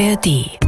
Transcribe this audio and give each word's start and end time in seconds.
ARD 0.00 0.58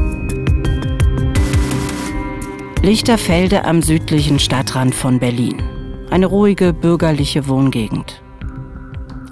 Lichterfelde 2.82 3.64
am 3.64 3.80
südlichen 3.80 4.38
Stadtrand 4.38 4.94
von 4.94 5.20
Berlin. 5.20 5.62
Eine 6.10 6.26
ruhige 6.26 6.74
bürgerliche 6.74 7.48
Wohngegend. 7.48 8.22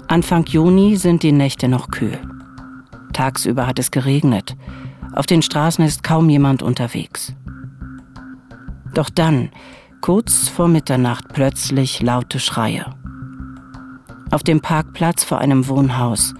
Anfang 0.07 0.45
Juni 0.47 0.97
sind 0.97 1.21
die 1.21 1.31
Nächte 1.31 1.67
noch 1.67 1.91
kühl. 1.91 2.17
Tagsüber 3.13 3.67
hat 3.67 3.77
es 3.77 3.91
geregnet. 3.91 4.55
Auf 5.13 5.27
den 5.27 5.43
Straßen 5.43 5.85
ist 5.85 6.01
kaum 6.01 6.31
jemand 6.31 6.63
unterwegs. 6.63 7.35
Doch 8.95 9.11
dann, 9.11 9.51
kurz 10.01 10.49
vor 10.49 10.67
Mitternacht, 10.67 11.25
plötzlich 11.31 12.01
laute 12.01 12.39
Schreie. 12.39 12.87
Auf 14.31 14.41
dem 14.41 14.61
Parkplatz 14.61 15.23
vor 15.23 15.37
einem 15.37 15.67
Wohnhaus 15.67 16.33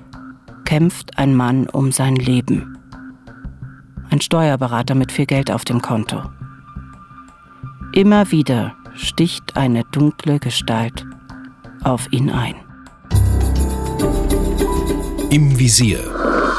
kämpft 0.65 1.19
ein 1.19 1.35
Mann 1.35 1.69
um 1.69 1.91
sein 1.91 2.15
Leben. 2.15 2.79
Ein 4.11 4.19
Steuerberater 4.19 4.93
mit 4.93 5.09
viel 5.09 5.25
Geld 5.25 5.49
auf 5.49 5.63
dem 5.63 5.81
Konto. 5.81 6.21
Immer 7.93 8.29
wieder 8.29 8.75
sticht 8.93 9.55
eine 9.55 9.85
dunkle 9.85 10.37
Gestalt 10.37 11.05
auf 11.85 12.11
ihn 12.11 12.29
ein. 12.29 12.55
Im 15.29 15.57
Visier. 15.57 15.99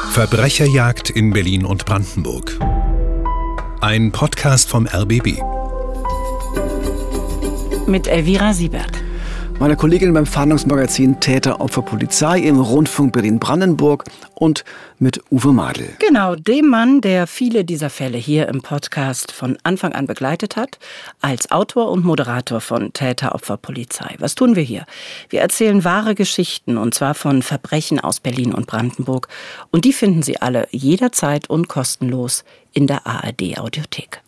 Verbrecherjagd 0.09 1.11
in 1.11 1.31
Berlin 1.31 1.63
und 1.63 1.85
Brandenburg. 1.85 2.57
Ein 3.81 4.11
Podcast 4.11 4.67
vom 4.67 4.87
RBB. 4.87 5.39
Mit 7.85 8.07
Elvira 8.07 8.53
Siebert 8.53 9.02
meiner 9.63 9.77
Kollegin 9.77 10.13
beim 10.13 10.25
Fahndungsmagazin 10.25 11.21
Täter 11.21 11.61
Opfer 11.61 11.83
Polizei 11.83 12.39
im 12.39 12.59
Rundfunk 12.59 13.13
Berlin-Brandenburg 13.13 14.03
und 14.35 14.65
mit 14.99 15.23
Uwe 15.31 15.53
Madel. 15.53 15.87
Genau, 15.99 16.35
dem 16.35 16.67
Mann, 16.67 16.99
der 16.99 17.27
viele 17.27 17.63
dieser 17.63 17.89
Fälle 17.89 18.17
hier 18.17 18.49
im 18.49 18.61
Podcast 18.61 19.31
von 19.31 19.57
Anfang 19.63 19.93
an 19.93 20.05
begleitet 20.05 20.57
hat, 20.57 20.79
als 21.21 21.49
Autor 21.49 21.91
und 21.91 22.03
Moderator 22.03 22.59
von 22.59 22.91
Täter 22.91 23.33
Opfer 23.33 23.55
Polizei. 23.55 24.15
Was 24.19 24.35
tun 24.35 24.57
wir 24.57 24.63
hier? 24.63 24.85
Wir 25.29 25.39
erzählen 25.39 25.85
wahre 25.85 26.13
Geschichten 26.13 26.77
und 26.77 26.93
zwar 26.93 27.13
von 27.13 27.41
Verbrechen 27.41 28.01
aus 28.01 28.19
Berlin 28.19 28.53
und 28.53 28.67
Brandenburg 28.67 29.29
und 29.71 29.85
die 29.85 29.93
finden 29.93 30.23
Sie 30.23 30.41
alle 30.41 30.67
jederzeit 30.71 31.49
und 31.49 31.69
kostenlos 31.69 32.43
in 32.73 32.85
der 32.85 33.07
ARD 33.07 33.57
Audiothek. 33.59 34.21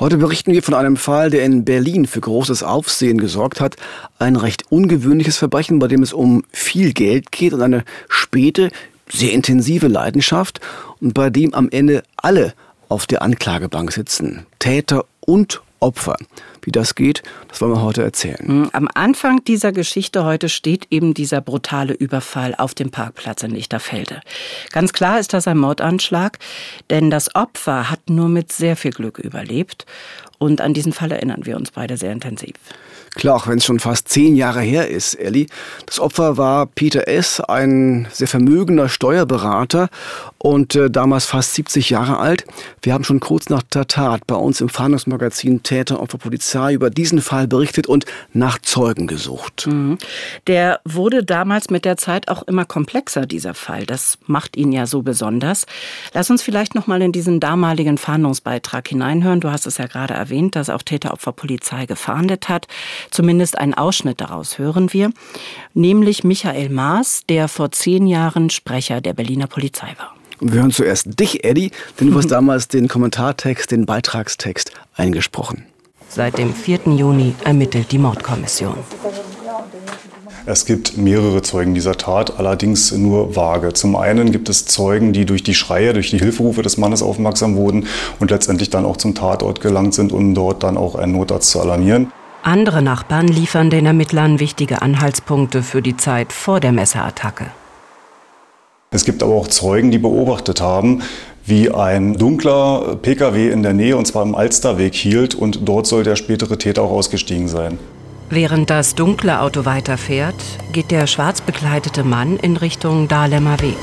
Heute 0.00 0.16
berichten 0.16 0.52
wir 0.52 0.62
von 0.62 0.72
einem 0.72 0.96
Fall, 0.96 1.28
der 1.28 1.44
in 1.44 1.66
Berlin 1.66 2.06
für 2.06 2.22
großes 2.22 2.62
Aufsehen 2.62 3.18
gesorgt 3.18 3.60
hat. 3.60 3.76
Ein 4.18 4.36
recht 4.36 4.64
ungewöhnliches 4.70 5.36
Verbrechen, 5.36 5.78
bei 5.78 5.88
dem 5.88 6.02
es 6.02 6.14
um 6.14 6.42
viel 6.50 6.94
Geld 6.94 7.30
geht 7.30 7.52
und 7.52 7.60
eine 7.60 7.84
späte, 8.08 8.70
sehr 9.10 9.32
intensive 9.32 9.88
Leidenschaft 9.88 10.58
und 11.02 11.12
bei 11.12 11.28
dem 11.28 11.52
am 11.52 11.68
Ende 11.68 12.02
alle 12.16 12.54
auf 12.88 13.06
der 13.06 13.20
Anklagebank 13.20 13.92
sitzen. 13.92 14.46
Täter 14.58 15.04
und 15.20 15.60
Opfer. 15.80 16.16
Wie 16.62 16.72
das 16.72 16.94
geht, 16.94 17.22
das 17.48 17.60
wollen 17.60 17.72
wir 17.72 17.82
heute 17.82 18.02
erzählen. 18.02 18.46
Hm, 18.46 18.70
am 18.72 18.88
Anfang 18.94 19.42
dieser 19.44 19.72
Geschichte 19.72 20.24
heute 20.24 20.48
steht 20.48 20.86
eben 20.90 21.14
dieser 21.14 21.40
brutale 21.40 21.94
Überfall 21.94 22.54
auf 22.56 22.74
dem 22.74 22.90
Parkplatz 22.90 23.42
in 23.42 23.50
Lichterfelde. 23.50 24.20
Ganz 24.70 24.92
klar 24.92 25.18
ist 25.18 25.32
das 25.32 25.48
ein 25.48 25.58
Mordanschlag, 25.58 26.38
denn 26.90 27.10
das 27.10 27.34
Opfer 27.34 27.90
hat 27.90 28.10
nur 28.10 28.28
mit 28.28 28.52
sehr 28.52 28.76
viel 28.76 28.92
Glück 28.92 29.18
überlebt. 29.18 29.86
Und 30.38 30.60
an 30.60 30.72
diesen 30.72 30.92
Fall 30.92 31.12
erinnern 31.12 31.44
wir 31.44 31.56
uns 31.56 31.70
beide 31.70 31.96
sehr 31.96 32.12
intensiv. 32.12 32.54
Klar, 33.14 33.36
auch 33.36 33.48
wenn 33.48 33.58
es 33.58 33.64
schon 33.64 33.80
fast 33.80 34.08
zehn 34.08 34.36
Jahre 34.36 34.60
her 34.60 34.88
ist, 34.88 35.14
Elli. 35.14 35.48
Das 35.84 35.98
Opfer 35.98 36.36
war 36.36 36.66
Peter 36.66 37.08
S., 37.08 37.40
ein 37.40 38.06
sehr 38.12 38.28
vermögender 38.28 38.88
Steuerberater 38.88 39.88
und 40.42 40.74
äh, 40.74 40.90
damals 40.90 41.26
fast 41.26 41.54
70 41.54 41.90
Jahre 41.90 42.18
alt. 42.18 42.44
Wir 42.82 42.94
haben 42.94 43.04
schon 43.04 43.20
kurz 43.20 43.50
nach 43.50 43.62
der 43.62 43.86
Tat 43.86 44.26
bei 44.26 44.34
uns 44.34 44.60
im 44.62 44.70
Fahndungsmagazin 44.70 45.62
Täter 45.62 46.00
Opfer 46.00 46.16
Polizei 46.16 46.72
über 46.72 46.88
diesen 46.88 47.20
Fall 47.20 47.46
berichtet 47.46 47.86
und 47.86 48.06
nach 48.32 48.58
Zeugen 48.58 49.06
gesucht. 49.06 49.66
Mhm. 49.66 49.98
Der 50.46 50.80
wurde 50.84 51.24
damals 51.24 51.68
mit 51.68 51.84
der 51.84 51.98
Zeit 51.98 52.28
auch 52.28 52.42
immer 52.44 52.64
komplexer, 52.64 53.26
dieser 53.26 53.52
Fall. 53.52 53.84
Das 53.84 54.18
macht 54.26 54.56
ihn 54.56 54.72
ja 54.72 54.86
so 54.86 55.02
besonders. 55.02 55.66
Lass 56.14 56.30
uns 56.30 56.42
vielleicht 56.42 56.74
noch 56.74 56.86
mal 56.86 57.02
in 57.02 57.12
diesen 57.12 57.38
damaligen 57.38 57.98
Fahndungsbeitrag 57.98 58.88
hineinhören. 58.88 59.40
Du 59.40 59.50
hast 59.50 59.66
es 59.66 59.76
ja 59.76 59.86
gerade 59.86 60.14
erwähnt, 60.14 60.56
dass 60.56 60.70
auch 60.70 60.82
Täter 60.82 61.12
Opfer 61.12 61.32
Polizei 61.32 61.84
gefahndet 61.84 62.48
hat. 62.48 62.66
Zumindest 63.10 63.58
einen 63.58 63.74
Ausschnitt 63.74 64.22
daraus 64.22 64.58
hören 64.58 64.92
wir, 64.94 65.10
nämlich 65.74 66.24
Michael 66.24 66.70
Maas, 66.70 67.24
der 67.28 67.48
vor 67.48 67.70
zehn 67.72 68.06
Jahren 68.06 68.48
Sprecher 68.48 69.02
der 69.02 69.12
Berliner 69.12 69.46
Polizei 69.46 69.94
war. 69.98 70.14
Und 70.40 70.52
wir 70.52 70.60
hören 70.60 70.70
zuerst 70.70 71.20
dich, 71.20 71.44
Eddie, 71.44 71.70
denn 71.98 72.10
du 72.10 72.16
hast 72.16 72.28
damals 72.30 72.68
den 72.68 72.88
Kommentartext, 72.88 73.70
den 73.70 73.86
Beitragstext 73.86 74.72
eingesprochen. 74.96 75.66
Seit 76.08 76.38
dem 76.38 76.52
4. 76.54 76.80
Juni 76.96 77.34
ermittelt 77.44 77.92
die 77.92 77.98
Mordkommission. 77.98 78.74
Es 80.46 80.64
gibt 80.64 80.96
mehrere 80.96 81.42
Zeugen 81.42 81.74
dieser 81.74 81.96
Tat, 81.96 82.38
allerdings 82.38 82.90
nur 82.92 83.36
vage. 83.36 83.74
Zum 83.74 83.94
einen 83.94 84.32
gibt 84.32 84.48
es 84.48 84.64
Zeugen, 84.64 85.12
die 85.12 85.26
durch 85.26 85.42
die 85.42 85.54
Schreie, 85.54 85.92
durch 85.92 86.10
die 86.10 86.18
Hilferufe 86.18 86.62
des 86.62 86.78
Mannes 86.78 87.02
aufmerksam 87.02 87.56
wurden 87.56 87.86
und 88.18 88.30
letztendlich 88.30 88.70
dann 88.70 88.84
auch 88.84 88.96
zum 88.96 89.14
Tatort 89.14 89.60
gelangt 89.60 89.94
sind, 89.94 90.12
um 90.12 90.34
dort 90.34 90.62
dann 90.62 90.76
auch 90.76 90.94
einen 90.94 91.12
Notarzt 91.12 91.50
zu 91.50 91.60
alarmieren. 91.60 92.10
Andere 92.42 92.80
Nachbarn 92.80 93.28
liefern 93.28 93.68
den 93.68 93.84
Ermittlern 93.84 94.40
wichtige 94.40 94.80
Anhaltspunkte 94.80 95.62
für 95.62 95.82
die 95.82 95.96
Zeit 95.96 96.32
vor 96.32 96.58
der 96.58 96.72
Messerattacke. 96.72 97.46
Es 98.92 99.04
gibt 99.04 99.22
aber 99.22 99.34
auch 99.34 99.46
Zeugen, 99.46 99.92
die 99.92 99.98
beobachtet 99.98 100.60
haben, 100.60 101.02
wie 101.44 101.70
ein 101.70 102.14
dunkler 102.14 102.96
Pkw 103.00 103.48
in 103.50 103.62
der 103.62 103.72
Nähe, 103.72 103.96
und 103.96 104.06
zwar 104.06 104.24
im 104.24 104.34
Alsterweg, 104.34 104.96
hielt 104.96 105.36
und 105.36 105.68
dort 105.68 105.86
soll 105.86 106.02
der 106.02 106.16
spätere 106.16 106.58
Täter 106.58 106.82
auch 106.82 106.90
ausgestiegen 106.90 107.46
sein. 107.46 107.78
Während 108.30 108.68
das 108.68 108.96
dunkle 108.96 109.40
Auto 109.40 109.64
weiterfährt, 109.64 110.34
geht 110.72 110.90
der 110.90 111.06
schwarz 111.06 111.40
bekleidete 111.40 112.02
Mann 112.02 112.36
in 112.36 112.56
Richtung 112.56 113.06
Dahlemer 113.06 113.60
Weg. 113.60 113.78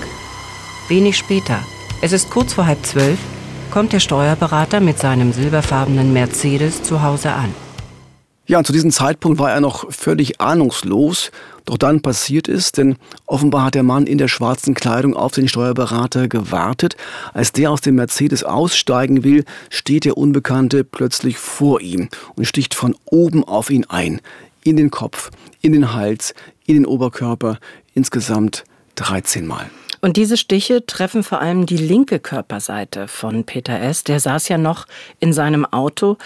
Wenig 0.90 1.18
später, 1.18 1.60
es 2.02 2.12
ist 2.12 2.30
kurz 2.30 2.54
vor 2.54 2.66
halb 2.66 2.86
zwölf, 2.86 3.20
kommt 3.72 3.94
der 3.94 4.02
Steuerberater 4.02 4.82
mit 4.82 5.00
seinem 5.00 5.32
silberfarbenen 5.32 6.12
Mercedes 6.12 6.84
zu 6.84 7.02
Hause 7.02 7.32
an. 7.32 7.54
Ja, 8.50 8.58
und 8.60 8.66
zu 8.66 8.72
diesem 8.72 8.92
Zeitpunkt 8.92 9.40
war 9.40 9.52
er 9.52 9.60
noch 9.60 9.92
völlig 9.92 10.40
ahnungslos. 10.40 11.32
Doch 11.66 11.78
dann 11.78 12.02
passiert 12.02 12.48
es, 12.48 12.72
denn 12.72 12.96
offenbar 13.26 13.66
hat 13.66 13.76
der 13.76 13.84
Mann 13.84 14.08
in 14.08 14.18
der 14.18 14.30
schwarzen 14.30 14.74
Kleidung 14.74 15.18
auf 15.18 15.34
den 15.34 15.50
Steuerberater 15.50 16.30
gewartet. 16.30 16.96
Als 17.34 17.52
der 17.52 17.72
aus 17.72 17.82
dem 17.82 17.96
Mercedes 17.96 18.46
aussteigen 18.46 19.26
will, 19.26 19.44
steht 19.70 20.06
der 20.06 20.18
Unbekannte 20.18 20.86
plötzlich 20.86 21.38
vor 21.38 21.82
ihm 21.82 22.08
und 22.38 22.46
sticht 22.46 22.74
von 22.74 22.96
oben 23.04 23.44
auf 23.44 23.70
ihn 23.70 23.84
ein. 23.90 24.22
In 24.64 24.78
den 24.78 24.92
Kopf, 24.92 25.30
in 25.62 25.74
den 25.74 25.94
Hals, 25.94 26.34
in 26.66 26.76
den 26.76 26.86
Oberkörper, 26.86 27.60
insgesamt 27.96 28.64
13 28.96 29.46
Mal. 29.46 29.70
Und 30.02 30.18
diese 30.18 30.38
Stiche 30.38 30.86
treffen 30.86 31.24
vor 31.24 31.42
allem 31.42 31.66
die 31.66 31.78
linke 31.78 32.20
Körperseite 32.20 33.08
von 33.08 33.44
Peter 33.44 33.80
S. 33.80 34.04
Der 34.04 34.20
saß 34.20 34.48
ja 34.50 34.58
noch 34.58 34.86
in 35.20 35.34
seinem 35.34 35.66
Auto. 35.66 36.18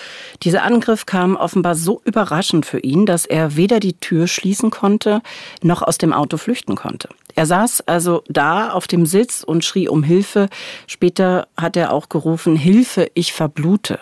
Dieser 0.43 0.63
Angriff 0.63 1.05
kam 1.05 1.35
offenbar 1.35 1.75
so 1.75 2.01
überraschend 2.05 2.65
für 2.65 2.79
ihn, 2.79 3.05
dass 3.05 3.25
er 3.25 3.55
weder 3.55 3.79
die 3.79 3.93
Tür 3.93 4.27
schließen 4.27 4.69
konnte, 4.69 5.21
noch 5.61 5.81
aus 5.81 5.97
dem 5.97 6.13
Auto 6.13 6.37
flüchten 6.37 6.75
konnte. 6.75 7.09
Er 7.35 7.45
saß 7.45 7.81
also 7.87 8.23
da 8.27 8.71
auf 8.71 8.87
dem 8.87 9.05
Sitz 9.05 9.43
und 9.43 9.63
schrie 9.63 9.87
um 9.87 10.03
Hilfe. 10.03 10.49
Später 10.87 11.47
hat 11.57 11.77
er 11.77 11.93
auch 11.93 12.09
gerufen, 12.09 12.55
Hilfe, 12.55 13.09
ich 13.13 13.33
verblute. 13.33 13.99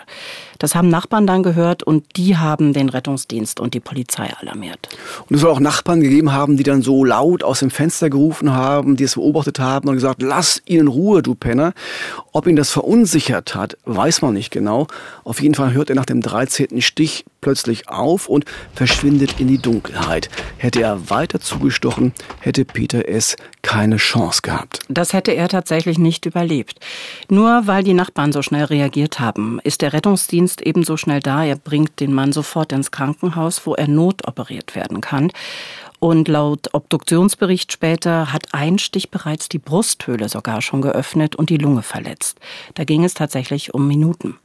Das 0.59 0.75
haben 0.75 0.89
Nachbarn 0.89 1.25
dann 1.25 1.41
gehört 1.41 1.83
und 1.83 2.17
die 2.17 2.35
haben 2.35 2.73
den 2.73 2.89
Rettungsdienst 2.89 3.61
und 3.61 3.73
die 3.73 3.79
Polizei 3.79 4.29
alarmiert. 4.41 4.89
Und 5.29 5.35
es 5.37 5.41
soll 5.41 5.51
auch 5.51 5.61
Nachbarn 5.61 6.01
gegeben 6.01 6.33
haben, 6.33 6.57
die 6.57 6.63
dann 6.63 6.81
so 6.81 7.05
laut 7.05 7.43
aus 7.43 7.59
dem 7.59 7.71
Fenster 7.71 8.09
gerufen 8.09 8.51
haben, 8.51 8.97
die 8.97 9.05
es 9.05 9.15
beobachtet 9.15 9.59
haben 9.59 9.87
und 9.87 9.95
gesagt, 9.95 10.21
lass 10.21 10.61
ihn 10.65 10.81
in 10.81 10.87
Ruhe, 10.87 11.23
du 11.23 11.33
Penner. 11.33 11.73
Ob 12.33 12.45
ihn 12.45 12.57
das 12.57 12.71
verunsichert 12.71 13.55
hat, 13.55 13.77
weiß 13.85 14.21
man 14.21 14.33
nicht 14.33 14.51
genau. 14.51 14.87
Auf 15.23 15.41
jeden 15.41 15.55
Fall 15.55 15.73
hört 15.73 15.89
er 15.89 15.95
nach 15.95 16.05
dem 16.05 16.21
13. 16.21 16.81
Stich 16.81 17.25
plötzlich 17.41 17.87
auf 17.87 18.27
und 18.27 18.43
verschwindet 18.73 19.39
in 19.39 19.47
die 19.47 19.59
Dunkelheit. 19.59 20.29
Hätte 20.57 20.81
er 20.81 21.09
weiter 21.09 21.39
zugestochen, 21.39 22.13
hätte 22.41 22.65
Peter 22.65 23.07
S. 23.07 23.18
keine 23.61 23.97
Chance 23.97 24.41
gehabt. 24.41 24.79
Das 24.89 25.13
hätte 25.13 25.31
er 25.31 25.47
tatsächlich 25.47 25.97
nicht 25.97 26.25
überlebt. 26.25 26.79
Nur 27.29 27.67
weil 27.67 27.83
die 27.83 27.93
Nachbarn 27.93 28.31
so 28.31 28.41
schnell 28.41 28.65
reagiert 28.65 29.19
haben, 29.19 29.59
ist 29.63 29.81
der 29.81 29.93
Rettungsdienst 29.93 30.61
ebenso 30.61 30.97
schnell 30.97 31.19
da. 31.19 31.43
Er 31.43 31.55
bringt 31.55 31.99
den 31.99 32.13
Mann 32.13 32.31
sofort 32.31 32.71
ins 32.71 32.91
Krankenhaus, 32.91 33.65
wo 33.65 33.75
er 33.75 33.87
notoperiert 33.87 34.75
werden 34.75 35.01
kann. 35.01 35.31
Und 35.99 36.29
laut 36.29 36.73
Obduktionsbericht 36.73 37.73
später 37.73 38.31
hat 38.31 38.53
ein 38.53 38.79
Stich 38.79 39.11
bereits 39.11 39.49
die 39.49 39.59
Brusthöhle 39.59 40.29
sogar 40.29 40.61
schon 40.61 40.81
geöffnet 40.81 41.35
und 41.35 41.49
die 41.49 41.57
Lunge 41.57 41.81
verletzt. 41.81 42.39
Da 42.75 42.85
ging 42.85 43.03
es 43.03 43.13
tatsächlich 43.13 43.73
um 43.73 43.87
Minuten. 43.87 44.37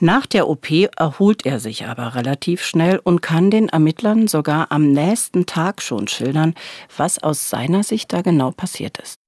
Nach 0.00 0.24
der 0.24 0.48
OP 0.48 0.70
erholt 0.96 1.44
er 1.44 1.60
sich 1.60 1.86
aber 1.86 2.14
relativ 2.14 2.64
schnell 2.64 3.00
und 3.02 3.20
kann 3.20 3.50
den 3.50 3.68
Ermittlern 3.68 4.28
sogar 4.28 4.72
am 4.72 4.90
nächsten 4.90 5.44
Tag 5.44 5.82
schon 5.82 6.08
schildern, 6.08 6.54
was 6.96 7.22
aus 7.22 7.50
seiner 7.50 7.82
Sicht 7.82 8.12
da 8.12 8.22
genau 8.22 8.50
passiert 8.50 8.98
ist. 8.98 9.18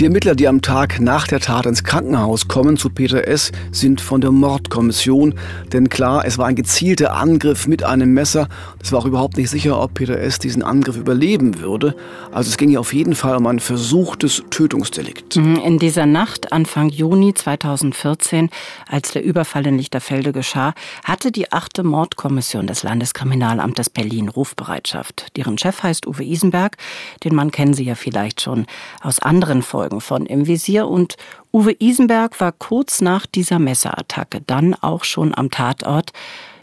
Die 0.00 0.06
Ermittler, 0.06 0.34
die 0.34 0.48
am 0.48 0.62
Tag 0.62 0.98
nach 0.98 1.26
der 1.26 1.40
Tat 1.40 1.66
ins 1.66 1.84
Krankenhaus 1.84 2.48
kommen 2.48 2.78
zu 2.78 2.88
Peter 2.88 3.28
S., 3.28 3.52
sind 3.70 4.00
von 4.00 4.22
der 4.22 4.30
Mordkommission. 4.30 5.34
Denn 5.74 5.90
klar, 5.90 6.24
es 6.24 6.38
war 6.38 6.46
ein 6.46 6.54
gezielter 6.54 7.12
Angriff 7.12 7.66
mit 7.66 7.82
einem 7.82 8.14
Messer. 8.14 8.48
Es 8.82 8.92
war 8.92 9.00
auch 9.00 9.04
überhaupt 9.04 9.36
nicht 9.36 9.50
sicher, 9.50 9.78
ob 9.78 9.92
Peter 9.92 10.18
S. 10.18 10.38
diesen 10.38 10.62
Angriff 10.62 10.96
überleben 10.96 11.60
würde. 11.60 11.94
Also 12.32 12.48
es 12.48 12.56
ging 12.56 12.70
ja 12.70 12.80
auf 12.80 12.94
jeden 12.94 13.14
Fall 13.14 13.36
um 13.36 13.46
ein 13.46 13.60
versuchtes 13.60 14.42
Tötungsdelikt. 14.48 15.36
Mhm, 15.36 15.56
in 15.56 15.78
dieser 15.78 16.06
Nacht, 16.06 16.50
Anfang 16.50 16.88
Juni 16.88 17.34
2014, 17.34 18.48
als 18.88 19.12
der 19.12 19.22
Überfall 19.22 19.66
in 19.66 19.76
Lichterfelde 19.76 20.32
geschah, 20.32 20.72
hatte 21.04 21.30
die 21.30 21.52
achte 21.52 21.82
Mordkommission 21.82 22.66
des 22.66 22.84
Landeskriminalamtes 22.84 23.90
Berlin 23.90 24.30
Rufbereitschaft. 24.30 25.36
Deren 25.36 25.58
Chef 25.58 25.82
heißt 25.82 26.06
Uwe 26.06 26.24
Isenberg. 26.24 26.78
Den 27.22 27.34
Mann 27.34 27.50
kennen 27.50 27.74
Sie 27.74 27.84
ja 27.84 27.96
vielleicht 27.96 28.40
schon 28.40 28.64
aus 29.02 29.18
anderen 29.18 29.60
Folgen 29.60 29.89
Folgen 29.90 30.00
von 30.00 30.26
Im 30.26 30.46
Visier 30.46 30.86
und 30.86 31.16
Uwe 31.52 31.74
Isenberg 31.80 32.40
war 32.40 32.52
kurz 32.52 33.00
nach 33.00 33.26
dieser 33.26 33.58
Messerattacke 33.58 34.40
dann 34.46 34.74
auch 34.74 35.04
schon 35.04 35.34
am 35.36 35.50
Tatort, 35.50 36.10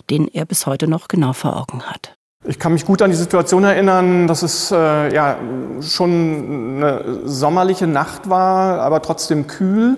den 0.10 0.28
er 0.28 0.46
bis 0.46 0.66
heute 0.66 0.88
noch 0.88 1.08
genau 1.10 1.34
vor 1.34 1.58
Augen 1.58 1.84
hat. 1.84 2.16
Ich 2.46 2.60
kann 2.60 2.72
mich 2.74 2.86
gut 2.86 3.02
an 3.02 3.10
die 3.10 3.18
Situation 3.18 3.64
erinnern, 3.64 4.28
dass 4.28 4.44
es 4.44 4.72
äh, 4.72 5.14
ja 5.14 5.38
schon 5.82 6.78
eine 6.78 7.22
sommerliche 7.26 7.88
Nacht 7.88 8.30
war, 8.30 8.80
aber 8.80 9.02
trotzdem 9.02 9.48
kühl. 9.48 9.98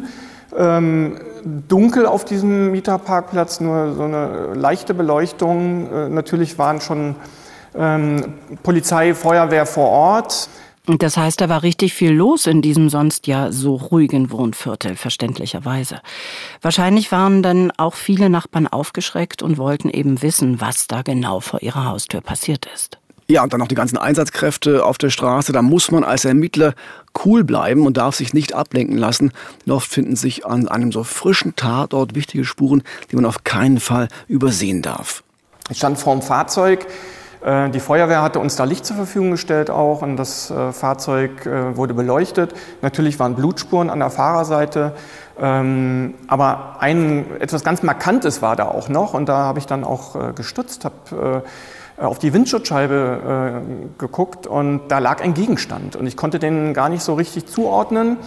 Ähm, 0.58 1.20
dunkel 1.68 2.08
auf 2.08 2.26
diesem 2.26 2.72
Mieterparkplatz, 2.72 3.60
nur 3.60 3.94
so 3.94 4.04
eine 4.04 4.54
leichte 4.56 4.96
Beleuchtung. 4.96 5.92
Äh, 5.92 6.10
natürlich 6.10 6.58
waren 6.58 6.82
schon 6.82 7.16
ähm, 7.76 8.34
Polizei, 8.64 9.14
Feuerwehr 9.14 9.68
vor 9.68 9.90
Ort. 9.90 10.50
Das 10.98 11.18
heißt, 11.18 11.40
da 11.40 11.50
war 11.50 11.62
richtig 11.62 11.94
viel 11.94 12.12
los 12.12 12.48
in 12.48 12.64
diesem 12.64 12.90
sonst 12.90 13.28
ja 13.28 13.52
so 13.52 13.76
ruhigen 13.76 14.32
Wohnviertel, 14.32 14.96
verständlicherweise. 14.96 16.02
Wahrscheinlich 16.62 17.12
waren 17.12 17.44
dann 17.44 17.72
auch 17.78 17.94
viele 17.94 18.30
Nachbarn 18.30 18.66
aufgeschreckt 18.66 19.44
und 19.44 19.60
wollten 19.60 19.90
eben 19.90 20.24
wissen, 20.24 20.60
was 20.62 20.88
da 20.88 21.04
genau 21.04 21.42
vor 21.42 21.62
ihrer 21.62 21.86
Haustür 21.86 22.22
passiert 22.22 22.68
ist. 22.74 22.98
Ja, 23.28 23.44
und 23.44 23.54
dann 23.54 23.60
noch 23.60 23.68
die 23.68 23.76
ganzen 23.76 24.00
Einsatzkräfte 24.00 24.84
auf 24.84 24.98
der 24.98 25.12
Straße. 25.12 25.52
Da 25.52 25.62
muss 25.62 25.92
man 25.92 26.04
als 26.04 26.26
Ermittler 26.26 26.74
cool 27.24 27.44
bleiben 27.44 27.86
und 27.86 27.98
darf 27.98 28.16
sich 28.16 28.34
nicht 28.34 28.56
ablenken 28.56 28.98
lassen. 28.98 29.32
Denn 29.66 29.74
oft 29.74 29.88
finden 29.88 30.16
sich 30.16 30.48
an 30.48 30.68
einem 30.68 30.92
so 30.92 31.04
frischen 31.04 31.56
Tatort 31.56 32.16
wichtige 32.16 32.44
Spuren, 32.44 32.82
die 33.12 33.16
man 33.16 33.26
auf 33.26 33.44
keinen 33.44 33.80
Fall 33.80 34.08
übersehen 34.28 34.82
darf. 34.82 35.24
Ich 35.70 35.78
stand 35.78 36.00
vor 36.00 36.16
dem 36.16 36.24
Fahrzeug, 36.24 36.88
die 37.42 37.80
Feuerwehr 37.80 38.22
hatte 38.22 38.40
uns 38.40 38.58
da 38.58 38.66
Licht 38.66 38.86
zur 38.86 38.98
Verfügung 38.98 39.32
gestellt 39.32 39.70
auch 39.70 40.02
und 40.02 40.18
das 40.18 40.52
äh, 40.52 40.74
Fahrzeug 40.74 41.46
äh, 41.46 41.78
wurde 41.78 41.94
beleuchtet. 41.94 42.54
Natürlich 42.82 43.18
waren 43.18 43.36
Blutspuren 43.36 43.90
an 43.90 44.00
der 44.00 44.10
Fahrerseite, 44.10 44.94
ähm, 45.40 46.16
aber 46.28 46.76
ein 46.80 47.40
etwas 47.40 47.64
ganz 47.64 47.82
Markantes 47.82 48.42
war 48.42 48.58
da 48.58 48.68
auch 48.68 48.90
noch 48.90 49.14
und 49.14 49.30
da 49.30 49.38
habe 49.38 49.60
ich 49.60 49.68
dann 49.68 49.86
auch 49.86 50.36
gestutzt, 50.36 50.84
habe 50.84 51.44
auf 51.98 52.20
die 52.20 52.34
Windschutzscheibe 52.34 53.62
geguckt 53.98 54.48
und 54.48 54.88
da 54.90 55.00
lag 55.00 55.22
ein 55.22 55.34
Gegenstand 55.34 55.96
und 55.96 56.08
ich 56.08 56.18
konnte 56.18 56.40
den 56.40 56.74
gar 56.74 56.90
nicht 56.90 57.04
so 57.04 57.14
richtig 57.14 57.48
zuordnen. 57.48 58.18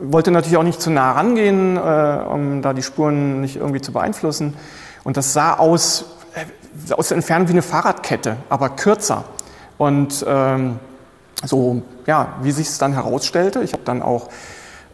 Wollte 0.00 0.30
natürlich 0.30 0.56
auch 0.56 0.62
nicht 0.62 0.80
zu 0.80 0.90
nah 0.90 1.12
rangehen, 1.12 1.76
um 1.76 2.62
da 2.62 2.72
die 2.72 2.82
Spuren 2.82 3.42
nicht 3.42 3.56
irgendwie 3.56 3.82
zu 3.82 3.92
beeinflussen. 3.92 4.54
Und 5.02 5.18
das 5.18 5.34
sah 5.34 5.54
aus 5.54 6.06
aus 6.90 7.08
der 7.08 7.16
Entfernung 7.16 7.48
wie 7.48 7.52
eine 7.52 7.62
Fahrradkette, 7.62 8.36
aber 8.48 8.70
kürzer. 8.70 9.24
Und 9.78 10.24
ähm, 10.26 10.78
so, 11.44 11.82
ja, 12.06 12.34
wie 12.42 12.52
sich 12.52 12.68
es 12.68 12.78
dann 12.78 12.92
herausstellte, 12.92 13.62
ich 13.62 13.72
habe 13.72 13.82
dann 13.84 14.02
auch 14.02 14.30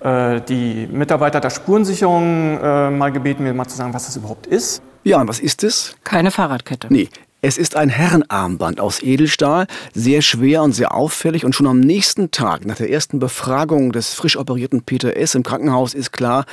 äh, 0.01 0.41
die 0.43 0.89
Mitarbeiter 0.91 1.41
der 1.41 1.51
Spurensicherung 1.51 2.59
äh, 2.63 2.91
mal 2.91 3.13
gebeten, 3.13 3.45
mir 3.45 3.55
mal 3.55 3.67
zu 3.67 3.77
sagen, 3.77 3.95
was 3.95 4.07
das 4.07 4.17
überhaupt 4.17 4.47
ist. 4.47 4.83
Ja, 5.05 5.21
und 5.21 5.29
was 5.29 5.41
ist 5.41 5.65
es? 5.65 5.95
Keine 6.05 6.31
Fahrradkette. 6.31 6.89
Nee, 6.91 7.09
es 7.43 7.57
ist 7.57 7.75
ein 7.75 7.89
Herrenarmband 7.89 8.81
aus 8.81 9.03
Edelstahl, 9.03 9.67
sehr 9.95 10.21
schwer 10.21 10.63
und 10.63 10.73
sehr 10.73 10.95
auffällig 10.95 11.47
und 11.47 11.55
schon 11.55 11.67
am 11.67 11.81
nächsten 11.81 12.31
Tag, 12.31 12.67
nach 12.67 12.77
der 12.77 12.91
ersten 12.91 13.19
Befragung 13.19 13.93
des 13.93 14.13
frisch 14.13 14.37
operierten 14.37 14.83
Peter 14.83 15.17
S. 15.17 15.35
im 15.35 15.43
Krankenhaus, 15.43 15.95
ist 15.95 16.13
klar, 16.13 16.45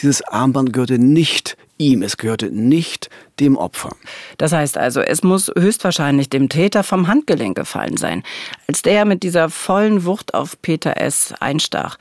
dieses 0.00 0.22
Armband 0.22 0.72
gehörte 0.72 0.98
nicht 0.98 1.56
ihm, 1.78 2.02
es 2.02 2.16
gehörte 2.16 2.50
nicht 2.50 3.10
dem 3.40 3.56
Opfer. 3.56 3.90
Das 4.38 4.52
heißt 4.52 4.78
also, 4.78 5.00
es 5.00 5.22
muss 5.22 5.50
höchstwahrscheinlich 5.56 6.30
dem 6.30 6.48
Täter 6.48 6.82
vom 6.82 7.08
Handgelenk 7.08 7.56
gefallen 7.56 7.96
sein, 7.96 8.22
als 8.68 8.82
der 8.82 9.04
mit 9.04 9.22
dieser 9.22 9.50
vollen 9.50 10.04
Wucht 10.04 10.34
auf 10.34 10.60
Peter 10.62 10.96
S. 10.96 11.34
einstach. 11.40 11.98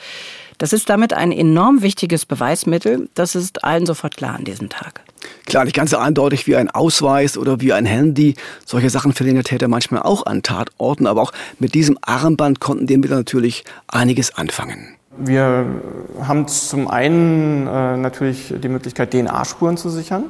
Das 0.58 0.74
ist 0.74 0.90
damit 0.90 1.14
ein 1.14 1.32
enorm 1.32 1.82
wichtiges 1.82 2.28
Beweismittel, 2.28 3.10
das 3.16 3.34
ist 3.34 3.64
allen 3.64 3.88
sofort 3.88 4.18
klar 4.18 4.36
an 4.36 4.44
diesem 4.44 4.70
Tag. 4.70 5.02
Klar, 5.46 5.66
nicht 5.66 5.76
ganz 5.76 5.92
so 5.92 5.98
eindeutig 5.98 6.46
wie 6.48 6.56
ein 6.56 6.70
Ausweis 6.70 7.38
oder 7.38 7.62
wie 7.62 7.74
ein 7.74 7.86
Handy. 7.86 8.36
Solche 8.66 8.90
Sachen 8.90 9.14
verlieren 9.14 9.36
der 9.36 9.44
Täter 9.44 9.68
manchmal 9.68 10.04
auch 10.04 10.26
an 10.26 10.44
Tatorten, 10.44 11.08
aber 11.08 11.22
auch 11.22 11.32
mit 11.60 11.74
diesem 11.74 11.98
Armband 12.02 12.60
konnten 12.60 12.88
die 12.88 12.94
Ermittler 12.94 13.18
natürlich 13.18 13.64
einiges 13.88 14.36
anfangen. 14.36 14.96
Wir 15.18 15.66
haben 16.22 16.48
zum 16.48 16.88
einen 16.88 17.68
äh, 17.68 17.98
natürlich 17.98 18.54
die 18.58 18.70
Möglichkeit, 18.70 19.12
DNA-Spuren 19.12 19.76
zu 19.76 19.90
sichern. 19.90 20.26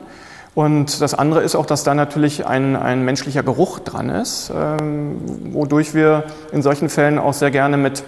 Und 0.53 0.99
das 1.01 1.13
andere 1.13 1.43
ist 1.43 1.55
auch, 1.55 1.65
dass 1.65 1.83
da 1.83 1.93
natürlich 1.93 2.45
ein, 2.45 2.75
ein 2.75 3.05
menschlicher 3.05 3.43
Geruch 3.43 3.79
dran 3.79 4.09
ist, 4.09 4.51
ähm, 4.53 5.21
wodurch 5.53 5.93
wir 5.93 6.25
in 6.51 6.61
solchen 6.61 6.89
Fällen 6.89 7.19
auch 7.19 7.33
sehr 7.33 7.51
gerne 7.51 7.77
mit 7.77 8.03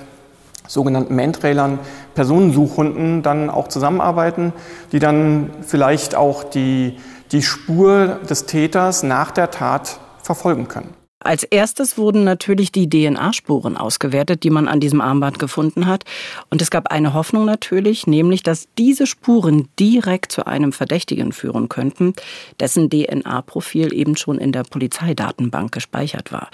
sogenannten 0.67 1.15
Mantrailern, 1.15 1.79
Personensuchhunden 2.15 3.21
dann 3.21 3.49
auch 3.49 3.67
zusammenarbeiten, 3.67 4.51
die 4.91 4.99
dann 4.99 5.51
vielleicht 5.61 6.15
auch 6.15 6.43
die, 6.43 6.97
die 7.31 7.43
Spur 7.43 8.19
des 8.29 8.45
Täters 8.45 9.03
nach 9.03 9.31
der 9.31 9.51
Tat 9.51 9.99
verfolgen 10.21 10.67
können. 10.67 11.02
Als 11.23 11.43
erstes 11.43 11.97
wurden 11.97 12.23
natürlich 12.23 12.71
die 12.71 12.89
DNA-Spuren 12.89 13.77
ausgewertet, 13.77 14.43
die 14.43 14.49
man 14.49 14.67
an 14.67 14.79
diesem 14.79 15.01
Armband 15.01 15.39
gefunden 15.39 15.87
hat. 15.87 16.03
Und 16.49 16.61
es 16.61 16.69
gab 16.69 16.91
eine 16.91 17.13
Hoffnung 17.13 17.45
natürlich, 17.45 18.07
nämlich, 18.07 18.43
dass 18.43 18.67
diese 18.77 19.07
Spuren 19.07 19.69
direkt 19.79 20.31
zu 20.31 20.45
einem 20.45 20.73
Verdächtigen 20.73 21.31
führen 21.31 21.69
könnten, 21.69 22.13
dessen 22.59 22.89
DNA-Profil 22.89 23.93
eben 23.93 24.15
schon 24.15 24.37
in 24.37 24.51
der 24.51 24.63
Polizeidatenbank 24.63 25.71
gespeichert 25.71 26.31
war. 26.31 26.49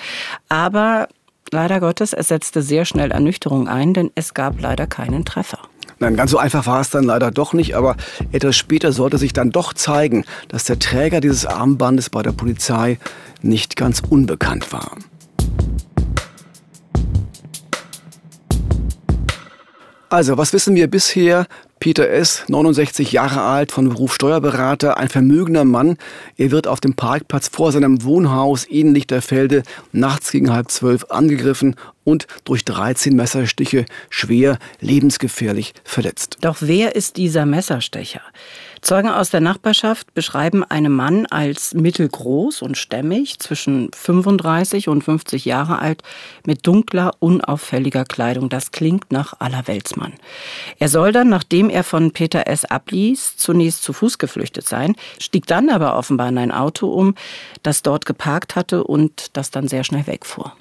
Aber 0.50 1.08
leider 1.52 1.80
Gottes, 1.80 2.14
es 2.14 2.28
setzte 2.28 2.62
sehr 2.62 2.86
schnell 2.86 3.12
Ernüchterung 3.12 3.68
ein, 3.68 3.94
denn 3.94 4.12
es 4.16 4.34
gab 4.34 4.62
leider 4.62 4.88
keinen 4.88 5.26
Treffer. 5.26 5.60
Nein, 6.00 6.16
ganz 6.16 6.32
so 6.32 6.38
einfach 6.38 6.66
war 6.66 6.80
es 6.80 6.90
dann 6.90 7.04
leider 7.04 7.30
doch 7.30 7.52
nicht, 7.54 7.76
aber 7.76 7.98
etwas 8.32 8.56
später 8.56 8.94
sollte 8.94 9.18
sich 9.18 9.34
dann 9.34 9.52
doch 9.52 9.74
zeigen, 9.74 10.24
dass 10.48 10.64
der 10.64 10.80
Träger 10.80 11.20
dieses 11.20 11.46
Armbandes 11.46 12.10
bei 12.10 12.24
der 12.24 12.32
Polizei 12.32 12.98
nicht 13.42 13.76
ganz 13.76 14.02
unbekannt 14.08 14.72
war. 14.72 14.96
Also, 20.10 20.38
was 20.38 20.54
wissen 20.54 20.74
wir 20.74 20.90
bisher 20.90 21.46
Peter 21.80 22.10
S., 22.10 22.44
69 22.48 23.14
Jahre 23.14 23.42
alt, 23.42 23.72
von 23.72 23.88
Beruf 23.88 24.14
Steuerberater, 24.14 24.98
ein 24.98 25.08
vermögender 25.08 25.64
Mann. 25.64 25.98
Er 26.38 26.52
wird 26.52 26.68
auf 26.68 26.82
dem 26.82 26.96
Parkplatz 26.96 27.48
vor 27.48 27.72
seinem 27.72 28.04
Wohnhaus 28.04 28.66
in 28.66 28.94
Lichterfelde 28.94 29.64
nachts 29.94 30.32
gegen 30.32 30.52
halb 30.52 30.72
zwölf 30.72 31.06
angegriffen 31.10 31.76
und 32.04 32.28
durch 32.44 32.66
13 32.66 33.16
Messerstiche 33.16 33.86
schwer 34.10 34.58
lebensgefährlich 34.82 35.74
verletzt. 35.84 36.38
Doch 36.42 36.58
wer 36.60 36.96
ist 36.96 37.18
dieser 37.18 37.46
Messerstecher? 37.46 38.22
Zeugen 38.82 39.10
aus 39.10 39.30
der 39.30 39.42
Nachbarschaft 39.42 40.14
beschreiben 40.14 40.64
einen 40.64 40.94
Mann 40.94 41.26
als 41.26 41.74
mittelgroß 41.74 42.62
und 42.62 42.78
stämmig, 42.78 43.40
zwischen 43.40 43.92
35 43.94 44.88
und 44.88 45.04
50 45.04 45.46
Jahre 45.46 45.80
alt, 45.80 46.04
mit 46.46 46.66
dunkler, 46.66 47.12
unauffälliger 47.20 48.06
Kleidung. 48.06 48.50
Das 48.50 48.72
klingt 48.72 49.12
nach 49.12 49.34
Allerweltsmann. 49.40 50.14
Er 50.78 50.90
soll 50.90 51.12
dann, 51.12 51.30
nachdem 51.30 51.70
er 51.70 51.84
von 51.84 52.12
Peter 52.12 52.48
S. 52.48 52.66
abließ, 52.66 53.38
zunächst 53.38 53.84
zu 53.84 53.94
Fuß 53.94 54.18
geflüchtet 54.18 54.68
sein, 54.68 54.96
stieg 55.20 55.46
dann 55.48 55.70
aber 55.70 55.98
offenbar 55.98 56.30
in 56.30 56.38
ein 56.38 56.52
Auto 56.52 56.88
um, 56.88 57.16
das 57.64 57.82
dort 57.82 58.06
geparkt 58.06 58.56
hatte 58.56 58.84
und 58.84 59.36
das 59.38 59.52
dann 59.52 59.68
sehr 59.68 59.84
schnell 59.84 60.08
wegfuhr. 60.08 60.54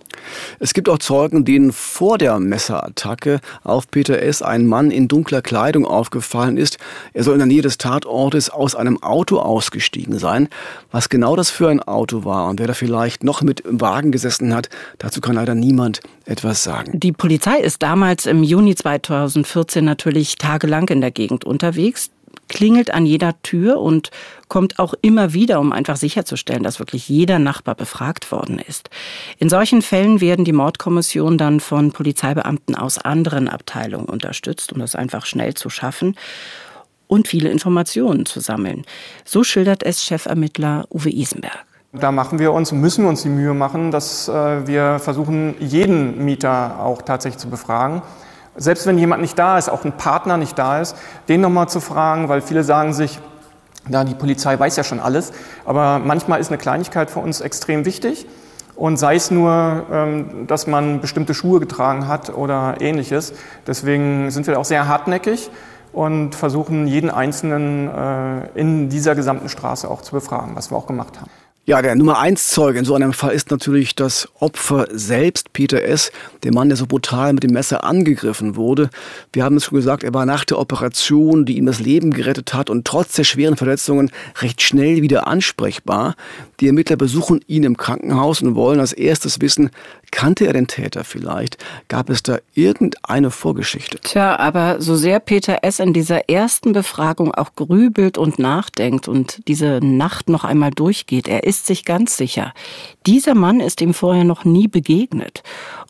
Es 0.59 0.75
gibt 0.75 0.89
auch 0.89 0.99
Zeugen, 0.99 1.45
denen 1.45 1.73
vor 1.73 2.19
der 2.19 2.39
Messerattacke 2.39 3.41
auf 3.65 3.91
Peter 3.91 4.21
S. 4.21 4.43
ein 4.43 4.67
Mann 4.67 4.91
in 4.91 5.09
dunkler 5.09 5.43
Kleidung 5.43 5.87
aufgefallen 5.87 6.57
ist. 6.57 6.79
Er 7.13 7.25
soll 7.25 7.35
in 7.35 7.41
der 7.41 7.47
Nähe 7.47 7.63
des 7.63 7.79
Tatortes 7.79 8.51
aus 8.51 8.75
einem 8.75 9.03
Auto 9.03 9.39
ausgestiegen 9.39 10.19
sein. 10.19 10.49
Was 10.91 11.09
genau 11.09 11.37
das 11.37 11.51
für 11.51 11.69
ein 11.69 11.81
Auto 11.81 12.25
war 12.25 12.49
und 12.49 12.61
wer 12.61 12.67
da 12.67 12.75
vielleicht 12.75 13.25
noch 13.25 13.43
mit 13.43 13.61
im 13.61 13.81
Wagen 13.81 14.13
gesessen 14.13 14.55
hat, 14.55 14.69
dazu 14.99 15.21
kann 15.21 15.35
leider 15.35 15.55
niemand 15.55 16.01
etwas 16.25 16.63
sagen. 16.63 16.99
Die 16.99 17.13
Polizei 17.13 17.59
ist 17.59 17.83
damals 17.83 18.27
im 18.27 18.43
Juni 18.43 18.75
2014 18.75 19.85
natürlich 19.85 20.37
tagelang 20.37 20.89
in 20.89 21.01
der 21.01 21.11
Gegend 21.11 21.45
unterwegs. 21.45 22.11
Klingelt 22.49 22.93
an 22.93 23.07
jeder 23.07 23.41
Tür 23.43 23.81
und 23.81 24.11
kommt 24.49 24.79
auch 24.79 24.95
immer 25.03 25.33
wieder, 25.33 25.61
um 25.61 25.73
einfach 25.73 25.97
sicherzustellen, 25.97 26.63
dass 26.63 26.79
wirklich 26.79 27.09
jeder 27.09 27.39
Nachbar 27.39 27.75
befragt 27.75 28.33
worden 28.33 28.59
ist. 28.59 28.91
In 29.39 29.49
solchen 29.49 29.83
Fällen 29.83 30.21
werden 30.21 30.45
die 30.45 30.53
Mordkommissionen 30.53 31.39
dann 31.39 31.61
von 31.61 31.93
Polizeibeamten 31.93 32.75
aus 32.75 32.99
anderen 32.99 33.49
Abteilungen 33.49 34.07
unterstützt, 34.07 34.73
um 34.73 34.79
das 34.79 34.95
einfach 34.95 35.27
schnell 35.27 35.55
zu 35.55 35.71
schaffen 35.71 36.17
und 37.07 37.29
viele 37.29 37.51
Informationen 37.51 38.27
zu 38.27 38.41
sammeln. 38.41 38.85
So 39.25 39.43
schildert 39.45 39.83
es 39.83 40.05
Chefermittler 40.05 40.87
Uwe 40.91 41.11
Isenberg. 41.11 41.65
Da 41.93 42.13
machen 42.13 42.39
wir 42.39 42.53
uns, 42.53 42.71
müssen 42.71 43.07
uns 43.07 43.23
die 43.23 43.31
Mühe 43.31 43.55
machen, 43.55 43.91
dass 43.91 44.29
äh, 44.29 44.67
wir 44.67 44.99
versuchen, 44.99 45.55
jeden 45.59 46.23
Mieter 46.23 46.81
auch 46.81 47.01
tatsächlich 47.01 47.41
zu 47.41 47.49
befragen. 47.49 48.03
Selbst 48.59 48.87
wenn 48.87 48.99
jemand 48.99 49.23
nicht 49.23 49.39
da 49.39 49.57
ist, 49.57 49.69
auch 49.69 49.85
ein 49.85 49.93
Partner 49.93 50.37
nicht 50.37 50.59
da 50.59 50.81
ist, 50.81 50.97
den 51.29 51.41
nochmal 51.41 51.69
zu 51.69 51.81
fragen, 51.81 52.29
weil 52.29 52.43
viele 52.43 52.65
sagen 52.65 52.93
sich, 52.93 53.21
na, 53.89 54.05
die 54.05 54.15
Polizei 54.15 54.59
weiß 54.59 54.77
ja 54.77 54.85
schon 54.85 55.01
alles. 55.01 55.33
Aber 55.65 56.01
manchmal 56.01 56.41
ist 56.41 56.49
eine 56.49 56.59
Kleinigkeit 56.59 57.11
für 57.11 57.21
uns 57.21 57.41
extrem 57.41 57.85
wichtig. 57.85 58.27
Und 58.75 58.97
sei 58.97 59.17
es 59.17 59.31
nur, 59.31 59.87
ähm, 59.91 60.47
dass 60.47 60.67
man 60.67 61.01
bestimmte 61.01 61.35
Schuhe 61.35 61.59
getragen 61.59 62.07
hat 62.07 62.37
oder 62.37 62.77
ähnliches. 62.81 63.33
Deswegen 63.67 64.31
sind 64.31 64.47
wir 64.47 64.59
auch 64.59 64.65
sehr 64.65 64.87
hartnäckig 64.87 65.51
und 65.93 66.35
versuchen 66.35 66.87
jeden 66.87 67.11
Einzelnen 67.11 67.89
äh, 67.89 68.49
in 68.55 68.89
dieser 68.89 69.15
gesamten 69.15 69.49
Straße 69.49 69.91
auch 69.91 70.03
zu 70.03 70.13
befragen, 70.13 70.55
was 70.55 70.71
wir 70.71 70.77
auch 70.77 70.87
gemacht 70.87 71.21
haben. 71.21 71.31
Ja, 71.69 71.83
der 71.83 71.97
Nummer 71.97 72.19
eins 72.19 72.49
Zeuge 72.49 72.79
in 72.79 72.87
so 72.87 72.95
einem 72.95 73.13
Fall 73.13 73.35
ist 73.35 73.51
natürlich 73.51 73.95
das 73.95 74.27
Opfer 74.41 74.87
selbst, 74.91 75.53
Peter 75.53 75.83
S., 75.83 76.11
der 76.43 76.55
Mann, 76.55 76.71
der 76.71 76.79
so 76.79 76.87
brutal 76.87 77.35
mit 77.35 77.43
dem 77.43 77.53
Messer 77.53 77.85
angegriffen 77.85 78.57
wurde. 78.57 78.89
Wir 79.35 79.45
haben 79.45 79.59
es 79.59 79.67
schon 79.67 79.77
gesagt, 79.77 80.03
er 80.03 80.15
war 80.15 80.25
nach 80.25 80.47
der 80.47 80.59
Operation, 80.59 81.45
die 81.45 81.59
ihm 81.59 81.67
das 81.67 81.79
Leben 81.79 82.15
gerettet 82.15 82.55
hat 82.55 82.71
und 82.71 82.87
trotz 82.87 83.17
der 83.17 83.25
schweren 83.25 83.59
Verletzungen 83.59 84.11
recht 84.41 84.63
schnell 84.63 85.03
wieder 85.03 85.27
ansprechbar. 85.27 86.15
Die 86.61 86.69
Ermittler 86.69 86.97
besuchen 86.97 87.45
ihn 87.49 87.65
im 87.65 87.77
Krankenhaus 87.77 88.41
und 88.41 88.55
wollen 88.55 88.81
als 88.81 88.95
erstes 88.95 89.43
wissen, 89.43 89.69
kannte 90.11 90.47
er 90.47 90.53
den 90.53 90.67
Täter 90.67 91.05
vielleicht? 91.05 91.59
Gab 91.89 92.11
es 92.11 92.23
da 92.23 92.39
irgendeine 92.55 93.31
Vorgeschichte? 93.31 93.99
Tja, 94.03 94.39
aber 94.39 94.81
so 94.81 94.97
sehr 94.97 95.21
Peter 95.21 95.59
S. 95.63 95.79
in 95.79 95.93
dieser 95.93 96.29
ersten 96.29 96.73
Befragung 96.73 97.35
auch 97.35 97.55
grübelt 97.55 98.19
und 98.19 98.39
nachdenkt 98.39 99.09
und 99.09 99.41
diese 99.49 99.81
Nacht 99.83 100.29
noch 100.29 100.45
einmal 100.45 100.71
durchgeht, 100.71 101.29
er 101.29 101.45
ist 101.45 101.67
sich 101.67 101.85
ganz 101.85 102.17
sicher, 102.17 102.53
dieser 103.07 103.35
Mann 103.35 103.61
ist 103.61 103.81
ihm 103.81 103.95
vorher 103.95 104.25
noch 104.25 104.45
nie 104.45 104.69
begegnet. 104.69 105.43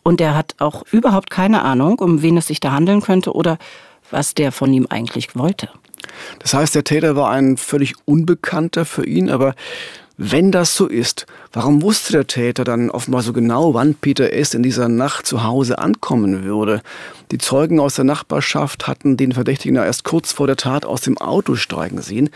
Und 0.03 0.21
er 0.21 0.35
hat 0.35 0.55
auch 0.59 0.83
überhaupt 0.91 1.29
keine 1.29 1.61
Ahnung, 1.63 1.99
um 1.99 2.21
wen 2.21 2.37
es 2.37 2.47
sich 2.47 2.59
da 2.59 2.71
handeln 2.71 3.01
könnte 3.01 3.33
oder 3.33 3.57
was 4.11 4.33
der 4.33 4.51
von 4.51 4.73
ihm 4.73 4.87
eigentlich 4.89 5.35
wollte. 5.35 5.69
Das 6.39 6.53
heißt, 6.53 6.75
der 6.75 6.83
Täter 6.83 7.15
war 7.15 7.31
ein 7.31 7.57
völlig 7.57 7.95
Unbekannter 8.05 8.85
für 8.85 9.05
ihn, 9.05 9.29
aber 9.29 9.55
wenn 10.21 10.51
das 10.51 10.75
so 10.75 10.85
ist, 10.85 11.27
warum 11.53 11.81
wusste 11.81 12.11
der 12.11 12.27
Täter 12.27 12.65
dann 12.65 12.89
offenbar 12.89 13.21
so 13.21 13.31
genau, 13.31 13.73
wann 13.73 13.95
Peter 13.95 14.33
S. 14.33 14.53
in 14.53 14.63
dieser 14.63 14.89
Nacht 14.89 15.25
zu 15.25 15.45
Hause 15.45 15.79
ankommen 15.79 16.43
würde? 16.43 16.81
Die 17.31 17.37
Zeugen 17.37 17.79
aus 17.79 17.95
der 17.95 18.03
Nachbarschaft 18.03 18.85
hatten 18.85 19.15
den 19.15 19.31
Verdächtigen 19.31 19.77
erst 19.77 20.03
kurz 20.03 20.33
vor 20.33 20.45
der 20.45 20.57
Tat 20.57 20.83
aus 20.85 20.99
dem 20.99 21.17
Auto 21.17 21.55
steigen 21.55 22.01
sehen. 22.01 22.31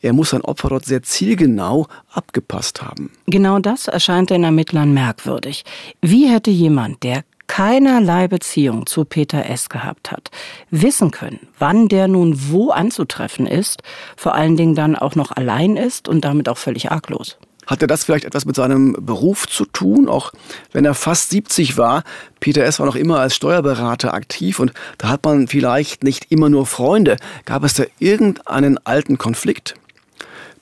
Er 0.00 0.12
muss 0.12 0.30
sein 0.30 0.40
Opfer 0.40 0.70
dort 0.70 0.84
sehr 0.84 1.04
zielgenau 1.04 1.86
abgepasst 2.12 2.82
haben. 2.82 3.12
Genau 3.26 3.60
das 3.60 3.86
erscheint 3.86 4.30
den 4.30 4.42
Ermittlern 4.42 4.92
merkwürdig. 4.92 5.64
Wie 6.00 6.28
hätte 6.28 6.50
jemand, 6.50 7.04
der 7.04 7.22
keinerlei 7.52 8.28
Beziehung 8.28 8.86
zu 8.86 9.04
Peter 9.04 9.44
S. 9.44 9.68
gehabt 9.68 10.10
hat, 10.10 10.30
wissen 10.70 11.10
können, 11.10 11.38
wann 11.58 11.86
der 11.86 12.08
nun 12.08 12.48
wo 12.48 12.70
anzutreffen 12.70 13.46
ist, 13.46 13.82
vor 14.16 14.34
allen 14.34 14.56
Dingen 14.56 14.74
dann 14.74 14.96
auch 14.96 15.16
noch 15.16 15.32
allein 15.32 15.76
ist 15.76 16.08
und 16.08 16.24
damit 16.24 16.48
auch 16.48 16.56
völlig 16.56 16.90
arglos. 16.90 17.36
Hatte 17.66 17.86
das 17.86 18.04
vielleicht 18.04 18.24
etwas 18.24 18.46
mit 18.46 18.56
seinem 18.56 18.96
Beruf 18.98 19.46
zu 19.46 19.66
tun? 19.66 20.08
Auch 20.08 20.32
wenn 20.72 20.86
er 20.86 20.94
fast 20.94 21.28
70 21.28 21.76
war, 21.76 22.04
Peter 22.40 22.64
S. 22.64 22.78
war 22.78 22.86
noch 22.86 22.96
immer 22.96 23.20
als 23.20 23.36
Steuerberater 23.36 24.14
aktiv 24.14 24.58
und 24.58 24.72
da 24.96 25.10
hat 25.10 25.22
man 25.22 25.46
vielleicht 25.46 26.04
nicht 26.04 26.32
immer 26.32 26.48
nur 26.48 26.64
Freunde. 26.64 27.18
Gab 27.44 27.64
es 27.64 27.74
da 27.74 27.84
irgendeinen 27.98 28.78
alten 28.86 29.18
Konflikt? 29.18 29.74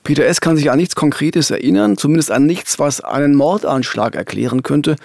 Peter 0.03 0.25
S. 0.25 0.41
kann 0.41 0.57
sich 0.57 0.71
an 0.71 0.77
nichts 0.77 0.95
Konkretes 0.95 1.51
erinnern, 1.51 1.95
zumindest 1.95 2.31
an 2.31 2.45
nichts, 2.45 2.79
was 2.79 3.01
einen 3.01 3.35
Mordanschlag 3.35 4.15
erklären 4.15 4.63
könnte. 4.63 4.95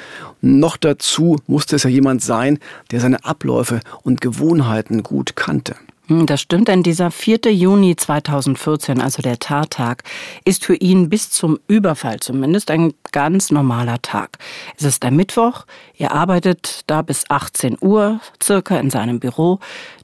Noch 0.40 0.76
dazu 0.76 1.36
musste 1.46 1.76
es 1.76 1.82
ja 1.82 1.90
jemand 1.90 2.22
sein, 2.22 2.58
der 2.90 3.00
seine 3.00 3.24
Abläufe 3.24 3.80
und 4.02 4.20
Gewohnheiten 4.22 5.02
gut 5.02 5.36
kannte. 5.36 5.76
Hm, 6.08 6.26
das 6.26 6.40
stimmt, 6.40 6.68
denn 6.68 6.82
dieser 6.82 7.10
4. 7.10 7.52
Juni 7.52 7.96
2014, 7.96 9.00
also 9.00 9.22
der 9.22 9.38
Tattag, 9.38 10.04
ist 10.44 10.64
für 10.64 10.76
ihn 10.76 11.08
bis 11.10 11.30
zum 11.30 11.58
Überfall 11.66 12.20
zumindest 12.20 12.70
ein 12.70 12.94
ganz 13.12 13.50
normaler 13.50 14.00
Tag. 14.02 14.38
Es 14.78 14.84
ist 14.84 15.04
ein 15.04 15.16
Mittwoch, 15.16 15.66
er 15.98 16.12
arbeitet 16.12 16.84
da 16.86 17.02
bis 17.02 17.24
18 17.28 17.78
Uhr 17.80 18.20
circa 18.42 18.78
in 18.78 18.90
seinem 18.90 19.18
Büro, 19.18 19.58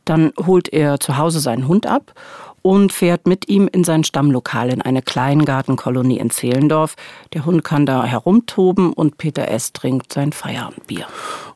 dann 0.05 0.33
holt 0.45 0.73
er 0.73 0.99
zu 0.99 1.17
Hause 1.17 1.39
seinen 1.39 1.69
Hund 1.69 1.87
ab 1.87 2.13
und 2.63 2.93
fährt 2.93 3.27
mit 3.27 3.49
ihm 3.49 3.69
in 3.71 3.85
sein 3.85 4.05
Stammlokal 4.05 4.73
in 4.73 4.81
eine 4.81 5.03
Kleingartenkolonie 5.03 6.19
in 6.19 6.31
Zehlendorf. 6.31 6.97
Der 7.35 7.45
Hund 7.45 7.65
kann 7.65 7.87
da 7.87 8.05
herumtoben 8.05 8.93
und 8.93 9.19
Peter 9.19 9.49
S. 9.49 9.73
trinkt 9.73 10.13
sein 10.13 10.33
Feierabendbier. 10.33 11.07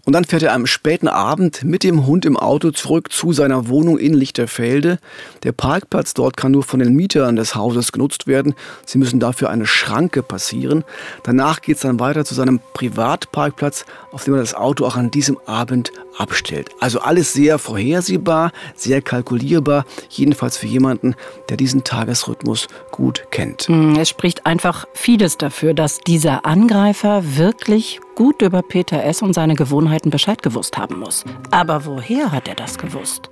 Und 0.06 0.12
dann 0.12 0.24
fährt 0.24 0.44
er 0.44 0.54
am 0.54 0.66
späten 0.66 1.08
Abend 1.08 1.64
mit 1.64 1.82
dem 1.82 2.06
Hund 2.06 2.24
im 2.24 2.36
Auto 2.36 2.70
zurück 2.70 3.10
zu 3.10 3.32
seiner 3.32 3.66
Wohnung 3.66 3.98
in 3.98 4.14
Lichterfelde. 4.14 5.00
Der 5.42 5.50
Parkplatz 5.50 6.14
dort 6.14 6.36
kann 6.36 6.52
nur 6.52 6.62
von 6.62 6.78
den 6.78 6.94
Mietern 6.94 7.34
des 7.34 7.56
Hauses 7.56 7.90
genutzt 7.90 8.28
werden. 8.28 8.54
Sie 8.84 8.98
müssen 8.98 9.18
dafür 9.18 9.50
eine 9.50 9.66
Schranke 9.66 10.22
passieren. 10.22 10.84
Danach 11.24 11.60
geht 11.60 11.76
es 11.76 11.82
dann 11.82 11.98
weiter 11.98 12.24
zu 12.24 12.34
seinem 12.34 12.60
Privatparkplatz, 12.72 13.84
auf 14.12 14.22
dem 14.22 14.34
er 14.34 14.40
das 14.40 14.54
Auto 14.54 14.86
auch 14.86 14.94
an 14.94 15.10
diesem 15.10 15.38
Abend 15.44 15.90
abstellt. 16.16 16.70
Also 16.78 17.00
alles 17.00 17.32
sehr 17.32 17.58
vorhersehbar, 17.58 18.52
sehr 18.76 19.02
kalkulierbar, 19.02 19.86
jedenfalls 20.08 20.56
für 20.56 20.68
jemanden, 20.68 21.16
der 21.48 21.56
diesen 21.56 21.82
Tagesrhythmus 21.82 22.68
gut 22.92 23.24
kennt. 23.32 23.62
Hm, 23.62 23.96
es 23.96 24.08
spricht 24.08 24.46
einfach 24.46 24.86
vieles 24.94 25.36
dafür, 25.36 25.74
dass 25.74 25.98
dieser 25.98 26.46
Angreifer 26.46 27.36
wirklich 27.36 28.00
gut 28.16 28.42
über 28.42 28.62
Peter 28.62 29.04
S. 29.04 29.22
und 29.22 29.34
seine 29.34 29.54
Gewohnheiten 29.54 30.10
Bescheid 30.10 30.42
gewusst 30.42 30.76
haben 30.76 30.98
muss. 30.98 31.24
Aber 31.52 31.84
woher 31.84 32.32
hat 32.32 32.48
er 32.48 32.56
das 32.56 32.78
gewusst? 32.78 33.30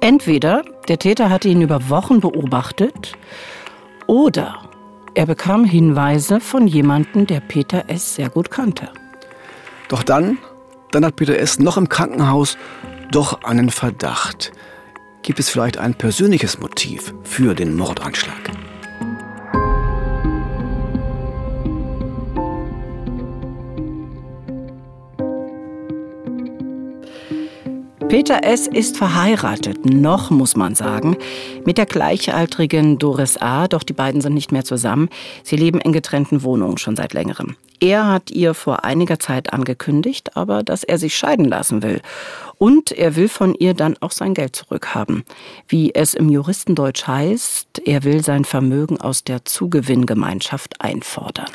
Entweder 0.00 0.62
der 0.86 1.00
Täter 1.00 1.28
hatte 1.30 1.48
ihn 1.48 1.62
über 1.62 1.88
Wochen 1.88 2.20
beobachtet 2.20 3.14
oder 4.06 4.62
er 5.14 5.26
bekam 5.26 5.64
Hinweise 5.64 6.38
von 6.38 6.68
jemandem, 6.68 7.26
der 7.26 7.40
Peter 7.40 7.84
S. 7.88 8.14
sehr 8.14 8.28
gut 8.28 8.50
kannte. 8.50 8.90
Doch 9.88 10.04
dann, 10.04 10.38
dann 10.92 11.04
hat 11.04 11.16
Peter 11.16 11.36
S. 11.36 11.58
noch 11.58 11.76
im 11.76 11.88
Krankenhaus 11.88 12.56
doch 13.10 13.42
einen 13.42 13.70
Verdacht. 13.70 14.52
Gibt 15.22 15.40
es 15.40 15.50
vielleicht 15.50 15.78
ein 15.78 15.94
persönliches 15.94 16.60
Motiv 16.60 17.12
für 17.24 17.54
den 17.54 17.76
Mordanschlag? 17.76 18.50
Peter 28.10 28.42
S. 28.42 28.66
ist 28.66 28.96
verheiratet, 28.96 29.86
noch 29.86 30.30
muss 30.30 30.56
man 30.56 30.74
sagen, 30.74 31.16
mit 31.64 31.78
der 31.78 31.86
gleichaltrigen 31.86 32.98
Doris 32.98 33.36
A., 33.36 33.68
doch 33.68 33.84
die 33.84 33.92
beiden 33.92 34.20
sind 34.20 34.34
nicht 34.34 34.50
mehr 34.50 34.64
zusammen. 34.64 35.08
Sie 35.44 35.54
leben 35.54 35.80
in 35.80 35.92
getrennten 35.92 36.42
Wohnungen 36.42 36.76
schon 36.76 36.96
seit 36.96 37.12
längerem. 37.12 37.54
Er 37.78 38.08
hat 38.08 38.32
ihr 38.32 38.54
vor 38.54 38.84
einiger 38.84 39.20
Zeit 39.20 39.52
angekündigt, 39.52 40.36
aber 40.36 40.64
dass 40.64 40.82
er 40.82 40.98
sich 40.98 41.16
scheiden 41.16 41.44
lassen 41.44 41.84
will. 41.84 42.00
Und 42.62 42.92
er 42.92 43.16
will 43.16 43.30
von 43.30 43.54
ihr 43.54 43.72
dann 43.72 43.96
auch 44.00 44.10
sein 44.10 44.34
Geld 44.34 44.54
zurückhaben. 44.54 45.24
Wie 45.66 45.94
es 45.94 46.12
im 46.12 46.28
Juristendeutsch 46.28 47.06
heißt, 47.06 47.80
er 47.86 48.04
will 48.04 48.22
sein 48.22 48.44
Vermögen 48.44 49.00
aus 49.00 49.24
der 49.24 49.46
Zugewinngemeinschaft 49.46 50.78
einfordern. 50.78 51.46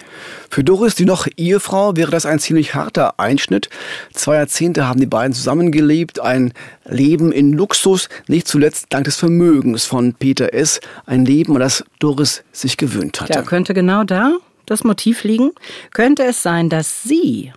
Für 0.50 0.64
Doris, 0.64 0.96
die 0.96 1.06
noch 1.06 1.28
Ehefrau, 1.38 1.96
wäre 1.96 2.10
das 2.10 2.26
ein 2.26 2.40
ziemlich 2.40 2.74
harter 2.74 3.20
Einschnitt. 3.20 3.70
Zwei 4.16 4.38
Jahrzehnte 4.38 4.88
haben 4.88 5.00
die 5.00 5.06
beiden 5.06 5.34
zusammengelebt, 5.34 6.20
ein 6.20 6.54
Leben 6.86 7.32
in 7.32 7.54
Luxus, 7.54 8.10
nicht 8.28 8.48
zuletzt 8.48 8.88
dank 8.90 9.06
des 9.06 9.18
Vermögens 9.18 9.86
von 9.86 10.16
Peter 10.16 10.56
S., 10.56 10.80
ein 11.06 11.24
Leben, 11.24 11.54
an 11.54 11.60
das 11.60 11.84
Doris 12.00 12.44
sich 12.52 12.78
gewöhnt 12.78 13.22
hatte. 13.22 13.34
Ja, 13.34 13.44
könnte 13.44 13.76
genau 13.76 14.06
da 14.06 14.34
das 14.66 14.84
Motiv 14.84 15.24
liegen? 15.24 15.52
Könnte 15.94 16.24
es 16.24 16.42
sein, 16.42 16.70
dass 16.70 17.04
sie 17.04 17.54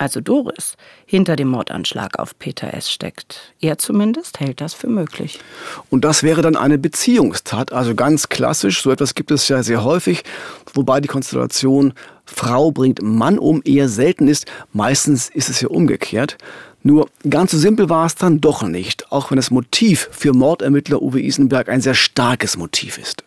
also 0.00 0.20
Doris, 0.20 0.76
hinter 1.04 1.36
dem 1.36 1.48
Mordanschlag 1.48 2.18
auf 2.18 2.38
Peter 2.38 2.72
S. 2.72 2.90
steckt. 2.90 3.52
Er 3.60 3.76
zumindest 3.76 4.40
hält 4.40 4.62
das 4.62 4.72
für 4.72 4.88
möglich. 4.88 5.40
Und 5.90 6.04
das 6.06 6.22
wäre 6.22 6.40
dann 6.40 6.56
eine 6.56 6.78
Beziehungstat, 6.78 7.72
also 7.72 7.94
ganz 7.94 8.30
klassisch. 8.30 8.82
So 8.82 8.90
etwas 8.90 9.14
gibt 9.14 9.30
es 9.30 9.46
ja 9.48 9.62
sehr 9.62 9.84
häufig, 9.84 10.24
wobei 10.72 11.00
die 11.00 11.08
Konstellation 11.08 11.92
Frau 12.24 12.70
bringt 12.70 13.02
Mann 13.02 13.38
um 13.38 13.60
eher 13.64 13.90
selten 13.90 14.26
ist. 14.26 14.46
Meistens 14.72 15.28
ist 15.28 15.50
es 15.50 15.60
ja 15.60 15.68
umgekehrt. 15.68 16.38
Nur 16.82 17.10
ganz 17.28 17.50
so 17.50 17.58
simpel 17.58 17.90
war 17.90 18.06
es 18.06 18.14
dann 18.14 18.40
doch 18.40 18.62
nicht, 18.62 19.12
auch 19.12 19.30
wenn 19.30 19.36
das 19.36 19.50
Motiv 19.50 20.08
für 20.12 20.32
Mordermittler 20.32 21.02
Uwe 21.02 21.20
Isenberg 21.20 21.68
ein 21.68 21.82
sehr 21.82 21.94
starkes 21.94 22.56
Motiv 22.56 22.96
ist. 22.96 23.22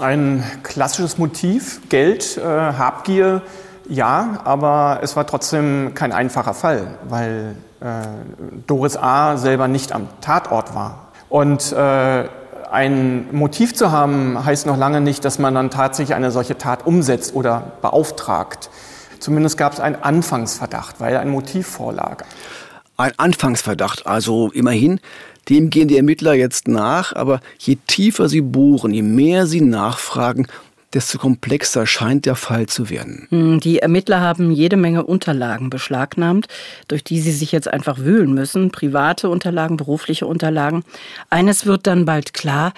Ein 0.00 0.44
klassisches 0.62 1.16
Motiv, 1.16 1.80
Geld, 1.88 2.36
äh, 2.36 2.42
Habgier, 2.42 3.42
ja, 3.88 4.40
aber 4.44 5.00
es 5.02 5.16
war 5.16 5.26
trotzdem 5.26 5.92
kein 5.94 6.12
einfacher 6.12 6.54
Fall, 6.54 6.98
weil 7.08 7.56
äh, 7.80 7.84
Doris 8.66 8.96
A. 8.96 9.36
selber 9.36 9.68
nicht 9.68 9.92
am 9.92 10.08
Tatort 10.20 10.74
war. 10.74 11.08
Und 11.28 11.72
äh, 11.72 12.24
ein 12.70 13.28
Motiv 13.32 13.74
zu 13.74 13.90
haben, 13.90 14.44
heißt 14.44 14.66
noch 14.66 14.76
lange 14.76 15.00
nicht, 15.00 15.24
dass 15.24 15.38
man 15.38 15.54
dann 15.54 15.70
tatsächlich 15.70 16.14
eine 16.14 16.30
solche 16.30 16.58
Tat 16.58 16.86
umsetzt 16.86 17.34
oder 17.34 17.72
beauftragt. 17.80 18.70
Zumindest 19.18 19.56
gab 19.56 19.72
es 19.72 19.80
einen 19.80 19.96
Anfangsverdacht, 19.96 21.00
weil 21.00 21.16
ein 21.16 21.30
Motiv 21.30 21.66
vorlag. 21.66 22.24
Ein 22.96 23.12
Anfangsverdacht, 23.16 24.06
also 24.06 24.50
immerhin, 24.50 25.00
dem 25.48 25.70
gehen 25.70 25.88
die 25.88 25.96
Ermittler 25.96 26.34
jetzt 26.34 26.68
nach, 26.68 27.14
aber 27.14 27.40
je 27.58 27.78
tiefer 27.86 28.28
sie 28.28 28.42
bohren, 28.42 28.92
je 28.92 29.02
mehr 29.02 29.46
sie 29.46 29.60
nachfragen, 29.60 30.46
desto 30.94 31.18
komplexer 31.18 31.86
scheint 31.86 32.26
der 32.26 32.34
Fall 32.34 32.66
zu 32.66 32.88
werden. 32.88 33.26
Hm, 33.30 33.60
die 33.60 33.78
Ermittler 33.80 34.20
haben 34.20 34.50
jede 34.50 34.76
Menge 34.76 35.04
Unterlagen 35.04 35.70
beschlagnahmt, 35.70 36.48
durch 36.88 37.04
die 37.04 37.20
sie 37.20 37.32
sich 37.32 37.52
jetzt 37.52 37.68
einfach 37.68 37.98
wühlen 37.98 38.32
müssen. 38.32 38.70
Private 38.70 39.28
Unterlagen, 39.28 39.76
berufliche 39.76 40.26
Unterlagen. 40.26 40.84
Eines 41.30 41.66
wird 41.66 41.86
dann 41.86 42.04
bald 42.04 42.32
klar. 42.32 42.72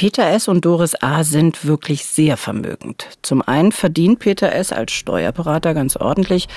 Peter 0.00 0.30
S. 0.30 0.48
und 0.48 0.64
Doris 0.64 0.94
A. 1.02 1.24
sind 1.24 1.66
wirklich 1.66 2.06
sehr 2.06 2.38
vermögend. 2.38 3.06
Zum 3.20 3.42
einen 3.42 3.70
verdient 3.70 4.18
Peter 4.18 4.50
S. 4.50 4.72
als 4.72 4.92
Steuerberater 4.92 5.74
ganz 5.74 5.94
ordentlich, 5.94 6.48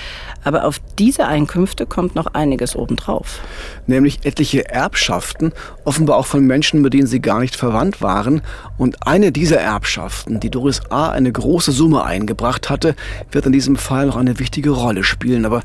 aber 0.44 0.64
auf 0.64 0.80
diese 0.98 1.26
Einkünfte 1.26 1.84
kommt 1.84 2.14
noch 2.14 2.28
einiges 2.28 2.74
obendrauf. 2.74 3.40
Nämlich 3.86 4.20
etliche 4.24 4.66
Erbschaften, 4.70 5.52
offenbar 5.84 6.16
auch 6.16 6.26
von 6.26 6.46
Menschen, 6.46 6.80
mit 6.80 6.94
denen 6.94 7.06
sie 7.06 7.20
gar 7.20 7.40
nicht 7.40 7.54
verwandt 7.54 8.00
waren. 8.00 8.40
Und 8.78 9.06
eine 9.06 9.30
dieser 9.30 9.60
Erbschaften, 9.60 10.40
die 10.40 10.48
Doris 10.48 10.80
A. 10.92 11.10
eine 11.10 11.32
große 11.32 11.72
Summe 11.72 12.04
eingebracht 12.04 12.70
hatte, 12.70 12.94
wird 13.30 13.46
in 13.46 13.52
diesem 13.52 13.76
Fall 13.76 14.06
noch 14.06 14.16
eine 14.16 14.38
wichtige 14.38 14.70
Rolle 14.70 15.04
spielen. 15.04 15.44
Aber 15.46 15.62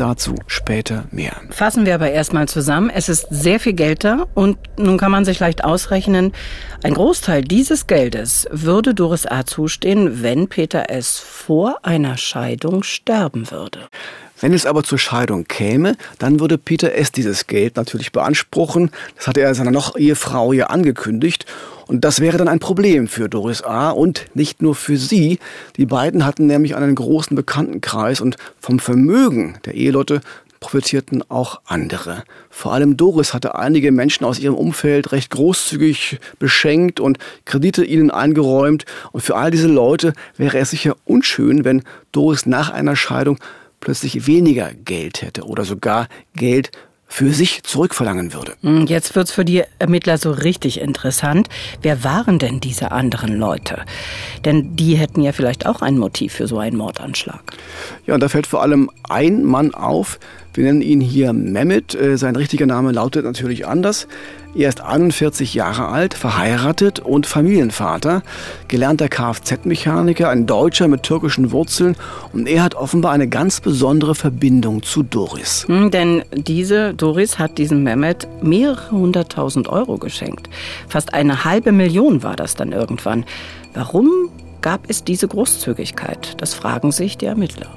Dazu 0.00 0.34
später 0.46 1.04
mehr. 1.10 1.36
Fassen 1.50 1.84
wir 1.84 1.94
aber 1.94 2.10
erstmal 2.10 2.48
zusammen. 2.48 2.88
Es 2.88 3.10
ist 3.10 3.26
sehr 3.28 3.60
viel 3.60 3.74
Geld 3.74 4.02
da 4.02 4.24
und 4.32 4.56
nun 4.78 4.96
kann 4.96 5.12
man 5.12 5.26
sich 5.26 5.40
leicht 5.40 5.62
ausrechnen, 5.62 6.32
ein 6.82 6.94
Großteil 6.94 7.42
dieses 7.42 7.86
Geldes 7.86 8.48
würde 8.50 8.94
Doris 8.94 9.26
A. 9.26 9.44
zustehen, 9.44 10.22
wenn 10.22 10.48
Peter 10.48 10.88
S. 10.88 11.18
vor 11.18 11.80
einer 11.82 12.16
Scheidung 12.16 12.82
sterben 12.82 13.50
würde. 13.50 13.88
Wenn 14.40 14.54
es 14.54 14.64
aber 14.64 14.84
zur 14.84 14.98
Scheidung 14.98 15.44
käme, 15.44 15.96
dann 16.18 16.40
würde 16.40 16.56
Peter 16.56 16.94
S. 16.94 17.12
dieses 17.12 17.46
Geld 17.46 17.76
natürlich 17.76 18.10
beanspruchen. 18.10 18.90
Das 19.16 19.26
hatte 19.26 19.42
er 19.42 19.54
seiner 19.54 19.70
noch 19.70 19.96
Ehefrau 19.96 20.54
ja 20.54 20.68
angekündigt. 20.68 21.44
Und 21.90 22.04
das 22.04 22.20
wäre 22.20 22.38
dann 22.38 22.46
ein 22.46 22.60
Problem 22.60 23.08
für 23.08 23.28
Doris 23.28 23.62
A. 23.62 23.90
und 23.90 24.26
nicht 24.34 24.62
nur 24.62 24.76
für 24.76 24.96
sie. 24.96 25.40
Die 25.76 25.86
beiden 25.86 26.24
hatten 26.24 26.46
nämlich 26.46 26.76
einen 26.76 26.94
großen 26.94 27.34
Bekanntenkreis 27.34 28.20
und 28.20 28.36
vom 28.60 28.78
Vermögen 28.78 29.58
der 29.64 29.74
Eheleute 29.74 30.20
profitierten 30.60 31.28
auch 31.28 31.60
andere. 31.64 32.22
Vor 32.48 32.72
allem 32.72 32.96
Doris 32.96 33.34
hatte 33.34 33.56
einige 33.56 33.90
Menschen 33.90 34.24
aus 34.24 34.38
ihrem 34.38 34.54
Umfeld 34.54 35.10
recht 35.10 35.32
großzügig 35.32 36.20
beschenkt 36.38 37.00
und 37.00 37.18
Kredite 37.44 37.84
ihnen 37.84 38.12
eingeräumt. 38.12 38.84
Und 39.10 39.22
für 39.22 39.34
all 39.34 39.50
diese 39.50 39.66
Leute 39.66 40.12
wäre 40.36 40.58
es 40.58 40.70
sicher 40.70 40.94
unschön, 41.06 41.64
wenn 41.64 41.82
Doris 42.12 42.46
nach 42.46 42.70
einer 42.70 42.94
Scheidung 42.94 43.36
plötzlich 43.80 44.28
weniger 44.28 44.70
Geld 44.84 45.22
hätte 45.22 45.42
oder 45.42 45.64
sogar 45.64 46.06
Geld 46.36 46.70
für 47.10 47.32
sich 47.32 47.64
zurückverlangen 47.64 48.32
würde. 48.32 48.54
Hm, 48.62 48.86
jetzt 48.86 49.16
wird's 49.16 49.32
für 49.32 49.44
die 49.44 49.64
Ermittler 49.80 50.16
so 50.16 50.30
richtig 50.30 50.80
interessant. 50.80 51.48
Wer 51.82 52.04
waren 52.04 52.38
denn 52.38 52.60
diese 52.60 52.92
anderen 52.92 53.36
Leute? 53.36 53.82
Denn 54.44 54.76
die 54.76 54.94
hätten 54.94 55.20
ja 55.20 55.32
vielleicht 55.32 55.66
auch 55.66 55.82
ein 55.82 55.98
Motiv 55.98 56.34
für 56.34 56.46
so 56.46 56.58
einen 56.58 56.76
Mordanschlag. 56.76 57.42
Ja, 58.06 58.14
und 58.14 58.20
da 58.20 58.28
fällt 58.28 58.46
vor 58.46 58.62
allem 58.62 58.90
ein 59.08 59.44
Mann 59.44 59.74
auf. 59.74 60.20
Wir 60.54 60.64
nennen 60.64 60.82
ihn 60.82 61.00
hier 61.00 61.32
Mehmet. 61.32 61.94
Äh, 61.94 62.16
sein 62.16 62.36
richtiger 62.36 62.66
Name 62.66 62.92
lautet 62.92 63.24
natürlich 63.24 63.66
anders. 63.66 64.06
Er 64.52 64.68
ist 64.68 64.80
41 64.80 65.54
Jahre 65.54 65.88
alt, 65.88 66.14
verheiratet 66.14 66.98
und 66.98 67.26
Familienvater, 67.26 68.22
gelernter 68.66 69.08
Kfz-Mechaniker, 69.08 70.28
ein 70.28 70.46
Deutscher 70.46 70.88
mit 70.88 71.04
türkischen 71.04 71.52
Wurzeln 71.52 71.94
und 72.32 72.48
er 72.48 72.64
hat 72.64 72.74
offenbar 72.74 73.12
eine 73.12 73.28
ganz 73.28 73.60
besondere 73.60 74.16
Verbindung 74.16 74.82
zu 74.82 75.04
Doris. 75.04 75.66
Hm, 75.68 75.92
denn 75.92 76.24
diese 76.32 76.94
Doris 76.94 77.38
hat 77.38 77.58
diesem 77.58 77.84
Mehmet 77.84 78.26
mehrere 78.42 78.90
hunderttausend 78.90 79.68
Euro 79.68 79.98
geschenkt. 79.98 80.50
Fast 80.88 81.14
eine 81.14 81.44
halbe 81.44 81.70
Million 81.70 82.24
war 82.24 82.34
das 82.34 82.56
dann 82.56 82.72
irgendwann. 82.72 83.24
Warum 83.72 84.30
gab 84.62 84.90
es 84.90 85.04
diese 85.04 85.28
Großzügigkeit? 85.28 86.34
Das 86.38 86.54
fragen 86.54 86.90
sich 86.90 87.16
die 87.16 87.26
Ermittler. 87.26 87.68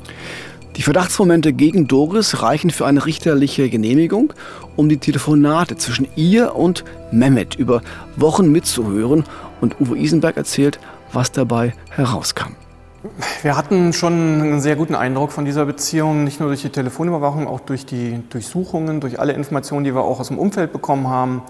Die 0.76 0.82
Verdachtsmomente 0.82 1.54
gegen 1.54 1.88
Doris 1.88 2.42
reichen 2.42 2.72
für 2.72 2.88
eine 2.88 3.06
richterliche 3.06 3.70
Genehmigung, 3.70 4.34
um 4.76 4.90
die 4.90 4.98
Telefonate 4.98 5.78
zwischen 5.78 6.08
ihr 6.16 6.56
und 6.56 6.84
Mehmet 7.12 7.56
über 7.56 7.82
Wochen 8.16 8.52
mitzuhören. 8.52 9.24
Und 9.62 9.80
Uwe 9.80 9.98
Isenberg 9.98 10.36
erzählt, 10.36 10.80
was 11.12 11.32
dabei 11.32 11.74
herauskam. 11.90 12.56
Wir 13.44 13.56
hatten 13.56 13.94
schon 13.94 14.14
einen 14.14 14.62
sehr 14.62 14.76
guten 14.76 14.96
Eindruck 14.96 15.32
von 15.32 15.46
dieser 15.46 15.66
Beziehung, 15.66 16.24
nicht 16.24 16.40
nur 16.40 16.50
durch 16.50 16.64
die 16.64 16.70
Telefonüberwachung, 16.70 17.48
auch 17.48 17.60
durch 17.60 17.86
die 17.86 18.24
Durchsuchungen, 18.30 19.00
durch 19.00 19.20
alle 19.20 19.34
Informationen, 19.34 19.84
die 19.84 19.94
wir 19.94 20.02
auch 20.02 20.20
aus 20.20 20.30
dem 20.30 20.40
Umfeld 20.40 20.74
bekommen 20.74 21.08
haben 21.08 21.44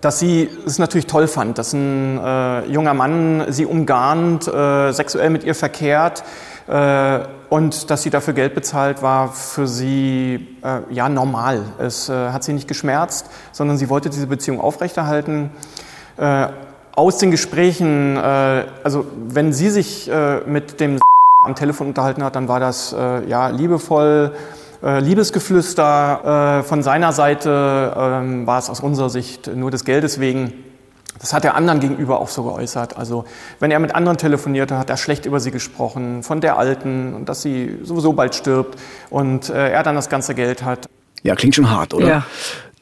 dass 0.00 0.18
sie 0.18 0.50
es 0.66 0.78
natürlich 0.78 1.06
toll 1.06 1.26
fand, 1.26 1.56
dass 1.56 1.72
ein 1.72 2.18
äh, 2.22 2.66
junger 2.66 2.92
Mann 2.92 3.46
sie 3.48 3.64
umgarnt, 3.64 4.46
äh, 4.46 4.92
sexuell 4.92 5.30
mit 5.30 5.44
ihr 5.44 5.54
verkehrt 5.54 6.24
äh, 6.68 7.20
und 7.52 7.90
dass 7.90 8.02
sie 8.02 8.08
dafür 8.08 8.32
Geld 8.32 8.54
bezahlt, 8.54 9.02
war 9.02 9.30
für 9.30 9.66
sie 9.66 10.56
äh, 10.64 10.80
ja 10.90 11.10
normal. 11.10 11.60
Es 11.78 12.08
äh, 12.08 12.30
hat 12.30 12.44
sie 12.44 12.54
nicht 12.54 12.66
geschmerzt, 12.66 13.26
sondern 13.52 13.76
sie 13.76 13.90
wollte 13.90 14.08
diese 14.08 14.26
Beziehung 14.26 14.58
aufrechterhalten. 14.58 15.50
Äh, 16.16 16.48
aus 16.94 17.18
den 17.18 17.30
Gesprächen, 17.30 18.18
also 18.18 19.06
wenn 19.16 19.54
sie 19.54 19.70
sich 19.70 20.10
mit 20.44 20.78
dem 20.78 20.98
am 21.46 21.54
Telefon 21.54 21.86
unterhalten 21.86 22.22
hat, 22.22 22.36
dann 22.36 22.48
war 22.48 22.60
das 22.60 22.94
ja 23.26 23.48
liebevoll 23.48 24.34
äh, 24.82 24.98
Liebesgeflüster 24.98 26.58
äh, 26.60 26.62
von 26.64 26.82
seiner 26.82 27.12
Seite 27.12 27.94
ähm, 27.96 28.46
war 28.48 28.58
es 28.58 28.68
aus 28.68 28.80
unserer 28.80 29.10
Sicht 29.10 29.46
nur 29.54 29.70
des 29.70 29.84
Geldes 29.84 30.18
wegen. 30.18 30.52
Das 31.22 31.32
hat 31.32 31.44
er 31.44 31.54
anderen 31.54 31.78
gegenüber 31.78 32.20
auch 32.20 32.28
so 32.28 32.42
geäußert. 32.42 32.96
Also 32.96 33.24
wenn 33.60 33.70
er 33.70 33.78
mit 33.78 33.94
anderen 33.94 34.18
telefonierte, 34.18 34.76
hat 34.76 34.90
er 34.90 34.96
schlecht 34.96 35.24
über 35.24 35.38
sie 35.38 35.52
gesprochen, 35.52 36.24
von 36.24 36.40
der 36.40 36.58
Alten 36.58 37.14
und 37.14 37.28
dass 37.28 37.42
sie 37.42 37.78
sowieso 37.82 38.12
bald 38.12 38.34
stirbt 38.34 38.78
und 39.08 39.48
äh, 39.48 39.70
er 39.70 39.84
dann 39.84 39.94
das 39.94 40.08
ganze 40.08 40.34
Geld 40.34 40.64
hat. 40.64 40.88
Ja, 41.22 41.36
klingt 41.36 41.54
schon 41.54 41.70
hart, 41.70 41.94
oder? 41.94 42.08
Ja. 42.08 42.26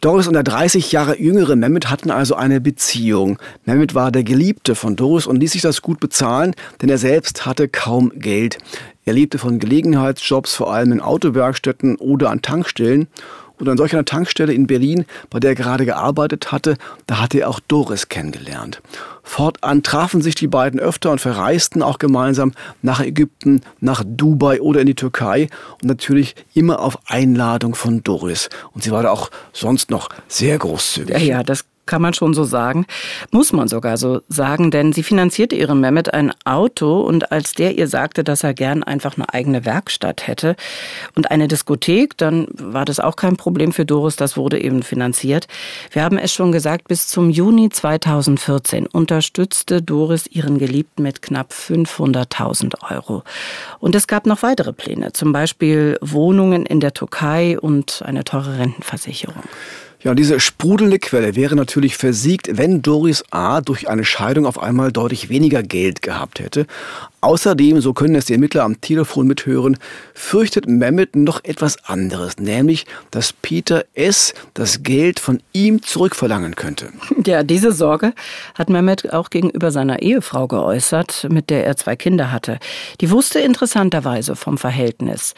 Doris 0.00 0.26
und 0.26 0.32
der 0.32 0.42
30 0.42 0.90
Jahre 0.92 1.20
jüngere 1.20 1.56
Mehmet 1.56 1.90
hatten 1.90 2.10
also 2.10 2.34
eine 2.34 2.62
Beziehung. 2.62 3.38
Mehmet 3.66 3.94
war 3.94 4.10
der 4.10 4.24
Geliebte 4.24 4.74
von 4.74 4.96
Doris 4.96 5.26
und 5.26 5.38
ließ 5.38 5.52
sich 5.52 5.60
das 5.60 5.82
gut 5.82 6.00
bezahlen, 6.00 6.54
denn 6.80 6.88
er 6.88 6.96
selbst 6.96 7.44
hatte 7.44 7.68
kaum 7.68 8.10
Geld. 8.16 8.56
Er 9.04 9.12
lebte 9.12 9.36
von 9.36 9.58
Gelegenheitsjobs, 9.58 10.54
vor 10.54 10.72
allem 10.72 10.92
in 10.92 11.00
Autowerkstätten 11.02 11.96
oder 11.96 12.30
an 12.30 12.40
Tankstellen. 12.40 13.08
Und 13.60 13.68
an 13.68 13.76
solch 13.76 13.92
einer 13.92 14.04
Tankstelle 14.04 14.52
in 14.52 14.66
Berlin, 14.66 15.04
bei 15.28 15.38
der 15.38 15.50
er 15.50 15.54
gerade 15.54 15.84
gearbeitet 15.84 16.50
hatte, 16.50 16.76
da 17.06 17.20
hatte 17.20 17.40
er 17.40 17.48
auch 17.48 17.60
Doris 17.60 18.08
kennengelernt. 18.08 18.82
Fortan 19.22 19.82
trafen 19.82 20.22
sich 20.22 20.34
die 20.34 20.48
beiden 20.48 20.80
öfter 20.80 21.10
und 21.12 21.20
verreisten 21.20 21.82
auch 21.82 21.98
gemeinsam 21.98 22.52
nach 22.82 23.00
Ägypten, 23.00 23.60
nach 23.78 24.02
Dubai 24.04 24.60
oder 24.60 24.80
in 24.80 24.86
die 24.86 24.94
Türkei 24.94 25.48
und 25.80 25.84
natürlich 25.84 26.34
immer 26.54 26.80
auf 26.80 26.98
Einladung 27.06 27.74
von 27.74 28.02
Doris. 28.02 28.48
Und 28.72 28.82
sie 28.82 28.90
war 28.90 29.02
da 29.02 29.10
auch 29.10 29.30
sonst 29.52 29.90
noch 29.90 30.08
sehr 30.26 30.58
großzügig. 30.58 31.10
Ja, 31.10 31.18
ja, 31.18 31.42
das 31.42 31.64
kann 31.86 32.02
man 32.02 32.14
schon 32.14 32.34
so 32.34 32.44
sagen. 32.44 32.86
Muss 33.30 33.52
man 33.52 33.68
sogar 33.68 33.96
so 33.96 34.20
sagen, 34.28 34.70
denn 34.70 34.92
sie 34.92 35.02
finanzierte 35.02 35.56
ihrem 35.56 35.80
Mehmet 35.80 36.14
ein 36.14 36.32
Auto 36.44 37.00
und 37.00 37.32
als 37.32 37.54
der 37.54 37.76
ihr 37.76 37.88
sagte, 37.88 38.24
dass 38.24 38.44
er 38.44 38.54
gern 38.54 38.82
einfach 38.82 39.16
eine 39.16 39.32
eigene 39.32 39.64
Werkstatt 39.64 40.26
hätte 40.26 40.56
und 41.16 41.30
eine 41.30 41.48
Diskothek, 41.48 42.16
dann 42.16 42.46
war 42.52 42.84
das 42.84 43.00
auch 43.00 43.16
kein 43.16 43.36
Problem 43.36 43.72
für 43.72 43.84
Doris, 43.84 44.16
das 44.16 44.36
wurde 44.36 44.60
eben 44.60 44.82
finanziert. 44.82 45.48
Wir 45.90 46.02
haben 46.02 46.18
es 46.18 46.32
schon 46.32 46.52
gesagt, 46.52 46.88
bis 46.88 47.08
zum 47.08 47.30
Juni 47.30 47.70
2014 47.70 48.86
unterstützte 48.86 49.82
Doris 49.82 50.26
ihren 50.26 50.58
Geliebten 50.58 51.02
mit 51.02 51.22
knapp 51.22 51.52
500.000 51.52 52.90
Euro. 52.90 53.24
Und 53.80 53.94
es 53.94 54.06
gab 54.06 54.26
noch 54.26 54.42
weitere 54.42 54.72
Pläne, 54.72 55.12
zum 55.12 55.32
Beispiel 55.32 55.98
Wohnungen 56.00 56.66
in 56.66 56.80
der 56.80 56.94
Türkei 56.94 57.58
und 57.58 58.02
eine 58.04 58.24
teure 58.24 58.58
Rentenversicherung. 58.58 59.42
Ja, 60.02 60.14
diese 60.14 60.40
sprudelnde 60.40 60.98
Quelle 60.98 61.36
wäre 61.36 61.54
natürlich 61.54 61.98
versiegt, 61.98 62.56
wenn 62.56 62.80
Doris 62.80 63.22
A. 63.30 63.60
durch 63.60 63.86
eine 63.86 64.04
Scheidung 64.06 64.46
auf 64.46 64.58
einmal 64.58 64.92
deutlich 64.92 65.28
weniger 65.28 65.62
Geld 65.62 66.00
gehabt 66.00 66.40
hätte. 66.40 66.66
Außerdem, 67.22 67.82
so 67.82 67.92
können 67.92 68.14
es 68.14 68.24
die 68.24 68.32
Ermittler 68.32 68.64
am 68.64 68.80
Telefon 68.80 69.26
mithören, 69.26 69.76
fürchtet 70.14 70.66
Mehmet 70.66 71.16
noch 71.16 71.44
etwas 71.44 71.84
anderes, 71.84 72.38
nämlich, 72.38 72.86
dass 73.10 73.34
Peter 73.34 73.84
S. 73.92 74.32
das 74.54 74.82
Geld 74.82 75.20
von 75.20 75.42
ihm 75.52 75.82
zurückverlangen 75.82 76.56
könnte. 76.56 76.88
Ja, 77.26 77.42
diese 77.42 77.72
Sorge 77.72 78.14
hat 78.54 78.70
Mehmet 78.70 79.12
auch 79.12 79.28
gegenüber 79.28 79.70
seiner 79.70 80.00
Ehefrau 80.00 80.48
geäußert, 80.48 81.26
mit 81.30 81.50
der 81.50 81.66
er 81.66 81.76
zwei 81.76 81.94
Kinder 81.94 82.32
hatte. 82.32 82.58
Die 83.00 83.10
wusste 83.10 83.40
interessanterweise 83.40 84.34
vom 84.36 84.56
Verhältnis 84.56 85.34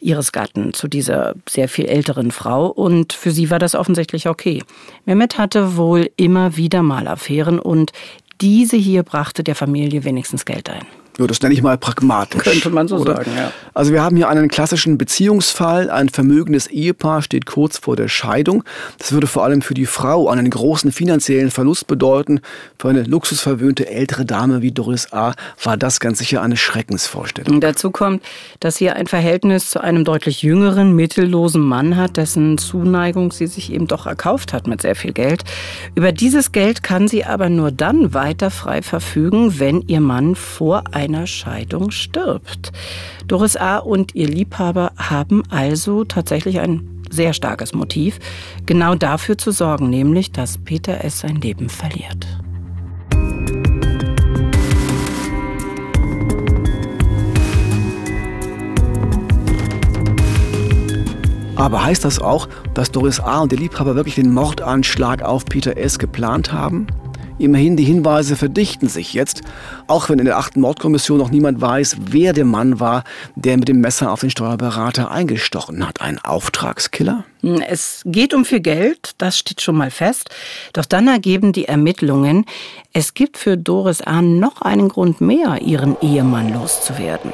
ihres 0.00 0.32
Gatten 0.32 0.74
zu 0.74 0.88
dieser 0.88 1.34
sehr 1.48 1.68
viel 1.68 1.86
älteren 1.86 2.32
Frau 2.32 2.66
und 2.66 3.12
für 3.12 3.30
sie 3.30 3.50
war 3.50 3.58
das 3.58 3.74
offensichtlich 3.74 4.28
okay. 4.28 4.62
Mehmet 5.04 5.38
hatte 5.38 5.76
wohl 5.76 6.10
immer 6.16 6.56
wieder 6.56 6.82
mal 6.82 7.06
Affären 7.06 7.58
und 7.60 7.92
diese 8.40 8.76
hier 8.76 9.02
brachte 9.02 9.44
der 9.44 9.54
Familie 9.54 10.04
wenigstens 10.04 10.44
Geld 10.44 10.68
ein. 10.68 10.86
Ja, 11.20 11.26
das 11.26 11.42
nenne 11.42 11.52
ich 11.52 11.60
mal 11.60 11.76
pragmatisch. 11.76 12.42
Könnte 12.42 12.70
man 12.70 12.88
so 12.88 12.96
oder? 12.96 13.16
sagen, 13.16 13.32
ja. 13.36 13.52
Also 13.74 13.92
wir 13.92 14.02
haben 14.02 14.16
hier 14.16 14.30
einen 14.30 14.48
klassischen 14.48 14.96
Beziehungsfall. 14.96 15.90
Ein 15.90 16.08
vermögendes 16.08 16.66
Ehepaar 16.66 17.20
steht 17.20 17.44
kurz 17.44 17.76
vor 17.76 17.94
der 17.94 18.08
Scheidung. 18.08 18.64
Das 18.96 19.12
würde 19.12 19.26
vor 19.26 19.44
allem 19.44 19.60
für 19.60 19.74
die 19.74 19.84
Frau 19.84 20.30
einen 20.30 20.48
großen 20.48 20.92
finanziellen 20.92 21.50
Verlust 21.50 21.86
bedeuten. 21.86 22.40
Für 22.78 22.88
eine 22.88 23.02
luxusverwöhnte 23.02 23.86
ältere 23.86 24.24
Dame 24.24 24.62
wie 24.62 24.72
Doris 24.72 25.12
A. 25.12 25.34
war 25.62 25.76
das 25.76 26.00
ganz 26.00 26.20
sicher 26.20 26.40
eine 26.40 26.56
Schreckensvorstellung. 26.56 27.56
Und 27.56 27.60
dazu 27.60 27.90
kommt, 27.90 28.22
dass 28.60 28.76
sie 28.76 28.88
ein 28.88 29.06
Verhältnis 29.06 29.68
zu 29.68 29.82
einem 29.82 30.04
deutlich 30.04 30.40
jüngeren, 30.40 30.96
mittellosen 30.96 31.60
Mann 31.60 31.98
hat, 31.98 32.16
dessen 32.16 32.56
Zuneigung 32.56 33.30
sie 33.30 33.46
sich 33.46 33.70
eben 33.70 33.86
doch 33.86 34.06
erkauft 34.06 34.54
hat 34.54 34.66
mit 34.66 34.80
sehr 34.80 34.96
viel 34.96 35.12
Geld. 35.12 35.44
Über 35.94 36.12
dieses 36.12 36.52
Geld 36.52 36.82
kann 36.82 37.08
sie 37.08 37.26
aber 37.26 37.50
nur 37.50 37.72
dann 37.72 38.14
weiter 38.14 38.50
frei 38.50 38.80
verfügen, 38.80 39.58
wenn 39.58 39.82
ihr 39.82 40.00
Mann 40.00 40.34
vor 40.34 40.84
einem 40.92 41.09
einer 41.14 41.26
Scheidung 41.26 41.90
stirbt. 41.90 42.72
Doris 43.26 43.56
A. 43.56 43.78
und 43.78 44.14
ihr 44.14 44.28
Liebhaber 44.28 44.92
haben 44.96 45.42
also 45.50 46.04
tatsächlich 46.04 46.60
ein 46.60 47.02
sehr 47.10 47.32
starkes 47.32 47.74
Motiv, 47.74 48.18
genau 48.66 48.94
dafür 48.94 49.36
zu 49.36 49.50
sorgen, 49.50 49.90
nämlich 49.90 50.32
dass 50.32 50.58
Peter 50.58 51.04
S. 51.04 51.20
sein 51.20 51.36
Leben 51.36 51.68
verliert. 51.68 52.26
Aber 61.56 61.84
heißt 61.84 62.06
das 62.06 62.18
auch, 62.20 62.48
dass 62.72 62.90
Doris 62.90 63.20
A. 63.20 63.40
und 63.40 63.52
der 63.52 63.58
Liebhaber 63.58 63.94
wirklich 63.94 64.14
den 64.14 64.32
Mordanschlag 64.32 65.22
auf 65.22 65.44
Peter 65.44 65.76
S. 65.76 65.98
geplant 65.98 66.52
haben? 66.54 66.86
Immerhin, 67.40 67.74
die 67.74 67.84
Hinweise 67.84 68.36
verdichten 68.36 68.86
sich 68.90 69.14
jetzt, 69.14 69.40
auch 69.86 70.10
wenn 70.10 70.18
in 70.18 70.26
der 70.26 70.36
achten 70.36 70.60
Mordkommission 70.60 71.16
noch 71.16 71.30
niemand 71.30 71.58
weiß, 71.58 71.96
wer 72.10 72.34
der 72.34 72.44
Mann 72.44 72.80
war, 72.80 73.02
der 73.34 73.56
mit 73.56 73.66
dem 73.66 73.80
Messer 73.80 74.12
auf 74.12 74.20
den 74.20 74.28
Steuerberater 74.28 75.10
eingestochen 75.10 75.88
hat. 75.88 76.02
Ein 76.02 76.18
Auftragskiller? 76.18 77.24
Hm, 77.40 77.62
es 77.66 78.02
geht 78.04 78.34
um 78.34 78.44
viel 78.44 78.60
Geld, 78.60 79.12
das 79.16 79.38
steht 79.38 79.62
schon 79.62 79.76
mal 79.76 79.90
fest. 79.90 80.28
Doch 80.74 80.84
dann 80.84 81.08
ergeben 81.08 81.54
die 81.54 81.64
Ermittlungen, 81.64 82.44
es 82.92 83.14
gibt 83.14 83.38
für 83.38 83.56
Doris 83.56 84.02
Ahn 84.02 84.38
noch 84.38 84.60
einen 84.60 84.90
Grund 84.90 85.22
mehr, 85.22 85.62
ihren 85.62 85.96
Ehemann 86.02 86.52
loszuwerden. 86.52 87.32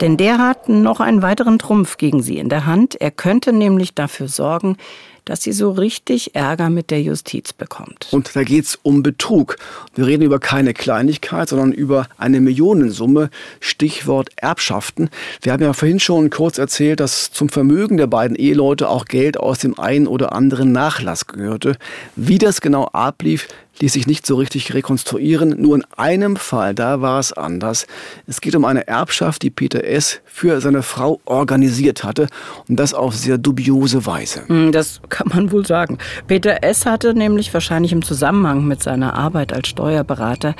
Denn 0.00 0.16
der 0.16 0.38
hat 0.38 0.70
noch 0.70 1.00
einen 1.00 1.20
weiteren 1.20 1.58
Trumpf 1.58 1.98
gegen 1.98 2.22
sie 2.22 2.38
in 2.38 2.48
der 2.48 2.64
Hand. 2.64 3.00
Er 3.00 3.10
könnte 3.10 3.52
nämlich 3.52 3.94
dafür 3.94 4.28
sorgen, 4.28 4.78
dass 5.24 5.42
sie 5.42 5.52
so 5.52 5.70
richtig 5.70 6.34
Ärger 6.34 6.70
mit 6.70 6.90
der 6.90 7.02
Justiz 7.02 7.52
bekommt. 7.52 8.08
Und 8.10 8.34
da 8.34 8.42
geht 8.42 8.64
es 8.64 8.78
um 8.82 9.02
Betrug. 9.02 9.56
Wir 9.94 10.06
reden 10.06 10.22
über 10.22 10.38
keine 10.38 10.74
Kleinigkeit, 10.74 11.48
sondern 11.48 11.72
über 11.72 12.06
eine 12.18 12.40
Millionensumme. 12.40 13.30
Stichwort 13.60 14.30
Erbschaften. 14.36 15.10
Wir 15.42 15.52
haben 15.52 15.62
ja 15.62 15.72
vorhin 15.72 16.00
schon 16.00 16.30
kurz 16.30 16.58
erzählt, 16.58 17.00
dass 17.00 17.30
zum 17.30 17.48
Vermögen 17.48 17.96
der 17.96 18.06
beiden 18.06 18.36
Eheleute 18.36 18.88
auch 18.88 19.06
Geld 19.06 19.38
aus 19.38 19.58
dem 19.58 19.78
einen 19.78 20.06
oder 20.06 20.32
anderen 20.32 20.72
Nachlass 20.72 21.26
gehörte. 21.26 21.76
Wie 22.16 22.38
das 22.38 22.60
genau 22.60 22.84
ablief, 22.86 23.48
ließ 23.80 23.92
sich 23.92 24.06
nicht 24.06 24.26
so 24.26 24.36
richtig 24.36 24.72
rekonstruieren. 24.74 25.60
Nur 25.60 25.76
in 25.76 25.84
einem 25.96 26.36
Fall, 26.36 26.74
da 26.74 27.00
war 27.00 27.18
es 27.18 27.32
anders. 27.32 27.86
Es 28.26 28.40
geht 28.40 28.54
um 28.54 28.64
eine 28.64 28.86
Erbschaft, 28.86 29.42
die 29.42 29.50
Peter 29.50 29.84
S. 29.84 30.20
für 30.24 30.60
seine 30.60 30.82
Frau 30.82 31.20
organisiert 31.24 32.04
hatte 32.04 32.28
und 32.68 32.76
das 32.76 32.94
auf 32.94 33.14
sehr 33.14 33.38
dubiose 33.38 34.06
Weise. 34.06 34.46
Hm, 34.46 34.72
das 34.72 35.00
kann 35.08 35.28
man 35.28 35.52
wohl 35.52 35.66
sagen. 35.66 35.98
Peter 36.26 36.62
S. 36.62 36.86
hatte 36.86 37.14
nämlich 37.14 37.52
wahrscheinlich 37.52 37.92
im 37.92 38.02
Zusammenhang 38.02 38.64
mit 38.66 38.82
seiner 38.82 39.14
Arbeit 39.14 39.52
als 39.52 39.68
Steuerberater 39.68 40.54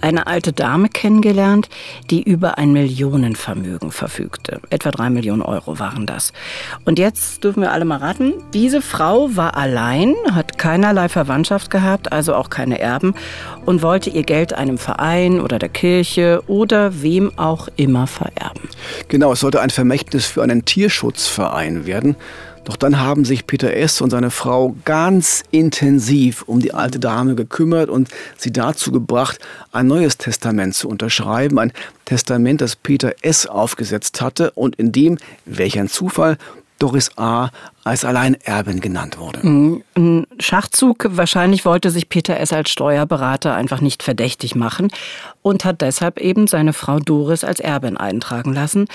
eine 0.00 0.26
alte 0.26 0.52
Dame 0.52 0.88
kennengelernt, 0.88 1.68
die 2.10 2.22
über 2.22 2.58
ein 2.58 2.72
Millionenvermögen 2.72 3.90
verfügte. 3.92 4.60
Etwa 4.70 4.90
drei 4.90 5.10
Millionen 5.10 5.42
Euro 5.42 5.78
waren 5.78 6.06
das. 6.06 6.32
Und 6.84 6.98
jetzt 6.98 7.44
dürfen 7.44 7.62
wir 7.62 7.72
alle 7.72 7.84
mal 7.84 7.98
raten, 7.98 8.34
diese 8.52 8.82
Frau 8.82 9.36
war 9.36 9.56
allein, 9.56 10.14
hat 10.32 10.58
keinerlei 10.58 11.08
Verwandtschaft 11.08 11.70
gehabt, 11.70 12.12
also 12.12 12.34
auch 12.34 12.50
keine 12.50 12.78
Erben 12.78 13.14
und 13.66 13.82
wollte 13.82 14.10
ihr 14.10 14.22
Geld 14.22 14.52
einem 14.52 14.78
Verein 14.78 15.40
oder 15.40 15.58
der 15.58 15.68
Kirche 15.68 16.42
oder 16.46 17.02
wem 17.02 17.32
auch 17.38 17.68
immer 17.76 18.06
vererben. 18.06 18.68
Genau, 19.08 19.32
es 19.32 19.40
sollte 19.40 19.60
ein 19.60 19.70
Vermächtnis 19.70 20.26
für 20.26 20.42
einen 20.42 20.64
Tierschutzverein 20.64 21.86
werden. 21.86 22.16
Doch 22.64 22.76
dann 22.76 23.00
haben 23.00 23.24
sich 23.24 23.46
Peter 23.46 23.74
S. 23.74 24.00
und 24.00 24.10
seine 24.10 24.30
Frau 24.30 24.76
ganz 24.84 25.42
intensiv 25.50 26.42
um 26.42 26.60
die 26.60 26.74
alte 26.74 26.98
Dame 26.98 27.34
gekümmert 27.34 27.88
und 27.88 28.08
sie 28.36 28.52
dazu 28.52 28.92
gebracht, 28.92 29.38
ein 29.72 29.86
neues 29.86 30.18
Testament 30.18 30.74
zu 30.74 30.88
unterschreiben. 30.88 31.58
Ein 31.58 31.72
Testament, 32.04 32.60
das 32.60 32.76
Peter 32.76 33.14
S. 33.22 33.46
aufgesetzt 33.46 34.20
hatte 34.20 34.50
und 34.52 34.76
in 34.76 34.92
dem, 34.92 35.18
welch 35.46 35.78
ein 35.78 35.88
Zufall, 35.88 36.36
Doris 36.80 37.16
A. 37.16 37.50
als 37.84 38.04
Alleinerbin 38.04 38.80
genannt 38.80 39.18
wurde. 39.18 39.46
Mhm. 39.46 39.84
Ein 39.96 40.26
Schachzug. 40.40 41.06
Wahrscheinlich 41.10 41.64
wollte 41.64 41.90
sich 41.90 42.08
Peter 42.08 42.40
S. 42.40 42.52
als 42.52 42.70
Steuerberater 42.70 43.54
einfach 43.54 43.80
nicht 43.80 44.02
verdächtig 44.02 44.56
machen 44.56 44.88
und 45.42 45.64
hat 45.64 45.80
deshalb 45.82 46.18
eben 46.18 46.46
seine 46.46 46.72
Frau 46.72 46.98
Doris 46.98 47.44
als 47.44 47.60
Erbin 47.60 47.96
eintragen 47.96 48.52
lassen, 48.52 48.86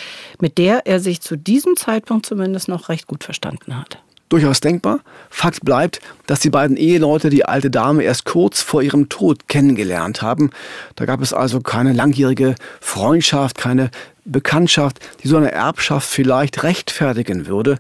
mit 0.42 0.58
der 0.58 0.86
er 0.86 1.00
sich 1.00 1.22
zu 1.22 1.38
diesem 1.38 1.78
Zeitpunkt 1.78 2.26
zumindest 2.26 2.68
noch 2.68 2.90
recht 2.90 3.08
gut 3.08 3.24
verstanden 3.24 3.78
hat 3.78 4.00
durchaus 4.30 4.60
denkbar. 4.60 5.00
Fakt 5.30 5.62
bleibt, 5.64 6.00
dass 6.26 6.40
die 6.40 6.50
beiden 6.50 6.78
Eheleute 6.78 7.30
die 7.30 7.46
alte 7.46 7.70
Dame 7.70 8.04
erst 8.04 8.26
kurz 8.26 8.62
vor 8.62 8.82
ihrem 8.82 9.10
Tod 9.10 9.48
kennengelernt 9.48 10.22
haben. 10.22 10.50
Da 10.96 11.06
gab 11.06 11.22
es 11.22 11.34
also 11.34 11.62
keine 11.62 11.94
langjährige 11.94 12.56
Freundschaft, 12.82 13.58
keine 13.58 13.92
Bekanntschaft, 14.26 15.00
die 15.24 15.28
so 15.28 15.38
eine 15.38 15.52
Erbschaft 15.52 16.10
vielleicht 16.10 16.64
rechtfertigen 16.64 17.48
würde. 17.48 17.78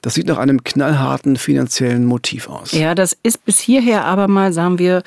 Das 0.00 0.14
sieht 0.14 0.28
nach 0.28 0.38
einem 0.38 0.62
knallharten 0.62 1.36
finanziellen 1.36 2.04
Motiv 2.04 2.48
aus. 2.48 2.72
Ja, 2.72 2.94
das 2.94 3.16
ist 3.22 3.44
bis 3.44 3.58
hierher 3.58 4.04
aber 4.04 4.28
mal, 4.28 4.52
sagen 4.52 4.78
wir, 4.78 5.02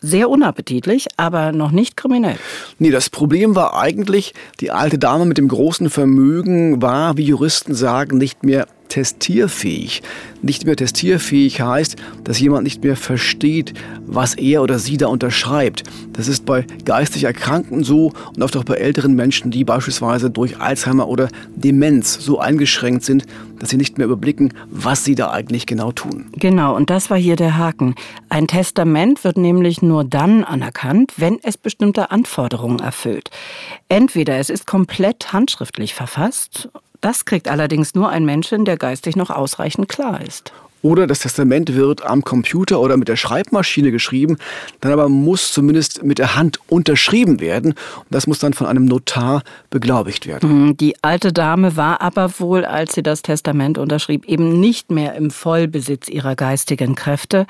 sehr 0.00 0.28
unappetitlich, 0.28 1.06
aber 1.16 1.52
noch 1.52 1.70
nicht 1.70 1.96
kriminell. 1.96 2.36
Nee, 2.78 2.90
das 2.90 3.08
Problem 3.08 3.54
war 3.54 3.78
eigentlich, 3.78 4.34
die 4.60 4.70
alte 4.70 4.98
Dame 4.98 5.24
mit 5.24 5.38
dem 5.38 5.48
großen 5.48 5.88
Vermögen 5.88 6.82
war, 6.82 7.16
wie 7.16 7.24
Juristen 7.24 7.74
sagen, 7.74 8.18
nicht 8.18 8.42
mehr 8.42 8.66
testierfähig. 8.88 10.02
Nicht 10.42 10.66
mehr 10.66 10.76
testierfähig 10.76 11.60
heißt, 11.60 11.96
dass 12.24 12.40
jemand 12.40 12.64
nicht 12.64 12.82
mehr 12.84 12.96
versteht, 12.96 13.74
was 14.06 14.34
er 14.34 14.62
oder 14.62 14.78
sie 14.78 14.96
da 14.96 15.08
unterschreibt. 15.08 15.82
Das 16.12 16.28
ist 16.28 16.46
bei 16.46 16.66
geistig 16.84 17.24
Erkrankten 17.24 17.84
so 17.84 18.12
und 18.34 18.42
oft 18.42 18.56
auch 18.56 18.64
bei 18.64 18.74
älteren 18.74 19.14
Menschen, 19.14 19.50
die 19.50 19.64
beispielsweise 19.64 20.30
durch 20.30 20.60
Alzheimer 20.60 21.08
oder 21.08 21.28
Demenz 21.54 22.14
so 22.14 22.38
eingeschränkt 22.38 23.04
sind, 23.04 23.26
dass 23.58 23.70
sie 23.70 23.76
nicht 23.76 23.98
mehr 23.98 24.06
überblicken, 24.06 24.52
was 24.70 25.04
sie 25.04 25.14
da 25.14 25.30
eigentlich 25.30 25.66
genau 25.66 25.92
tun. 25.92 26.26
Genau, 26.32 26.76
und 26.76 26.90
das 26.90 27.10
war 27.10 27.16
hier 27.16 27.36
der 27.36 27.56
Haken. 27.56 27.94
Ein 28.28 28.46
Testament 28.46 29.24
wird 29.24 29.38
nämlich 29.38 29.82
nur 29.82 30.04
dann 30.04 30.44
anerkannt, 30.44 31.14
wenn 31.16 31.38
es 31.42 31.56
bestimmte 31.56 32.10
Anforderungen 32.10 32.80
erfüllt. 32.80 33.30
Entweder 33.88 34.38
es 34.38 34.50
ist 34.50 34.66
komplett 34.66 35.32
handschriftlich 35.32 35.94
verfasst 35.94 36.68
das 37.00 37.24
kriegt 37.24 37.48
allerdings 37.48 37.94
nur 37.94 38.08
ein 38.08 38.24
Mensch 38.24 38.48
hin, 38.48 38.64
der 38.64 38.76
geistig 38.76 39.16
noch 39.16 39.30
ausreichend 39.30 39.88
klar 39.88 40.20
ist. 40.20 40.52
Oder 40.86 41.08
das 41.08 41.18
Testament 41.18 41.74
wird 41.74 42.04
am 42.06 42.22
Computer 42.22 42.80
oder 42.80 42.96
mit 42.96 43.08
der 43.08 43.16
Schreibmaschine 43.16 43.90
geschrieben, 43.90 44.36
dann 44.80 44.92
aber 44.92 45.08
muss 45.08 45.52
zumindest 45.52 46.04
mit 46.04 46.18
der 46.18 46.36
Hand 46.36 46.60
unterschrieben 46.68 47.40
werden. 47.40 47.72
Und 47.72 48.06
das 48.10 48.28
muss 48.28 48.38
dann 48.38 48.52
von 48.52 48.68
einem 48.68 48.84
Notar 48.84 49.42
beglaubigt 49.70 50.28
werden. 50.28 50.48
Hm, 50.48 50.76
die 50.76 50.94
alte 51.02 51.32
Dame 51.32 51.76
war 51.76 52.02
aber 52.02 52.38
wohl, 52.38 52.64
als 52.64 52.94
sie 52.94 53.02
das 53.02 53.22
Testament 53.22 53.78
unterschrieb, 53.78 54.26
eben 54.26 54.60
nicht 54.60 54.92
mehr 54.92 55.16
im 55.16 55.32
Vollbesitz 55.32 56.08
ihrer 56.08 56.36
geistigen 56.36 56.94
Kräfte, 56.94 57.46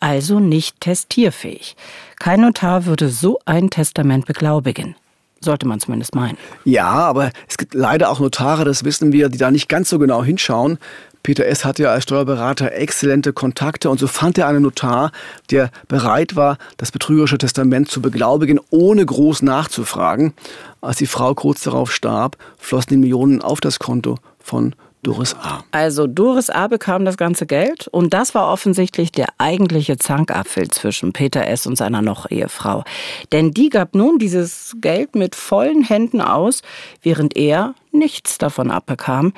also 0.00 0.40
nicht 0.40 0.80
testierfähig. 0.80 1.76
Kein 2.18 2.40
Notar 2.40 2.86
würde 2.86 3.08
so 3.08 3.38
ein 3.44 3.70
Testament 3.70 4.26
beglaubigen. 4.26 4.96
Sollte 5.42 5.66
man 5.66 5.80
zumindest 5.80 6.14
meinen. 6.14 6.36
Ja, 6.64 6.90
aber 6.90 7.30
es 7.48 7.56
gibt 7.56 7.72
leider 7.72 8.10
auch 8.10 8.20
Notare, 8.20 8.66
das 8.66 8.84
wissen 8.84 9.10
wir, 9.12 9.30
die 9.30 9.38
da 9.38 9.50
nicht 9.50 9.70
ganz 9.70 9.88
so 9.88 9.98
genau 9.98 10.22
hinschauen. 10.22 10.78
Peter 11.22 11.46
S. 11.46 11.64
hatte 11.64 11.84
ja 11.84 11.92
als 11.92 12.02
Steuerberater 12.04 12.72
exzellente 12.72 13.32
Kontakte 13.32 13.88
und 13.88 13.98
so 13.98 14.06
fand 14.06 14.36
er 14.36 14.48
einen 14.48 14.62
Notar, 14.62 15.12
der 15.50 15.70
bereit 15.88 16.36
war, 16.36 16.58
das 16.76 16.92
betrügerische 16.92 17.38
Testament 17.38 17.90
zu 17.90 18.02
beglaubigen, 18.02 18.60
ohne 18.70 19.04
groß 19.04 19.42
nachzufragen. 19.42 20.34
Als 20.82 20.98
die 20.98 21.06
Frau 21.06 21.34
kurz 21.34 21.62
darauf 21.62 21.92
starb, 21.92 22.36
flossen 22.58 22.90
die 22.90 22.96
Millionen 22.98 23.40
auf 23.40 23.60
das 23.60 23.78
Konto 23.78 24.16
von 24.38 24.74
Doris 25.02 25.34
A. 25.34 25.64
Also 25.70 26.06
Doris 26.06 26.50
A. 26.50 26.66
bekam 26.66 27.04
das 27.04 27.16
ganze 27.16 27.46
Geld 27.46 27.88
und 27.88 28.12
das 28.12 28.34
war 28.34 28.52
offensichtlich 28.52 29.10
der 29.12 29.28
eigentliche 29.38 29.96
Zankapfel 29.96 30.68
zwischen 30.68 31.12
Peter 31.12 31.46
S. 31.46 31.66
und 31.66 31.76
seiner 31.76 32.02
Noch-Ehefrau. 32.02 32.84
Denn 33.32 33.52
die 33.52 33.70
gab 33.70 33.94
nun 33.94 34.18
dieses 34.18 34.76
Geld 34.80 35.14
mit 35.14 35.34
vollen 35.34 35.82
Händen 35.82 36.20
aus, 36.20 36.62
während 37.02 37.36
er 37.36 37.74
nichts 37.92 38.36
davon 38.36 38.70
abbekam. 38.70 39.32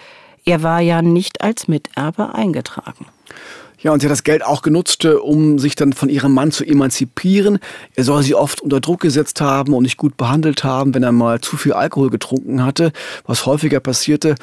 Er 0.44 0.64
war 0.64 0.80
ja 0.80 1.00
nicht 1.00 1.42
als 1.42 1.68
Miterbe 1.68 2.34
eingetragen. 2.34 3.06
Ja, 3.82 3.92
und 3.92 4.00
sie 4.00 4.06
hat 4.06 4.12
das 4.12 4.22
Geld 4.22 4.44
auch 4.44 4.62
genutzt, 4.62 5.04
äh, 5.04 5.14
um 5.14 5.58
sich 5.58 5.74
dann 5.74 5.92
von 5.92 6.08
ihrem 6.08 6.32
Mann 6.32 6.52
zu 6.52 6.64
emanzipieren. 6.64 7.58
Er 7.94 8.04
soll 8.04 8.22
sie 8.22 8.34
oft 8.34 8.60
unter 8.60 8.80
Druck 8.80 9.00
gesetzt 9.00 9.40
haben 9.40 9.74
und 9.74 9.82
nicht 9.82 9.96
gut 9.96 10.16
behandelt 10.16 10.62
haben, 10.62 10.94
wenn 10.94 11.02
er 11.02 11.12
mal 11.12 11.40
zu 11.40 11.56
viel 11.56 11.72
Alkohol 11.72 12.10
getrunken 12.10 12.64
hatte, 12.64 12.92
was 13.26 13.44
häufiger 13.46 13.80
passierte. 13.80 14.36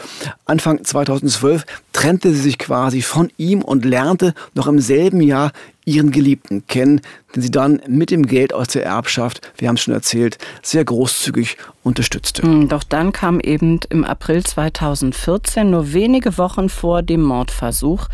Anfang 0.46 0.84
2012 0.84 1.66
trennte 1.94 2.34
sie 2.34 2.42
sich 2.42 2.58
quasi 2.58 3.02
von 3.02 3.32
ihm 3.38 3.62
und 3.62 3.86
lernte 3.86 4.34
noch 4.56 4.68
im 4.68 4.80
selben 4.80 5.22
Jahr 5.22 5.52
ihren 5.90 6.12
Geliebten 6.12 6.66
kennen, 6.68 7.02
den 7.36 7.42
sie 7.42 7.52
dann 7.52 7.82
mit 7.88 8.12
dem 8.12 8.26
Geld 8.26 8.54
aus 8.54 8.70
der 8.70 8.86
Erbschaft, 8.86 9.52
wir 9.58 9.68
haben 9.68 9.76
es 9.76 9.82
schon 9.82 9.94
erzählt, 9.94 10.38
sehr 10.62 10.86
großzügig 10.86 11.58
unterstützte. 11.84 12.44
Hm, 12.44 12.70
doch 12.70 12.84
dann 12.84 13.12
kam 13.12 13.40
eben 13.40 13.80
im 13.90 14.04
April 14.04 14.44
2014, 14.44 15.70
nur 15.70 15.94
wenige 15.94 16.38
Wochen 16.38 16.70
vor 16.70 17.02
dem 17.02 17.22
Mordversuch, 17.22 18.08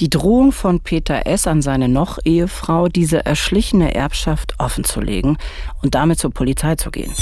die 0.00 0.10
Drohung 0.10 0.52
von 0.52 0.80
Peter 0.80 1.26
S. 1.26 1.46
an 1.46 1.62
seine 1.62 1.88
Noch-Ehefrau, 1.88 2.88
diese 2.88 3.24
erschlichene 3.24 3.94
Erbschaft 3.94 4.54
offenzulegen 4.58 5.38
und 5.82 5.94
damit 5.94 6.18
zur 6.18 6.30
Polizei 6.30 6.76
zu 6.76 6.90
gehen. 6.90 7.12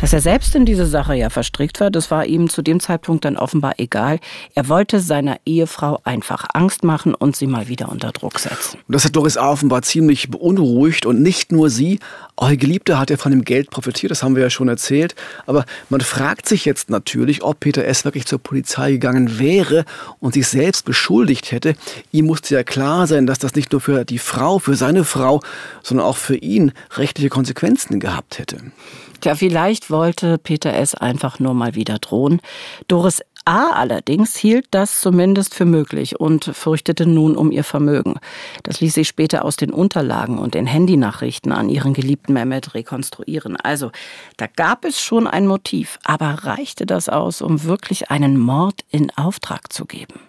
Dass 0.00 0.12
er 0.14 0.20
selbst 0.20 0.54
in 0.54 0.64
diese 0.64 0.86
Sache 0.86 1.14
ja 1.14 1.28
verstrickt 1.28 1.78
war, 1.80 1.90
das 1.90 2.10
war 2.10 2.24
ihm 2.24 2.48
zu 2.48 2.62
dem 2.62 2.80
Zeitpunkt 2.80 3.24
dann 3.26 3.36
offenbar 3.36 3.74
egal. 3.78 4.18
Er 4.54 4.68
wollte 4.68 4.98
seiner 5.00 5.36
Ehefrau 5.44 6.00
einfach 6.04 6.46
Angst 6.54 6.84
machen 6.84 7.14
und 7.14 7.36
sie 7.36 7.46
mal 7.46 7.68
wieder 7.68 7.90
unter 7.90 8.10
Druck 8.10 8.38
setzen. 8.38 8.78
Und 8.88 8.94
das 8.94 9.04
hat 9.04 9.14
Doris 9.14 9.36
A. 9.36 9.50
offenbar 9.50 9.82
ziemlich 9.82 10.30
beunruhigt 10.30 11.04
und 11.04 11.20
nicht 11.20 11.52
nur 11.52 11.68
sie, 11.68 11.98
ihr 12.40 12.56
Geliebter 12.56 12.98
hat 12.98 13.10
ja 13.10 13.18
von 13.18 13.32
dem 13.32 13.44
Geld 13.44 13.70
profitiert, 13.70 14.10
das 14.10 14.22
haben 14.22 14.34
wir 14.34 14.42
ja 14.42 14.50
schon 14.50 14.68
erzählt. 14.68 15.14
Aber 15.46 15.66
man 15.90 16.00
fragt 16.00 16.48
sich 16.48 16.64
jetzt 16.64 16.88
natürlich, 16.88 17.42
ob 17.42 17.60
Peter 17.60 17.84
S. 17.84 18.06
wirklich 18.06 18.24
zur 18.24 18.38
Polizei 18.38 18.92
gegangen 18.92 19.38
wäre 19.38 19.84
und 20.18 20.34
sich 20.34 20.48
selbst 20.48 20.86
beschuldigt 20.86 21.52
hätte. 21.52 21.74
Ihm 22.10 22.26
musste 22.26 22.54
ja 22.54 22.62
klar 22.62 23.06
sein, 23.06 23.26
dass 23.26 23.38
das 23.38 23.54
nicht 23.54 23.72
nur 23.72 23.82
für 23.82 24.06
die 24.06 24.18
Frau, 24.18 24.58
für 24.58 24.76
seine 24.76 25.04
Frau, 25.04 25.42
sondern 25.82 26.06
auch 26.06 26.16
für 26.16 26.36
ihn 26.36 26.72
rechtliche 26.96 27.28
Konsequenzen 27.28 27.99
gehabt 28.00 28.38
hätte. 28.38 28.72
Tja, 29.20 29.34
vielleicht 29.34 29.90
wollte 29.90 30.38
Peter 30.38 30.72
S. 30.74 30.94
einfach 30.94 31.38
nur 31.38 31.54
mal 31.54 31.74
wieder 31.74 31.98
drohen. 31.98 32.40
Doris 32.88 33.20
A. 33.44 33.68
allerdings 33.68 34.36
hielt 34.36 34.66
das 34.70 35.00
zumindest 35.00 35.54
für 35.54 35.64
möglich 35.64 36.20
und 36.20 36.44
fürchtete 36.44 37.06
nun 37.06 37.36
um 37.36 37.50
ihr 37.50 37.64
Vermögen. 37.64 38.16
Das 38.62 38.80
ließ 38.80 38.94
sich 38.94 39.08
später 39.08 39.44
aus 39.44 39.56
den 39.56 39.72
Unterlagen 39.72 40.38
und 40.38 40.54
den 40.54 40.66
Handynachrichten 40.66 41.52
an 41.52 41.68
ihren 41.68 41.94
geliebten 41.94 42.34
Mehmet 42.34 42.74
rekonstruieren. 42.74 43.56
Also, 43.56 43.90
da 44.36 44.46
gab 44.46 44.84
es 44.84 45.00
schon 45.00 45.26
ein 45.26 45.46
Motiv, 45.46 45.98
aber 46.04 46.44
reichte 46.44 46.86
das 46.86 47.08
aus, 47.08 47.40
um 47.42 47.64
wirklich 47.64 48.10
einen 48.10 48.38
Mord 48.38 48.84
in 48.90 49.10
Auftrag 49.16 49.72
zu 49.72 49.86
geben? 49.86 50.20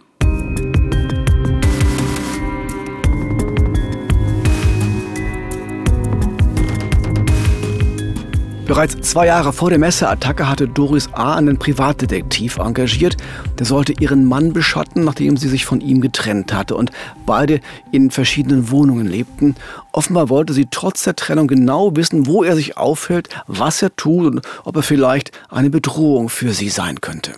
Bereits 8.72 9.02
zwei 9.02 9.26
Jahre 9.26 9.52
vor 9.52 9.70
der 9.70 9.80
Messeattacke 9.80 10.48
hatte 10.48 10.66
Doris 10.66 11.10
A. 11.12 11.36
einen 11.36 11.60
Privatdetektiv 11.60 12.58
engagiert. 12.58 13.18
Der 13.60 13.66
sollte 13.66 13.92
ihren 13.92 14.24
Mann 14.24 14.54
beschatten, 14.54 15.04
nachdem 15.04 15.36
sie 15.36 15.50
sich 15.50 15.66
von 15.66 15.82
ihm 15.82 16.00
getrennt 16.00 16.54
hatte 16.54 16.78
und 16.78 16.90
beide 17.26 17.60
in 17.92 18.12
verschiedenen 18.12 18.72
Wohnungen 18.72 19.08
lebten. 19.08 19.58
Offenbar 19.92 20.30
wollte 20.30 20.54
sie 20.54 20.68
trotz 20.72 21.04
der 21.04 21.18
Trennung 21.18 21.50
genau 21.50 21.98
wissen, 21.98 22.28
wo 22.28 22.46
er 22.46 22.56
sich 22.56 22.78
aufhält, 22.78 23.28
was 23.46 23.82
er 23.82 23.94
tut 23.98 24.26
und 24.26 24.42
ob 24.64 24.78
er 24.78 24.84
vielleicht 24.84 25.38
eine 25.50 25.70
Bedrohung 25.70 26.30
für 26.30 26.54
sie 26.54 26.70
sein 26.70 27.02
könnte. 27.02 27.34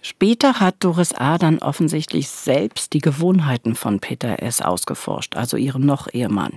Später 0.00 0.60
hat 0.60 0.76
Doris 0.80 1.12
A. 1.12 1.38
dann 1.38 1.58
offensichtlich 1.58 2.28
selbst 2.28 2.92
die 2.92 3.00
Gewohnheiten 3.00 3.74
von 3.74 3.98
Peter 3.98 4.42
S. 4.42 4.60
ausgeforscht, 4.60 5.36
also 5.36 5.56
ihrem 5.56 5.84
Noch-Ehemann. 5.84 6.52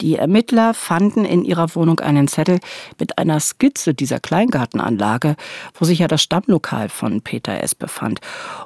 Die 0.00 0.16
Ermittler 0.16 0.74
fanden 0.74 1.24
in 1.24 1.44
ihrer 1.44 1.74
Wohnung 1.74 2.00
einen 2.00 2.28
Zettel 2.28 2.60
mit 2.98 3.18
einer 3.18 3.40
Skizze 3.40 3.94
dieser 3.94 4.20
Kleingartenanlage, 4.20 5.34
wo 5.74 5.84
sich 5.84 5.98
ja 5.98 6.08
das 6.08 6.22
Stammlokal 6.22 6.88
von 6.88 7.20
Peter 7.20 7.62
S. 7.62 7.74
befand. 7.74 8.20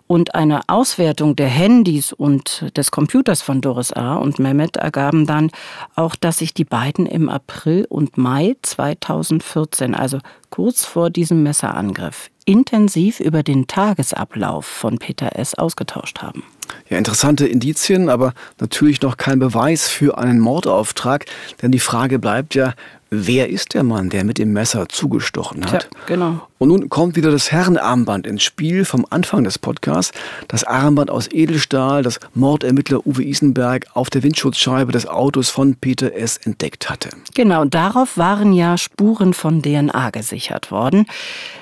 Und 0.06 0.34
eine 0.34 0.60
Auswertung 0.68 1.34
der 1.34 1.48
Handys 1.48 2.12
und 2.12 2.76
des 2.76 2.90
Computers 2.90 3.40
von 3.40 3.62
Doris 3.62 3.92
A. 3.92 4.16
und 4.16 4.38
Mehmet 4.38 4.76
ergaben 4.76 5.26
dann 5.26 5.50
auch, 5.94 6.14
dass 6.14 6.38
sich 6.38 6.52
die 6.52 6.64
beiden 6.64 7.06
im 7.06 7.30
April 7.30 7.86
und 7.88 8.18
Mai 8.18 8.56
2014, 8.62 9.94
also 9.94 10.18
kurz 10.50 10.84
vor 10.84 11.10
diesem 11.10 11.42
Messerangriff, 11.42 12.30
intensiv 12.48 13.20
über 13.20 13.42
den 13.42 13.66
Tagesablauf 13.66 14.64
von 14.64 14.98
Peter 14.98 15.38
S. 15.38 15.54
ausgetauscht 15.54 16.20
haben. 16.22 16.42
Ja, 16.88 16.96
interessante 16.96 17.46
Indizien, 17.46 18.08
aber 18.08 18.32
natürlich 18.58 19.02
noch 19.02 19.18
kein 19.18 19.38
Beweis 19.38 19.88
für 19.88 20.16
einen 20.16 20.40
Mordauftrag, 20.40 21.26
denn 21.60 21.72
die 21.72 21.78
Frage 21.78 22.18
bleibt 22.18 22.54
ja, 22.54 22.72
wer 23.10 23.50
ist 23.50 23.74
der 23.74 23.82
Mann, 23.82 24.08
der 24.08 24.24
mit 24.24 24.38
dem 24.38 24.54
Messer 24.54 24.88
zugestochen 24.88 25.70
hat? 25.70 25.90
Tja, 25.90 26.00
genau. 26.06 26.47
Und 26.58 26.68
nun 26.68 26.88
kommt 26.88 27.14
wieder 27.14 27.30
das 27.30 27.52
Herrenarmband 27.52 28.26
ins 28.26 28.42
Spiel 28.42 28.84
vom 28.84 29.06
Anfang 29.10 29.44
des 29.44 29.58
Podcasts. 29.58 30.12
Das 30.48 30.64
Armband 30.64 31.08
aus 31.08 31.30
Edelstahl, 31.30 32.02
das 32.02 32.18
Mordermittler 32.34 33.06
Uwe 33.06 33.22
Isenberg 33.22 33.86
auf 33.94 34.10
der 34.10 34.24
Windschutzscheibe 34.24 34.90
des 34.90 35.06
Autos 35.06 35.50
von 35.50 35.76
Peter 35.76 36.14
S. 36.14 36.36
entdeckt 36.36 36.90
hatte. 36.90 37.10
Genau, 37.34 37.64
darauf 37.64 38.16
waren 38.18 38.52
ja 38.52 38.76
Spuren 38.76 39.34
von 39.34 39.62
DNA 39.62 40.10
gesichert 40.10 40.72
worden. 40.72 41.06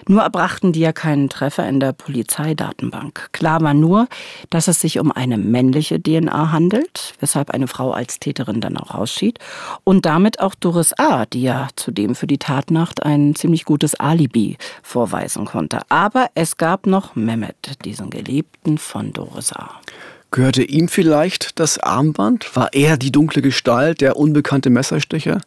Nur 0.08 0.22
erbrachten 0.22 0.72
die 0.72 0.80
ja 0.80 0.92
keinen 0.92 1.28
Treffer 1.28 1.68
in 1.68 1.78
der 1.78 1.92
Polizeidatenbank. 1.92 3.28
Klar 3.32 3.60
war 3.60 3.74
nur, 3.74 4.08
dass 4.48 4.66
es 4.68 4.80
sich 4.80 4.98
um 4.98 5.12
eine 5.12 5.36
männliche 5.36 6.02
DNA 6.02 6.52
handelt, 6.52 7.14
weshalb 7.20 7.50
eine 7.50 7.68
Frau 7.68 7.90
als 7.90 8.18
Täterin 8.18 8.62
dann 8.62 8.78
auch 8.78 8.94
ausschied. 8.94 9.40
Und 9.84 10.06
damit 10.06 10.40
auch 10.40 10.54
Doris 10.54 10.94
A., 10.98 11.26
die 11.26 11.42
ja 11.42 11.68
zudem 11.76 12.14
für 12.14 12.26
die 12.26 12.38
Tatnacht 12.38 13.02
ein 13.02 13.34
ziemlich 13.34 13.66
gutes 13.66 13.94
Alibi 13.94 14.56
vorweisen 14.86 15.44
konnte. 15.44 15.80
Aber 15.88 16.28
es 16.34 16.56
gab 16.56 16.86
noch 16.86 17.16
Mehmet, 17.16 17.56
diesen 17.84 18.08
Geliebten 18.08 18.78
von 18.78 19.12
Doris 19.12 19.52
A. 19.52 19.80
Gehörte 20.30 20.62
ihm 20.62 20.88
vielleicht 20.88 21.58
das 21.58 21.78
Armband? 21.78 22.54
War 22.54 22.72
er 22.72 22.96
die 22.96 23.12
dunkle 23.12 23.42
Gestalt, 23.42 24.00
der 24.00 24.16
unbekannte 24.16 24.70
Messerstecher? 24.70 25.40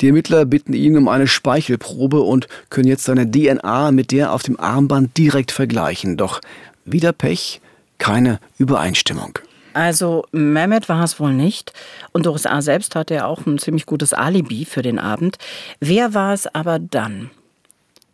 Die 0.00 0.08
Ermittler 0.08 0.44
bitten 0.44 0.74
ihn 0.74 0.96
um 0.96 1.08
eine 1.08 1.26
Speichelprobe 1.26 2.20
und 2.20 2.46
können 2.70 2.88
jetzt 2.88 3.04
seine 3.04 3.30
DNA 3.30 3.90
mit 3.90 4.12
der 4.12 4.32
auf 4.32 4.42
dem 4.42 4.58
Armband 4.58 5.16
direkt 5.16 5.50
vergleichen. 5.50 6.16
Doch 6.16 6.40
wieder 6.84 7.12
Pech, 7.12 7.60
keine 7.98 8.38
Übereinstimmung. 8.58 9.38
Also 9.72 10.24
Mehmet 10.32 10.88
war 10.88 11.04
es 11.04 11.18
wohl 11.20 11.32
nicht. 11.32 11.72
Und 12.12 12.26
Doris 12.26 12.46
A. 12.46 12.60
selbst 12.62 12.96
hatte 12.96 13.14
ja 13.14 13.26
auch 13.26 13.46
ein 13.46 13.58
ziemlich 13.58 13.86
gutes 13.86 14.12
Alibi 14.12 14.64
für 14.64 14.82
den 14.82 14.98
Abend. 14.98 15.36
Wer 15.80 16.14
war 16.14 16.32
es 16.32 16.52
aber 16.52 16.78
dann? 16.78 17.30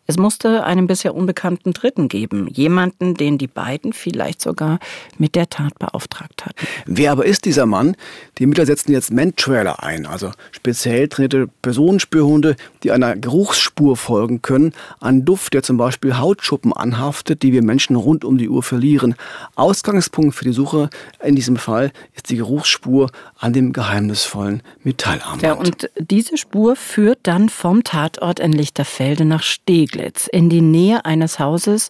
Es 0.07 0.17
musste 0.17 0.63
einen 0.63 0.85
bisher 0.85 1.15
unbekannten 1.15 1.73
Dritten 1.73 2.09
geben, 2.09 2.47
jemanden, 2.47 3.15
den 3.15 3.39
die 3.39 3.47
beiden 3.47 3.91
vielleicht 3.91 4.39
sogar 4.39 4.79
mit 5.17 5.33
der 5.33 5.49
Tat 5.49 5.79
beauftragt 5.79 6.45
hatten. 6.45 6.67
Wer 6.85 7.11
aber 7.11 7.25
ist 7.25 7.45
dieser 7.45 7.65
Mann? 7.65 7.95
Die 8.37 8.43
Ermittler 8.43 8.67
setzen 8.67 8.91
jetzt 8.91 9.11
Man-Trailer 9.11 9.81
ein, 9.81 10.05
also 10.05 10.31
speziell 10.51 11.07
trainierte 11.07 11.47
Personenspürhunde, 11.63 12.55
die 12.83 12.91
einer 12.91 13.15
Geruchsspur 13.15 13.97
folgen 13.97 14.43
können, 14.43 14.73
an 14.99 15.25
Duft, 15.25 15.55
der 15.55 15.63
zum 15.63 15.77
Beispiel 15.77 16.17
Hautschuppen 16.19 16.71
anhaftet, 16.71 17.41
die 17.41 17.51
wir 17.51 17.63
Menschen 17.63 17.95
rund 17.95 18.23
um 18.23 18.37
die 18.37 18.49
Uhr 18.49 18.61
verlieren. 18.61 19.15
Ausgangspunkt 19.55 20.35
für 20.35 20.45
die 20.45 20.53
Suche 20.53 20.89
in 21.23 21.35
diesem 21.35 21.57
Fall 21.57 21.91
ist 22.13 22.29
die 22.29 22.37
Geruchsspur 22.37 23.09
an 23.39 23.53
dem 23.53 23.73
geheimnisvollen 23.73 24.61
Metallarmband. 24.83 25.41
Ja, 25.41 25.53
und 25.53 25.89
diese 25.99 26.37
Spur 26.37 26.75
führt 26.75 27.19
dann 27.23 27.49
vom 27.49 27.83
Tatort 27.83 28.39
in 28.39 28.51
Lichterfelde 28.51 29.25
nach 29.25 29.41
Steg. 29.41 29.94
Steglitz 29.95 30.27
in 30.27 30.49
die 30.49 30.61
Nähe 30.61 31.05
eines 31.05 31.39
Hauses, 31.39 31.89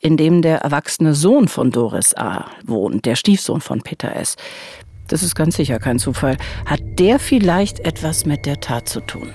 in 0.00 0.16
dem 0.16 0.42
der 0.42 0.58
erwachsene 0.58 1.14
Sohn 1.14 1.48
von 1.48 1.70
Doris 1.70 2.14
A. 2.14 2.46
wohnt, 2.64 3.06
der 3.06 3.16
Stiefsohn 3.16 3.60
von 3.60 3.80
Peter 3.80 4.14
S. 4.14 4.36
Das 5.08 5.22
ist 5.22 5.34
ganz 5.34 5.56
sicher 5.56 5.78
kein 5.78 5.98
Zufall. 5.98 6.36
Hat 6.66 6.80
der 6.98 7.18
vielleicht 7.18 7.80
etwas 7.80 8.26
mit 8.26 8.44
der 8.44 8.60
Tat 8.60 8.88
zu 8.88 9.00
tun? 9.00 9.32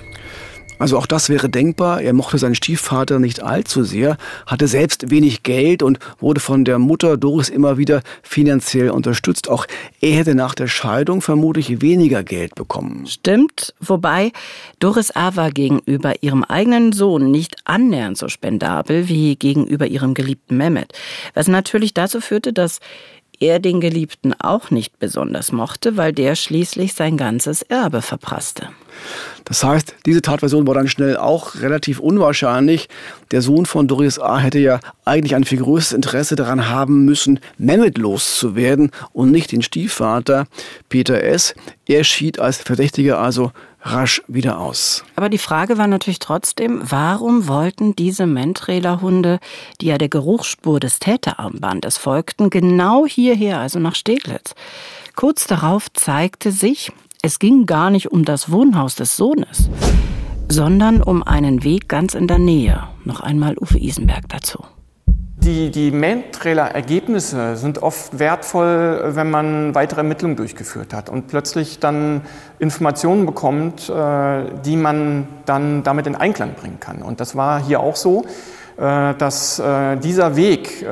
Also 0.82 0.98
auch 0.98 1.06
das 1.06 1.28
wäre 1.28 1.48
denkbar. 1.48 2.02
Er 2.02 2.12
mochte 2.12 2.38
seinen 2.38 2.56
Stiefvater 2.56 3.20
nicht 3.20 3.40
allzu 3.40 3.84
sehr, 3.84 4.16
hatte 4.46 4.66
selbst 4.66 5.12
wenig 5.12 5.44
Geld 5.44 5.80
und 5.80 6.00
wurde 6.18 6.40
von 6.40 6.64
der 6.64 6.80
Mutter 6.80 7.16
Doris 7.16 7.50
immer 7.50 7.78
wieder 7.78 8.02
finanziell 8.24 8.90
unterstützt. 8.90 9.48
Auch 9.48 9.66
er 10.00 10.16
hätte 10.16 10.34
nach 10.34 10.56
der 10.56 10.66
Scheidung 10.66 11.22
vermutlich 11.22 11.80
weniger 11.82 12.24
Geld 12.24 12.56
bekommen. 12.56 13.06
Stimmt, 13.06 13.74
wobei 13.78 14.32
Doris 14.80 15.14
A. 15.14 15.36
war 15.36 15.52
gegenüber 15.52 16.20
ihrem 16.20 16.42
eigenen 16.42 16.92
Sohn 16.92 17.30
nicht 17.30 17.58
annähernd 17.62 18.18
so 18.18 18.26
spendabel 18.26 19.08
wie 19.08 19.36
gegenüber 19.36 19.86
ihrem 19.86 20.14
geliebten 20.14 20.56
Mehmet. 20.56 20.92
Was 21.34 21.46
natürlich 21.46 21.94
dazu 21.94 22.20
führte, 22.20 22.52
dass 22.52 22.80
er 23.42 23.58
den 23.58 23.80
Geliebten 23.80 24.34
auch 24.38 24.70
nicht 24.70 25.00
besonders 25.00 25.50
mochte, 25.50 25.96
weil 25.96 26.12
der 26.12 26.36
schließlich 26.36 26.94
sein 26.94 27.16
ganzes 27.16 27.62
Erbe 27.62 28.00
verprasste. 28.00 28.68
Das 29.44 29.64
heißt, 29.64 29.96
diese 30.06 30.22
Tatversion 30.22 30.66
war 30.66 30.74
dann 30.74 30.86
schnell 30.86 31.16
auch 31.16 31.56
relativ 31.56 31.98
unwahrscheinlich. 31.98 32.88
Der 33.32 33.42
Sohn 33.42 33.66
von 33.66 33.88
Doris 33.88 34.20
A. 34.20 34.38
hätte 34.38 34.60
ja 34.60 34.78
eigentlich 35.04 35.34
ein 35.34 35.42
viel 35.42 35.58
größeres 35.58 35.92
Interesse 35.92 36.36
daran 36.36 36.68
haben 36.68 37.04
müssen, 37.04 37.40
Mehmet 37.58 37.98
loszuwerden 37.98 38.92
und 39.12 39.32
nicht 39.32 39.50
den 39.50 39.62
Stiefvater 39.62 40.46
Peter 40.88 41.20
S. 41.24 41.54
Er 41.86 42.04
schied 42.04 42.38
als 42.38 42.58
Verdächtiger 42.58 43.18
also 43.18 43.50
rasch 43.82 44.22
wieder 44.28 44.58
aus. 44.58 45.04
Aber 45.16 45.28
die 45.28 45.38
Frage 45.38 45.78
war 45.78 45.86
natürlich 45.86 46.18
trotzdem, 46.18 46.80
warum 46.82 47.48
wollten 47.48 47.94
diese 47.96 48.26
Mentrailer-Hunde, 48.26 49.38
die 49.80 49.86
ja 49.86 49.98
der 49.98 50.08
Geruchsspur 50.08 50.80
des 50.80 50.98
Täterarmbandes 50.98 51.98
folgten, 51.98 52.50
genau 52.50 53.06
hierher, 53.06 53.58
also 53.58 53.78
nach 53.78 53.94
Steglitz? 53.94 54.54
Kurz 55.16 55.46
darauf 55.46 55.92
zeigte 55.92 56.52
sich, 56.52 56.92
es 57.22 57.38
ging 57.38 57.66
gar 57.66 57.90
nicht 57.90 58.10
um 58.10 58.24
das 58.24 58.50
Wohnhaus 58.50 58.94
des 58.94 59.16
Sohnes, 59.16 59.68
sondern 60.48 61.02
um 61.02 61.22
einen 61.22 61.62
Weg 61.64 61.88
ganz 61.88 62.14
in 62.14 62.26
der 62.26 62.38
Nähe. 62.38 62.88
Noch 63.04 63.20
einmal 63.20 63.56
Uwe 63.58 63.78
Isenberg 63.78 64.28
dazu. 64.28 64.64
Die, 65.44 65.72
die 65.72 65.90
Main-Trailer-Ergebnisse 65.90 67.56
sind 67.56 67.82
oft 67.82 68.16
wertvoll, 68.16 69.02
wenn 69.16 69.28
man 69.28 69.74
weitere 69.74 70.02
Ermittlungen 70.02 70.36
durchgeführt 70.36 70.94
hat 70.94 71.08
und 71.08 71.26
plötzlich 71.26 71.80
dann 71.80 72.20
Informationen 72.60 73.26
bekommt, 73.26 73.88
äh, 73.88 74.44
die 74.64 74.76
man 74.76 75.26
dann 75.44 75.82
damit 75.82 76.06
in 76.06 76.14
Einklang 76.14 76.54
bringen 76.54 76.78
kann. 76.78 77.02
Und 77.02 77.18
das 77.18 77.34
war 77.34 77.60
hier 77.60 77.80
auch 77.80 77.96
so, 77.96 78.24
äh, 78.76 79.14
dass 79.14 79.58
äh, 79.58 79.96
dieser 79.96 80.36
Weg 80.36 80.86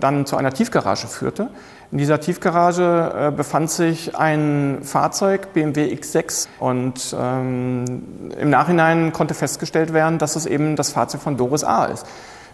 dann 0.00 0.26
zu 0.26 0.36
einer 0.36 0.52
Tiefgarage 0.52 1.06
führte. 1.06 1.48
In 1.90 1.96
dieser 1.96 2.20
Tiefgarage 2.20 3.32
befand 3.34 3.70
sich 3.70 4.14
ein 4.14 4.80
Fahrzeug, 4.82 5.54
BMW 5.54 5.94
X6, 5.94 6.46
und 6.58 7.16
ähm, 7.18 8.02
im 8.38 8.50
Nachhinein 8.50 9.14
konnte 9.14 9.32
festgestellt 9.32 9.94
werden, 9.94 10.18
dass 10.18 10.36
es 10.36 10.44
eben 10.44 10.76
das 10.76 10.92
Fahrzeug 10.92 11.22
von 11.22 11.38
Doris 11.38 11.64
A. 11.64 11.86
ist 11.86 12.04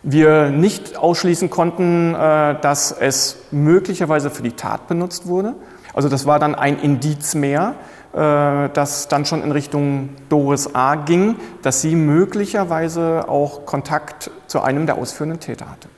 wir 0.04 0.50
nicht 0.50 0.96
ausschließen 0.96 1.50
konnten, 1.50 2.14
äh, 2.14 2.60
dass 2.60 2.92
es 2.92 3.38
möglicherweise 3.50 4.30
für 4.30 4.42
die 4.42 4.52
Tat 4.52 4.86
benutzt 4.86 5.26
wurde. 5.26 5.54
Also 5.94 6.08
das 6.08 6.26
war 6.26 6.38
dann 6.38 6.54
ein 6.54 6.78
Indiz 6.78 7.34
mehr, 7.34 7.74
äh, 8.12 8.68
das 8.72 9.08
dann 9.08 9.24
schon 9.24 9.42
in 9.42 9.50
Richtung 9.50 10.10
Doris 10.28 10.74
A. 10.74 10.96
ging, 10.96 11.36
dass 11.62 11.80
sie 11.80 11.96
möglicherweise 11.96 13.28
auch 13.28 13.64
Kontakt 13.64 14.30
zu 14.46 14.60
einem 14.60 14.86
der 14.86 14.98
ausführenden 14.98 15.40
Täter 15.40 15.70
hatte. 15.70 15.88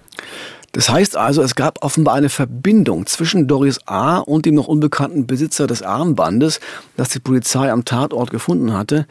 Das 0.73 0.91
heißt 0.91 1.17
also, 1.17 1.43
es 1.43 1.55
gab 1.55 1.83
offenbar 1.83 2.15
eine 2.15 2.29
Verbindung 2.29 3.07
zwischen 3.07 3.49
Doris 3.49 3.81
A. 3.87 4.19
und 4.19 4.45
dem 4.45 4.55
noch 4.55 4.69
unbekannten 4.69 5.27
Besitzer 5.27 5.67
des 5.67 5.83
Armbandes, 5.83 6.61
das 6.99 7.09
die 7.09 7.19
Polizei 7.19 7.73
am 7.73 7.87
Tatort 7.87 8.31
gefunden 8.31 8.75
hatte. 8.75 9.07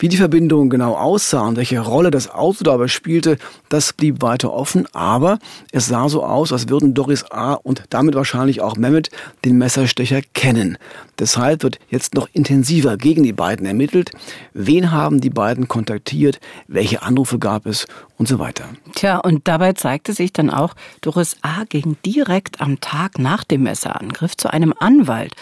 Wie 0.00 0.08
die 0.08 0.16
Verbindung 0.16 0.70
genau 0.70 0.94
aussah 0.94 1.46
und 1.46 1.58
welche 1.58 1.78
Rolle 1.78 2.10
das 2.10 2.30
Auto 2.30 2.64
dabei 2.64 2.88
spielte, 2.88 3.36
das 3.68 3.92
blieb 3.92 4.22
weiter 4.22 4.50
offen, 4.50 4.88
aber 4.94 5.38
es 5.72 5.88
sah 5.88 6.08
so 6.08 6.24
aus, 6.24 6.54
als 6.54 6.70
würden 6.70 6.94
Doris 6.94 7.30
A. 7.30 7.52
und 7.52 7.82
damit 7.90 8.14
wahrscheinlich 8.14 8.62
auch 8.62 8.76
Mehmet 8.76 9.10
den 9.44 9.58
Messerstecher 9.58 10.22
kennen. 10.32 10.78
Deshalb 11.18 11.62
wird 11.62 11.78
jetzt 11.90 12.14
noch 12.14 12.30
intensiver 12.32 12.96
gegen 12.96 13.24
die 13.24 13.34
beiden 13.34 13.66
ermittelt. 13.66 14.10
Wen 14.54 14.90
haben 14.90 15.20
die 15.20 15.28
beiden 15.28 15.68
kontaktiert? 15.68 16.40
Welche 16.66 17.02
Anrufe 17.02 17.38
gab 17.38 17.66
es? 17.66 17.86
Und 18.16 18.26
so 18.26 18.38
weiter. 18.38 18.64
Tja, 18.94 19.18
und 19.18 19.48
dabei 19.48 19.72
zeigte 19.72 20.12
sich 20.12 20.32
dann 20.32 20.50
auch, 20.50 20.74
Doris 21.00 21.36
A. 21.40 21.64
ging 21.64 21.96
direkt 22.04 22.60
am 22.60 22.78
Tag 22.80 23.18
nach 23.18 23.44
dem 23.44 23.62
Messerangriff 23.62 24.36
zu 24.36 24.52
einem 24.52 24.74
Anwalt. 24.78 25.32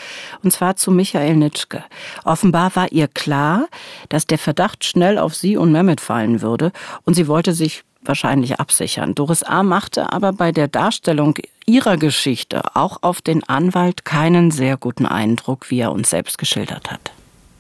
Und 0.45 0.53
zwar 0.53 0.77
zu 0.77 0.93
Michael 0.93 1.37
Nitschke. 1.37 1.83
Offenbar 2.25 2.77
war 2.77 2.93
ihr 2.93 3.09
klar, 3.09 3.67
dass 4.11 4.27
der 4.27 4.39
Verdacht 4.49 4.83
schnell 4.83 5.19
auf 5.19 5.35
sie 5.35 5.59
und 5.59 5.73
Mehmet 5.73 6.01
fallen 6.01 6.41
würde 6.41 6.73
und 7.05 7.13
sie 7.13 7.29
wollte 7.29 7.53
sich 7.53 7.85
wahrscheinlich 8.01 8.59
absichern. 8.59 9.15
Doris 9.15 9.43
A. 9.43 9.63
machte 9.63 10.11
aber 10.11 10.33
bei 10.33 10.53
der 10.53 10.69
Darstellung 10.69 11.35
ihrer 11.67 11.99
Geschichte 11.99 12.63
auch 12.75 13.03
auf 13.03 13.21
den 13.21 13.45
Anwalt 13.47 14.07
keinen 14.07 14.51
sehr 14.51 14.79
guten 14.79 15.05
Eindruck, 15.05 15.69
wie 15.69 15.81
er 15.81 15.93
uns 15.93 16.09
selbst 16.09 16.39
geschildert 16.39 16.91
hat. 16.91 17.13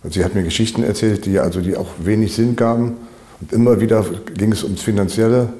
Sie 0.04 0.24
hat 0.24 0.34
mir 0.34 0.44
Geschichten 0.44 0.82
erzählt, 0.82 1.26
die, 1.26 1.38
also 1.38 1.60
die 1.60 1.76
auch 1.76 1.88
wenig 1.98 2.32
Sinn 2.32 2.56
gaben. 2.56 2.96
Und 3.42 3.52
immer 3.52 3.82
wieder 3.82 4.02
ging 4.32 4.52
es 4.52 4.64
ums 4.64 4.80
Finanzielle. 4.80 5.52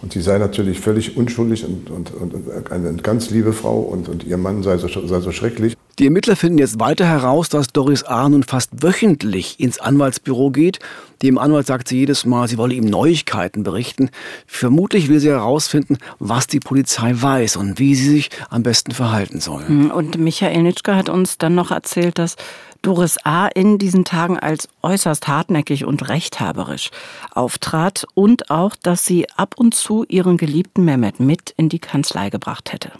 Und 0.00 0.12
sie 0.12 0.20
sei 0.20 0.38
natürlich 0.38 0.78
völlig 0.78 1.16
unschuldig 1.16 1.64
und, 1.64 1.90
und, 1.90 2.14
und 2.14 2.70
eine 2.70 2.92
ganz 3.02 3.30
liebe 3.30 3.52
Frau 3.52 3.80
und, 3.80 4.08
und 4.08 4.22
ihr 4.22 4.36
Mann 4.36 4.62
sei 4.62 4.78
so, 4.78 4.86
sei 4.86 5.18
so 5.18 5.32
schrecklich. 5.32 5.76
Die 5.98 6.04
Ermittler 6.04 6.36
finden 6.36 6.58
jetzt 6.58 6.78
weiter 6.78 7.06
heraus, 7.06 7.48
dass 7.48 7.68
Doris 7.68 8.04
A. 8.04 8.28
nun 8.28 8.44
fast 8.44 8.84
wöchentlich 8.84 9.58
ins 9.58 9.80
Anwaltsbüro 9.80 10.50
geht. 10.50 10.78
Dem 11.22 11.38
Anwalt 11.38 11.66
sagt 11.66 11.88
sie 11.88 11.98
jedes 11.98 12.24
Mal, 12.24 12.46
sie 12.46 12.56
wolle 12.56 12.74
ihm 12.74 12.84
Neuigkeiten 12.84 13.64
berichten. 13.64 14.10
Vermutlich 14.46 15.08
will 15.08 15.18
sie 15.18 15.30
herausfinden, 15.30 15.98
was 16.20 16.46
die 16.46 16.60
Polizei 16.60 17.12
weiß 17.16 17.56
und 17.56 17.80
wie 17.80 17.96
sie 17.96 18.10
sich 18.10 18.30
am 18.48 18.62
besten 18.62 18.92
verhalten 18.92 19.40
soll. 19.40 19.66
Hm, 19.66 19.90
und 19.90 20.18
Michael 20.18 20.62
Nitschke 20.62 20.94
hat 20.94 21.08
uns 21.08 21.36
dann 21.36 21.56
noch 21.56 21.72
erzählt, 21.72 22.20
dass 22.20 22.36
Doris 22.80 23.16
A. 23.24 23.48
in 23.48 23.78
diesen 23.78 24.04
Tagen 24.04 24.38
als 24.38 24.68
äußerst 24.84 25.26
hartnäckig 25.26 25.84
und 25.84 26.08
rechthaberisch 26.08 26.90
auftrat 27.32 28.06
und 28.14 28.52
auch, 28.52 28.76
dass 28.76 29.04
sie 29.04 29.26
ab 29.36 29.56
und 29.56 29.74
zu 29.74 30.04
ihren 30.08 30.36
geliebten 30.36 30.84
Mehmet 30.84 31.18
mit 31.18 31.54
in 31.56 31.68
die 31.68 31.80
Kanzlei 31.80 32.30
gebracht 32.30 32.72
hätte. 32.72 32.92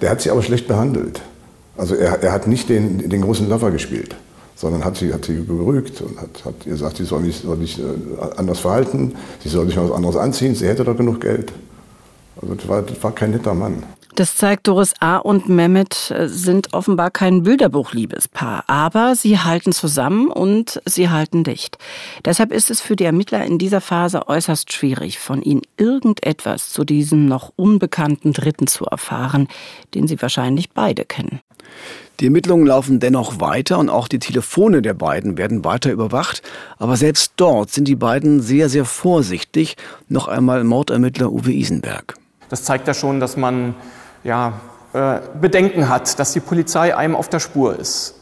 Der 0.00 0.08
hat 0.08 0.22
sie 0.22 0.30
aber 0.30 0.42
schlecht 0.42 0.66
behandelt. 0.66 1.20
Also 1.76 1.94
er, 1.94 2.22
er 2.22 2.32
hat 2.32 2.46
nicht 2.46 2.68
den, 2.68 3.08
den 3.08 3.22
großen 3.22 3.48
Lover 3.48 3.70
gespielt, 3.70 4.16
sondern 4.54 4.84
hat 4.84 4.96
sie, 4.96 5.12
hat 5.12 5.24
sie 5.24 5.44
gerügt 5.44 6.00
und 6.00 6.20
hat, 6.20 6.44
hat 6.44 6.54
ihr 6.64 6.72
gesagt, 6.72 6.96
sie 6.96 7.04
soll 7.04 7.24
sich 7.24 7.38
soll 7.38 7.58
nicht, 7.58 7.78
äh, 7.78 7.82
anders 8.36 8.60
verhalten, 8.60 9.14
sie 9.42 9.48
soll 9.48 9.66
sich 9.66 9.76
was 9.76 9.92
anderes 9.92 10.16
anziehen, 10.16 10.54
sie 10.54 10.66
hätte 10.66 10.84
doch 10.84 10.96
genug 10.96 11.20
Geld. 11.20 11.52
Also 12.40 12.54
das 12.54 12.68
war, 12.68 12.82
das 12.82 13.02
war 13.02 13.12
kein 13.12 13.30
netter 13.30 13.54
Mann. 13.54 13.82
Das 14.16 14.34
zeigt, 14.34 14.66
Doris 14.66 14.94
A. 15.00 15.18
und 15.18 15.50
Mehmet 15.50 16.10
äh, 16.10 16.26
sind 16.26 16.72
offenbar 16.72 17.10
kein 17.10 17.42
Bilderbuch-Liebespaar, 17.42 18.64
aber 18.66 19.14
sie 19.14 19.38
halten 19.38 19.72
zusammen 19.72 20.28
und 20.28 20.80
sie 20.86 21.10
halten 21.10 21.44
dicht. 21.44 21.76
Deshalb 22.24 22.50
ist 22.50 22.70
es 22.70 22.80
für 22.80 22.96
die 22.96 23.04
Ermittler 23.04 23.44
in 23.44 23.58
dieser 23.58 23.82
Phase 23.82 24.26
äußerst 24.26 24.72
schwierig, 24.72 25.18
von 25.18 25.42
ihnen 25.42 25.60
irgendetwas 25.76 26.70
zu 26.70 26.84
diesem 26.84 27.26
noch 27.26 27.52
unbekannten 27.56 28.32
Dritten 28.32 28.66
zu 28.66 28.86
erfahren, 28.86 29.48
den 29.92 30.08
sie 30.08 30.20
wahrscheinlich 30.22 30.70
beide 30.70 31.04
kennen. 31.04 31.40
Die 32.20 32.24
Ermittlungen 32.24 32.66
laufen 32.66 33.00
dennoch 33.00 33.38
weiter 33.38 33.78
und 33.78 33.90
auch 33.90 34.08
die 34.08 34.18
Telefone 34.18 34.80
der 34.80 34.94
beiden 34.94 35.36
werden 35.36 35.62
weiter 35.62 35.92
überwacht. 35.92 36.40
Aber 36.78 36.96
selbst 36.96 37.34
dort 37.36 37.70
sind 37.70 37.86
die 37.86 37.96
beiden 37.96 38.40
sehr, 38.40 38.70
sehr 38.70 38.86
vorsichtig. 38.86 39.76
Noch 40.08 40.26
einmal 40.26 40.64
Mordermittler 40.64 41.30
Uwe 41.30 41.52
Isenberg. 41.52 42.14
Das 42.48 42.64
zeigt 42.64 42.88
ja 42.88 42.94
schon, 42.94 43.20
dass 43.20 43.36
man 43.36 43.74
ja, 44.26 44.54
äh, 44.92 45.20
Bedenken 45.40 45.88
hat, 45.88 46.18
dass 46.18 46.32
die 46.32 46.40
Polizei 46.40 46.94
einem 46.94 47.14
auf 47.14 47.28
der 47.28 47.38
Spur 47.38 47.78
ist. 47.78 48.14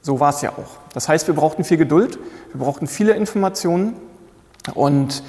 So 0.00 0.18
war 0.18 0.30
es 0.30 0.40
ja 0.40 0.50
auch. 0.50 0.78
Das 0.94 1.08
heißt, 1.08 1.26
wir 1.26 1.34
brauchten 1.34 1.64
viel 1.64 1.76
Geduld, 1.76 2.18
wir 2.52 2.64
brauchten 2.64 2.86
viele 2.86 3.12
Informationen 3.12 3.94
und 4.74 5.22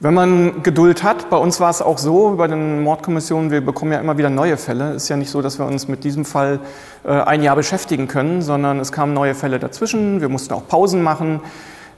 wenn 0.00 0.14
man 0.14 0.62
Geduld 0.62 1.02
hat, 1.02 1.28
bei 1.30 1.36
uns 1.36 1.58
war 1.58 1.70
es 1.70 1.82
auch 1.82 1.98
so, 1.98 2.34
bei 2.36 2.46
den 2.46 2.82
Mordkommissionen, 2.82 3.50
wir 3.50 3.60
bekommen 3.60 3.92
ja 3.92 3.98
immer 3.98 4.16
wieder 4.16 4.30
neue 4.30 4.56
Fälle. 4.56 4.92
Es 4.92 5.04
ist 5.04 5.08
ja 5.08 5.16
nicht 5.16 5.30
so, 5.30 5.42
dass 5.42 5.58
wir 5.58 5.66
uns 5.66 5.88
mit 5.88 6.04
diesem 6.04 6.24
Fall 6.24 6.60
äh, 7.04 7.10
ein 7.10 7.42
Jahr 7.42 7.56
beschäftigen 7.56 8.06
können, 8.06 8.42
sondern 8.42 8.78
es 8.78 8.92
kamen 8.92 9.12
neue 9.12 9.34
Fälle 9.34 9.58
dazwischen. 9.58 10.20
Wir 10.20 10.28
mussten 10.28 10.54
auch 10.54 10.68
Pausen 10.68 11.02
machen 11.02 11.40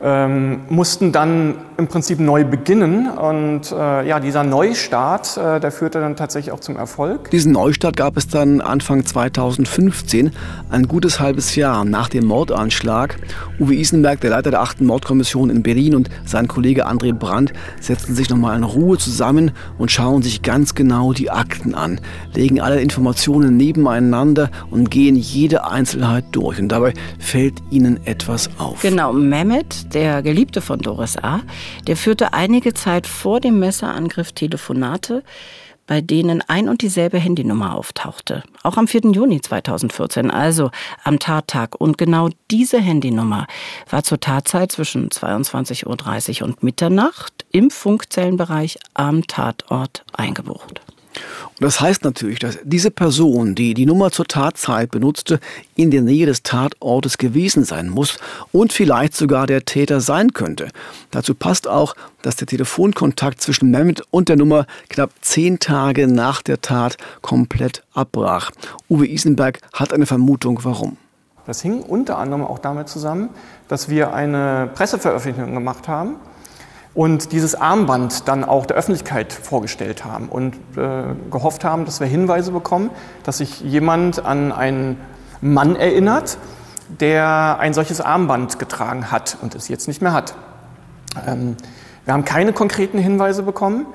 ähm, 0.03 0.61
mussten 0.69 1.13
dann 1.13 1.57
im 1.77 1.89
Prinzip 1.89 2.21
neu 2.21 2.45
beginnen. 2.45 3.09
Und 3.11 3.73
äh, 3.73 4.07
ja, 4.07 4.21
dieser 4.21 4.45
Neustart, 4.45 5.37
äh, 5.37 5.61
der 5.61 5.71
führte 5.71 6.01
dann 6.01 6.17
tatsächlich 6.17 6.53
auch 6.53 6.61
zum 6.61 6.77
Erfolg. 6.77 7.31
Diesen 7.31 7.53
Neustart 7.53 7.97
gab 7.97 8.17
es 8.17 8.29
dann 8.29 8.61
Anfang 8.61 9.05
2015, 9.05 10.33
ein 10.71 10.89
gutes 10.89 11.21
halbes 11.21 11.57
Jahr 11.57 11.85
nach 11.85 12.09
dem 12.09 12.27
Mordanschlag. 12.27 13.17
Uwe 13.59 13.75
Isenberg, 13.75 14.21
der 14.21 14.31
Leiter 14.31 14.51
der 14.51 14.61
8. 14.61 14.81
Mordkommission 14.83 15.51
in 15.51 15.63
Berlin 15.63 15.95
und 15.95 16.09
sein 16.25 16.49
Kollege 16.49 16.87
André 16.87 17.13
Brandt 17.13 17.53
setzten 17.81 18.15
sich 18.15 18.31
nochmal 18.31 18.57
in 18.57 18.65
Ruhe 18.65 18.99
zusammen 18.99 19.53
und 19.79 19.91
schauen 19.91 20.23
sich 20.23 20.43
ganz 20.43 20.75
genau 20.75 21.13
die 21.13 21.31
Akten 21.31 21.75
an, 21.75 22.01
legen 22.35 22.61
alle 22.61 22.81
Informationen 22.81 23.57
nebeneinander 23.57 24.51
und 24.71 24.91
gehen 24.91 25.17
jede 25.17 25.67
Einzelheit 25.67 26.25
durch. 26.33 26.59
Und 26.59 26.69
dabei 26.69 26.95
fällt 27.19 27.55
ihnen 27.71 28.01
etwas 28.07 28.51
auf. 28.59 28.83
Genau, 28.83 29.13
Mehmet, 29.13 29.90
der 29.95 30.23
Geliebte 30.23 30.61
von 30.61 30.79
Doris 30.79 31.17
A., 31.17 31.41
der 31.87 31.97
führte 31.97 32.33
einige 32.33 32.75
Zeit 32.75 33.07
vor 33.07 33.41
dem 33.41 33.59
Messerangriff 33.59 34.33
Telefonate, 34.33 35.23
bei 35.87 36.01
denen 36.01 36.41
ein 36.47 36.69
und 36.69 36.83
dieselbe 36.83 37.19
Handynummer 37.19 37.77
auftauchte. 37.77 38.45
Auch 38.63 38.77
am 38.77 38.87
4. 38.87 39.11
Juni 39.11 39.41
2014, 39.41 40.31
also 40.31 40.71
am 41.03 41.19
Tattag. 41.19 41.81
Und 41.81 41.99
genau 41.99 42.29
diese 42.49 42.81
Handynummer 42.81 43.49
war 43.89 44.05
zur 44.05 44.21
Tatzeit 44.21 44.71
zwischen 44.71 45.09
22.30 45.09 46.43
Uhr 46.43 46.49
und 46.49 46.63
Mitternacht 46.63 47.45
im 47.51 47.71
Funkzellenbereich 47.71 48.79
am 48.95 49.27
Tatort 49.27 50.05
eingebucht. 50.13 50.81
Und 51.15 51.65
das 51.65 51.81
heißt 51.81 52.05
natürlich, 52.05 52.39
dass 52.39 52.59
diese 52.63 52.91
Person, 52.91 53.55
die 53.55 53.75
die 53.75 53.87
Nummer 53.87 54.11
zur 54.11 54.27
Tatzeit 54.27 54.91
benutzte, 54.91 55.41
in 55.75 55.91
der 55.91 56.03
Nähe 56.03 56.27
des 56.27 56.43
Tatortes 56.43 57.19
gewesen 57.19 57.65
sein 57.65 57.89
muss 57.89 58.19
und 58.53 58.73
vielleicht 58.73 59.15
sogar 59.15 59.47
der 59.47 59.65
Täter 59.65 60.01
sein 60.01 60.33
könnte. 60.33 60.69
Dazu 61.11 61.35
passt 61.35 61.69
auch, 61.69 61.95
dass 62.23 62.37
der 62.37 62.47
Telefonkontakt 62.47 63.41
zwischen 63.41 63.71
Mehmet 63.71 64.03
und 64.11 64.29
der 64.29 64.37
Nummer 64.37 64.67
knapp 64.89 65.11
zehn 65.21 65.59
Tage 65.59 66.07
nach 66.07 66.43
der 66.43 66.61
Tat 66.61 66.97
komplett 67.23 67.83
abbrach. 67.93 68.51
Uwe 68.89 69.07
Isenberg 69.07 69.61
hat 69.73 69.93
eine 69.93 70.07
Vermutung, 70.07 70.61
warum. 70.63 70.97
Das 71.47 71.63
hing 71.63 71.83
unter 71.83 72.19
anderem 72.19 72.45
auch 72.45 72.59
damit 72.59 72.89
zusammen, 72.89 73.31
dass 73.69 73.89
wir 73.89 74.13
eine 74.13 74.71
Presseveröffentlichung 74.75 75.55
gemacht 75.55 75.89
haben 75.89 76.17
und 76.95 77.33
dieses 77.33 77.55
Armband 77.55 78.27
dann 78.27 78.45
auch 78.45 78.67
der 78.67 78.77
Öffentlichkeit 78.77 79.33
vorgestellt 79.33 80.05
haben 80.05 80.29
und 80.29 80.55
äh, 80.77 81.03
gehofft 81.31 81.65
haben, 81.65 81.85
dass 81.85 82.01
wir 82.01 82.07
Hinweise 82.07 82.51
bekommen, 82.51 82.91
dass 83.23 83.39
sich 83.39 83.61
jemand 83.61 84.25
an 84.25 84.51
einen 84.53 84.99
Mann 85.41 85.77
erinnert, 85.77 86.39
der 86.89 87.59
ein 87.61 87.75
solches 87.75 88.01
Armband 88.01 88.59
getragen 88.59 89.13
hat 89.13 89.37
und 89.41 89.55
es 89.55 89.69
jetzt 89.69 89.87
nicht 89.87 90.03
mehr 90.03 90.13
hat. 90.13 90.35
Ähm, 91.27 91.57
wir 92.05 92.15
haben 92.15 92.25
keine 92.25 92.53
konkreten 92.53 92.99
Hinweise 92.99 93.45
bekommen, 93.45 93.87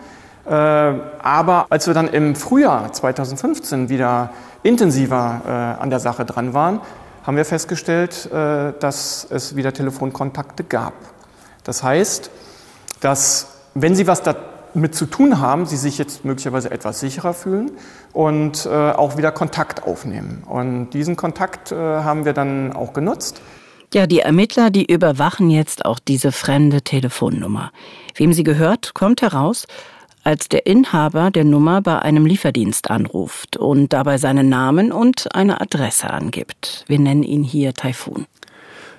äh, 0.46 0.50
aber 0.50 1.66
als 1.70 1.88
wir 1.88 1.94
dann 1.94 2.08
im 2.08 2.36
Frühjahr 2.36 2.94
2015 2.94 3.90
wieder 3.90 4.30
intensiver 4.64 5.42
äh, 5.46 5.82
an 5.82 5.90
der 5.90 6.00
Sache 6.00 6.24
dran 6.24 6.54
waren, 6.54 6.80
haben 7.26 7.36
wir 7.36 7.46
festgestellt, 7.46 8.32
äh, 8.32 8.74
dass 8.80 9.28
es 9.30 9.56
wieder 9.56 9.74
Telefonkontakte 9.74 10.64
gab. 10.64 10.94
Das 11.64 11.84
heißt, 11.84 12.30
dass 13.06 13.60
wenn 13.76 13.96
Sie 13.96 14.08
was 14.08 14.24
damit 14.24 14.96
zu 14.96 15.06
tun 15.06 15.40
haben, 15.40 15.68
Sie 15.68 15.78
sich 15.78 16.00
jetzt 16.00 16.26
möglicherweise 16.26 16.72
etwas 16.72 17.00
sicherer 17.00 17.36
fühlen 17.36 17.72
und 18.14 18.66
äh, 18.66 18.70
auch 18.70 19.16
wieder 19.16 19.32
Kontakt 19.32 19.84
aufnehmen. 19.84 20.44
Und 20.48 20.90
diesen 20.90 21.16
Kontakt 21.16 21.72
äh, 21.72 21.76
haben 21.76 22.26
wir 22.26 22.34
dann 22.34 22.74
auch 22.74 22.94
genutzt. 22.94 23.42
Ja, 23.94 24.08
die 24.08 24.20
Ermittler, 24.20 24.72
die 24.72 24.92
überwachen 24.92 25.52
jetzt 25.52 25.86
auch 25.86 26.00
diese 26.00 26.32
fremde 26.32 26.82
Telefonnummer. 26.82 27.72
Wem 28.16 28.34
sie 28.34 28.44
gehört, 28.44 28.96
kommt 28.96 29.22
heraus, 29.22 29.68
als 30.24 30.50
der 30.50 30.66
Inhaber 30.66 31.30
der 31.30 31.44
Nummer 31.44 31.82
bei 31.82 32.00
einem 32.00 32.26
Lieferdienst 32.26 32.90
anruft 32.90 33.56
und 33.58 33.94
dabei 33.94 34.18
seinen 34.18 34.50
Namen 34.50 34.92
und 34.92 35.36
eine 35.36 35.62
Adresse 35.62 36.10
angibt. 36.10 36.84
Wir 36.88 36.98
nennen 36.98 37.24
ihn 37.24 37.44
hier 37.44 37.74
Taifun. 37.74 38.26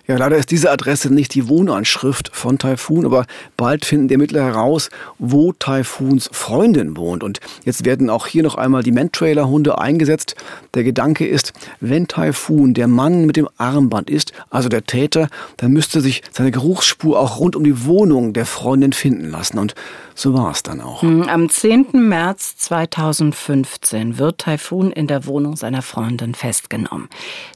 Ja, 0.09 0.17
leider 0.17 0.37
ist 0.37 0.53
diese 0.53 0.71
Adresse 0.71 1.13
nicht 1.13 1.35
die 1.35 1.49
Wohnanschrift 1.49 2.31
von 2.33 2.59
Taifun, 2.59 3.05
aber 3.05 3.27
bald 3.57 3.85
finden 3.85 4.07
die 4.07 4.15
Ermittler 4.15 4.45
heraus, 4.45 4.89
wo 5.19 5.53
Taifuns 5.53 6.31
Freundin 6.33 6.97
wohnt. 6.97 7.25
Und 7.25 7.41
jetzt 7.65 7.85
werden 7.85 8.09
auch 8.09 8.29
hier 8.29 8.45
noch 8.45 8.55
einmal 8.55 8.85
die 8.85 8.93
Mantrailer-Hunde 8.93 9.79
eingesetzt. 9.79 10.37
Der 10.75 10.85
Gedanke 10.85 11.27
ist, 11.27 11.53
wenn 11.81 12.07
Taifun 12.07 12.73
der 12.73 12.87
Mann 12.87 13.27
mit 13.27 13.37
dem 13.37 13.49
Armband 13.59 14.09
ist, 14.09 14.33
also 14.49 14.69
der 14.69 14.85
Täter, 14.85 15.29
dann 15.57 15.73
müsste 15.73 16.01
sich 16.01 16.23
seine 16.31 16.53
Geruchsspur 16.53 17.19
auch 17.19 17.41
rund 17.41 17.57
um 17.57 17.65
die 17.65 17.85
Wohnung 17.85 18.33
der 18.33 18.47
Freundin 18.47 18.93
finden 18.93 19.31
lassen. 19.31 19.59
Und 19.59 19.75
so 20.15 20.33
war 20.35 20.51
es 20.53 20.63
dann 20.63 20.81
auch. 20.81 21.03
Hm, 21.03 21.29
am 21.29 21.49
10. 21.49 21.89
März 21.93 22.57
2015 22.59 24.19
wird 24.19 24.39
Taifun 24.39 24.93
in 24.93 25.09
der 25.09 25.27
Wohnung 25.27 25.57
seiner 25.57 25.83
Freundin 25.83 26.35
festgenommen. 26.35 27.09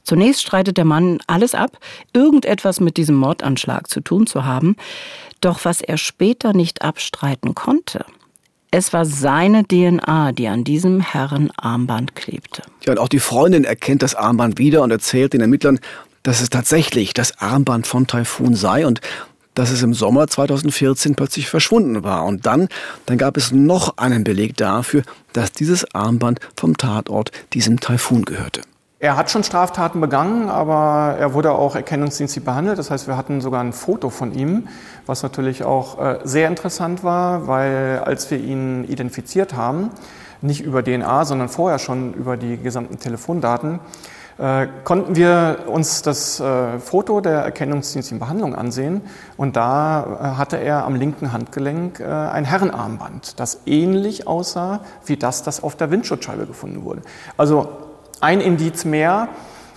Zunächst 0.03 0.41
streitet 0.41 0.77
der 0.77 0.85
Mann 0.85 1.19
alles 1.27 1.55
ab, 1.55 1.77
irgendetwas 2.45 2.79
mit 2.79 2.97
diesem 2.97 3.15
Mordanschlag 3.15 3.87
zu 3.89 4.01
tun 4.01 4.27
zu 4.27 4.45
haben. 4.45 4.75
Doch 5.41 5.65
was 5.65 5.81
er 5.81 5.97
später 5.97 6.53
nicht 6.53 6.81
abstreiten 6.81 7.55
konnte, 7.55 8.05
es 8.73 8.93
war 8.93 9.05
seine 9.05 9.65
DNA, 9.65 10.31
die 10.31 10.47
an 10.47 10.63
diesem 10.63 11.01
Herrenarmband 11.01 12.15
klebte. 12.15 12.61
Ja, 12.85 12.93
und 12.93 12.99
auch 12.99 13.09
die 13.09 13.19
Freundin 13.19 13.65
erkennt 13.65 14.01
das 14.01 14.15
Armband 14.15 14.59
wieder 14.59 14.81
und 14.81 14.91
erzählt 14.91 15.33
den 15.33 15.41
Ermittlern, 15.41 15.79
dass 16.23 16.39
es 16.39 16.49
tatsächlich 16.49 17.13
das 17.13 17.37
Armband 17.39 17.85
von 17.85 18.07
Taifun 18.07 18.55
sei 18.55 18.87
und 18.87 19.01
dass 19.55 19.71
es 19.71 19.81
im 19.83 19.93
Sommer 19.93 20.27
2014 20.27 21.15
plötzlich 21.15 21.49
verschwunden 21.49 22.03
war. 22.03 22.23
Und 22.23 22.45
dann, 22.45 22.69
dann 23.05 23.17
gab 23.17 23.35
es 23.35 23.51
noch 23.51 23.97
einen 23.97 24.23
Beleg 24.23 24.55
dafür, 24.55 25.03
dass 25.33 25.51
dieses 25.51 25.93
Armband 25.93 26.39
vom 26.55 26.77
Tatort 26.77 27.31
diesem 27.51 27.81
Taifun 27.81 28.23
gehörte. 28.23 28.61
Er 29.01 29.17
hat 29.17 29.31
schon 29.31 29.43
Straftaten 29.43 29.99
begangen, 29.99 30.47
aber 30.47 31.15
er 31.17 31.33
wurde 31.33 31.53
auch 31.53 31.75
erkennungsdienstlich 31.75 32.45
behandelt. 32.45 32.77
Das 32.77 32.91
heißt, 32.91 33.07
wir 33.07 33.17
hatten 33.17 33.41
sogar 33.41 33.59
ein 33.59 33.73
Foto 33.73 34.11
von 34.11 34.31
ihm, 34.31 34.67
was 35.07 35.23
natürlich 35.23 35.63
auch 35.63 35.99
äh, 35.99 36.19
sehr 36.23 36.47
interessant 36.47 37.03
war, 37.03 37.47
weil 37.47 38.03
als 38.05 38.29
wir 38.29 38.37
ihn 38.37 38.83
identifiziert 38.83 39.55
haben, 39.55 39.89
nicht 40.41 40.61
über 40.61 40.83
DNA, 40.83 41.25
sondern 41.25 41.49
vorher 41.49 41.79
schon 41.79 42.13
über 42.13 42.37
die 42.37 42.57
gesamten 42.57 42.99
Telefondaten, 42.99 43.79
äh, 44.37 44.67
konnten 44.83 45.15
wir 45.15 45.63
uns 45.65 46.03
das 46.03 46.39
äh, 46.39 46.77
Foto 46.77 47.21
der 47.21 47.39
erkennungsdienstlichen 47.39 48.19
Behandlung 48.19 48.53
ansehen 48.53 49.01
und 49.35 49.55
da 49.55 50.35
hatte 50.37 50.57
er 50.57 50.85
am 50.85 50.93
linken 50.93 51.33
Handgelenk 51.33 52.01
ein 52.01 52.45
Herrenarmband, 52.45 53.39
das 53.39 53.61
ähnlich 53.65 54.27
aussah 54.27 54.81
wie 55.07 55.17
das, 55.17 55.41
das 55.41 55.63
auf 55.63 55.75
der 55.75 55.89
Windschutzscheibe 55.89 56.45
gefunden 56.45 56.83
wurde. 56.83 57.01
Also 57.35 57.90
ein 58.21 58.39
Indiz 58.41 58.85
mehr, 58.85 59.29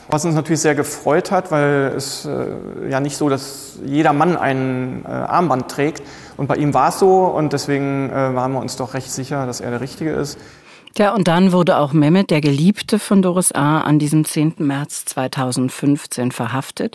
was 0.08 0.24
uns 0.24 0.34
natürlich 0.34 0.60
sehr 0.60 0.74
gefreut 0.74 1.30
hat, 1.30 1.50
weil 1.50 1.92
es 1.96 2.26
äh, 2.26 2.90
ja 2.90 3.00
nicht 3.00 3.16
so, 3.16 3.28
dass 3.28 3.78
jeder 3.84 4.12
Mann 4.12 4.36
ein 4.36 5.04
äh, 5.04 5.08
Armband 5.08 5.70
trägt 5.70 6.02
und 6.36 6.46
bei 6.46 6.56
ihm 6.56 6.74
war 6.74 6.90
es 6.90 6.98
so 6.98 7.24
und 7.24 7.52
deswegen 7.52 8.10
waren 8.10 8.52
wir 8.52 8.60
uns 8.60 8.76
doch 8.76 8.94
recht 8.94 9.10
sicher, 9.10 9.46
dass 9.46 9.60
er 9.60 9.70
der 9.70 9.80
Richtige 9.80 10.10
ist. 10.10 10.38
Ja, 10.96 11.12
und 11.12 11.26
dann 11.26 11.50
wurde 11.50 11.78
auch 11.78 11.92
Mehmet, 11.92 12.30
der 12.30 12.40
Geliebte 12.40 13.00
von 13.00 13.20
Doris 13.20 13.50
A., 13.50 13.80
an 13.80 13.98
diesem 13.98 14.24
10. 14.24 14.54
März 14.58 15.04
2015 15.06 16.30
verhaftet. 16.30 16.94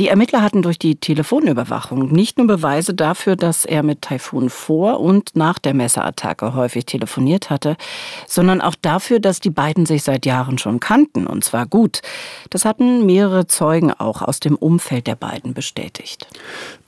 Die 0.00 0.08
Ermittler 0.08 0.42
hatten 0.42 0.60
durch 0.60 0.76
die 0.76 0.96
Telefonüberwachung 0.96 2.10
nicht 2.10 2.38
nur 2.38 2.48
Beweise 2.48 2.94
dafür, 2.94 3.36
dass 3.36 3.64
er 3.64 3.84
mit 3.84 4.02
Taifun 4.02 4.50
vor 4.50 4.98
und 4.98 5.36
nach 5.36 5.60
der 5.60 5.72
Messerattacke 5.72 6.54
häufig 6.54 6.86
telefoniert 6.86 7.48
hatte, 7.48 7.76
sondern 8.26 8.60
auch 8.60 8.74
dafür, 8.74 9.20
dass 9.20 9.38
die 9.38 9.50
beiden 9.50 9.86
sich 9.86 10.02
seit 10.02 10.26
Jahren 10.26 10.58
schon 10.58 10.80
kannten, 10.80 11.24
und 11.24 11.44
zwar 11.44 11.66
gut. 11.66 12.02
Das 12.50 12.64
hatten 12.64 13.06
mehrere 13.06 13.46
Zeugen 13.46 13.92
auch 13.92 14.20
aus 14.20 14.40
dem 14.40 14.56
Umfeld 14.56 15.06
der 15.06 15.14
beiden 15.14 15.54
bestätigt. 15.54 16.26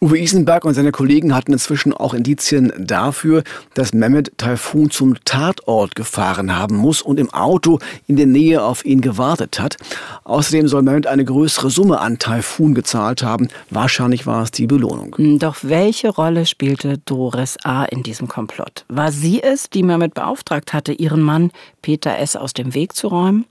Uwe 0.03 0.19
Isenberg 0.19 0.65
und 0.65 0.73
seine 0.73 0.93
Kollegen 0.93 1.35
hatten 1.35 1.53
inzwischen 1.53 1.93
auch 1.93 2.15
Indizien 2.15 2.73
dafür, 2.79 3.45
dass 3.75 3.93
Mehmet 3.93 4.33
Taifun 4.39 4.91
zum 4.91 5.23
Tatort 5.27 5.95
gefahren 5.95 6.57
haben 6.57 6.77
muss 6.77 7.03
und 7.03 7.21
im 7.21 7.29
Auto 7.35 7.81
in 8.07 8.17
der 8.17 8.25
Nähe 8.25 8.63
auf 8.63 8.87
ihn 8.87 9.03
gewartet 9.03 9.61
hat. 9.61 9.77
Außerdem 10.25 10.69
soll 10.69 10.81
Mehmet 10.81 11.07
eine 11.07 11.27
größere 11.27 11.69
Summe 11.69 12.01
an 12.01 12.19
Taifun 12.19 12.75
gezahlt 12.75 13.23
haben. 13.23 13.49
Wahrscheinlich 13.69 14.27
war 14.27 14.43
es 14.43 14.53
die 14.53 14.67
Belohnung. 14.67 15.17
Hm, 15.17 15.39
doch 15.39 15.59
welche 15.61 16.09
Rolle 16.09 16.47
spielte 16.47 16.97
Doris 17.05 17.59
A. 17.65 17.85
in 17.85 18.03
diesem 18.03 18.27
Komplott? 18.27 18.87
War 18.89 19.13
sie 19.13 19.43
es, 19.43 19.69
die 19.69 19.83
Mehmet 19.83 20.15
beauftragt 20.15 20.73
hatte, 20.73 20.93
ihren 20.93 21.21
Mann 21.21 21.51
Peter 21.83 22.17
S. 22.19 22.37
aus 22.37 22.55
dem 22.55 22.73
Weg 22.73 22.95
zu 22.95 23.09
räumen? 23.09 23.45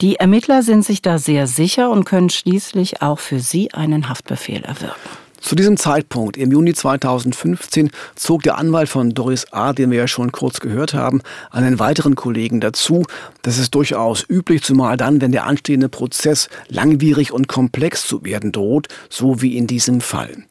Die 0.00 0.14
Ermittler 0.14 0.62
sind 0.62 0.84
sich 0.84 1.02
da 1.02 1.18
sehr 1.18 1.48
sicher 1.48 1.90
und 1.90 2.04
können 2.04 2.30
schließlich 2.30 3.02
auch 3.02 3.18
für 3.18 3.40
sie 3.40 3.74
einen 3.74 4.08
Haftbefehl 4.08 4.62
erwirken. 4.62 5.21
Zu 5.42 5.56
diesem 5.56 5.76
Zeitpunkt, 5.76 6.36
im 6.36 6.52
Juni 6.52 6.72
2015, 6.72 7.90
zog 8.14 8.44
der 8.44 8.58
Anwalt 8.58 8.88
von 8.88 9.10
Doris 9.10 9.52
A., 9.52 9.72
den 9.72 9.90
wir 9.90 9.98
ja 9.98 10.08
schon 10.08 10.30
kurz 10.30 10.60
gehört 10.60 10.94
haben, 10.94 11.20
einen 11.50 11.80
weiteren 11.80 12.14
Kollegen 12.14 12.60
dazu. 12.60 13.02
Das 13.42 13.58
ist 13.58 13.74
durchaus 13.74 14.24
üblich, 14.26 14.62
zumal 14.62 14.96
dann, 14.96 15.20
wenn 15.20 15.32
der 15.32 15.44
anstehende 15.44 15.88
Prozess 15.88 16.48
langwierig 16.68 17.32
und 17.32 17.48
komplex 17.48 18.06
zu 18.06 18.24
werden 18.24 18.52
droht, 18.52 18.86
so 19.10 19.42
wie 19.42 19.56
in 19.56 19.66
diesem 19.66 20.00
Fall. 20.00 20.44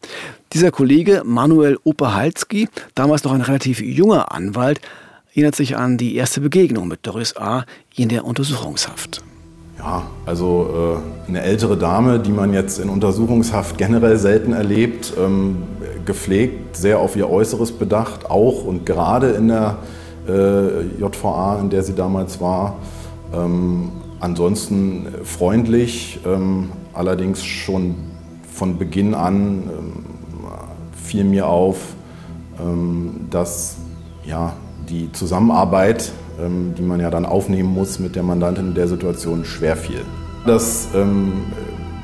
Dieser 0.52 0.72
Kollege, 0.72 1.24
Manuel 1.26 1.80
Operhalski, 1.86 2.68
damals 2.94 3.24
noch 3.24 3.32
ein 3.32 3.42
relativ 3.42 3.80
junger 3.80 4.34
Anwalt, 4.34 4.82
erinnert 5.30 5.56
sich 5.56 5.78
an 5.78 5.98
die 5.98 6.16
erste 6.16 6.42
Begegnung 6.42 6.90
mit 6.90 7.08
Doris 7.08 7.38
A. 7.38 7.66
in 7.96 8.10
der 8.10 8.26
Untersuchungshaft. 8.26 9.24
Ja, 9.82 10.04
also 10.28 11.02
äh, 11.28 11.30
eine 11.30 11.42
ältere 11.42 11.76
Dame, 11.76 12.20
die 12.20 12.32
man 12.32 12.54
jetzt 12.54 12.78
in 12.78 12.88
Untersuchungshaft 12.88 13.80
generell 13.80 14.18
selten 14.18 14.54
erlebt, 14.54 15.14
ähm, 15.18 15.64
gepflegt, 16.06 16.78
sehr 16.78 17.00
auf 17.00 17.16
ihr 17.16 17.28
Äußeres 17.28 17.72
bedacht, 17.72 18.30
auch 18.30 18.64
und 18.64 18.86
gerade 18.86 19.32
in 19.32 19.48
der 19.48 19.78
äh, 20.28 20.82
JVA, 21.00 21.60
in 21.60 21.72
der 21.72 21.82
sie 21.82 21.96
damals 21.96 22.40
war. 22.40 22.76
Ähm, 23.34 23.90
ansonsten 24.20 25.08
freundlich, 25.24 26.20
ähm, 26.28 26.70
allerdings 26.94 27.44
schon 27.44 27.96
von 28.54 28.78
Beginn 28.78 29.16
an 29.16 29.64
fiel 31.12 31.24
mir 31.26 31.48
auf, 31.48 31.94
ähm, 32.58 33.28
dass 33.30 33.76
ja, 34.26 34.54
die 34.88 35.12
Zusammenarbeit, 35.12 36.12
ähm, 36.44 36.74
die 36.78 36.82
man 36.82 37.00
ja 37.00 37.10
dann 37.10 37.26
aufnehmen 37.26 37.74
muss 37.74 38.00
mit 38.00 38.16
der 38.16 38.24
Mandantin 38.24 38.70
in 38.70 38.74
der 38.74 38.88
Situation, 38.88 39.46
schwer 39.46 39.76
fiel. 39.76 40.02
Das 40.46 40.88
ähm, 40.96 41.34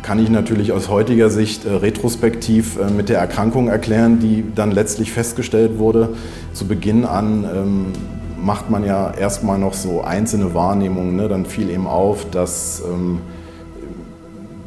kann 0.03 0.19
ich 0.19 0.29
natürlich 0.29 0.71
aus 0.71 0.89
heutiger 0.89 1.29
Sicht 1.29 1.65
äh, 1.65 1.73
retrospektiv 1.73 2.77
äh, 2.79 2.89
mit 2.89 3.09
der 3.09 3.19
Erkrankung 3.19 3.67
erklären, 3.67 4.19
die 4.19 4.45
dann 4.55 4.71
letztlich 4.71 5.11
festgestellt 5.11 5.79
wurde. 5.79 6.09
Zu 6.53 6.67
Beginn 6.67 7.03
an 7.03 7.43
ähm, 7.43 7.85
macht 8.39 8.69
man 8.69 8.85
ja 8.85 9.11
erstmal 9.11 9.57
noch 9.57 9.73
so 9.73 10.01
einzelne 10.01 10.53
Wahrnehmungen. 10.53 11.15
Ne? 11.15 11.27
Dann 11.27 11.45
fiel 11.45 11.69
eben 11.69 11.87
auf, 11.87 12.29
dass 12.29 12.81
ähm, 12.85 13.19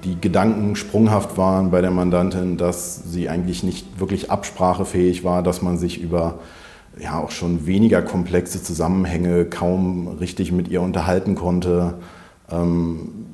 die 0.05 0.21
Gedanken 0.21 0.77
sprunghaft 0.77 1.39
waren 1.39 1.71
bei 1.71 1.81
der 1.81 1.91
Mandantin, 1.91 2.57
dass 2.57 3.05
sie 3.11 3.29
eigentlich 3.29 3.63
nicht 3.63 4.01
wirklich 4.01 4.31
absprachefähig 4.31 5.25
war, 5.25 5.43
dass 5.43 5.63
man 5.63 5.79
sich 5.79 6.01
über 6.01 6.35
ja 7.03 7.19
auch 7.19 7.31
schon 7.31 7.67
weniger 7.67 8.03
komplexe 8.03 8.63
Zusammenhänge 8.63 9.45
kaum 9.45 10.09
richtig 10.09 10.53
mit 10.53 10.69
ihr 10.69 10.83
unterhalten 10.83 11.35
konnte. 11.35 11.95
Ähm, 12.51 13.27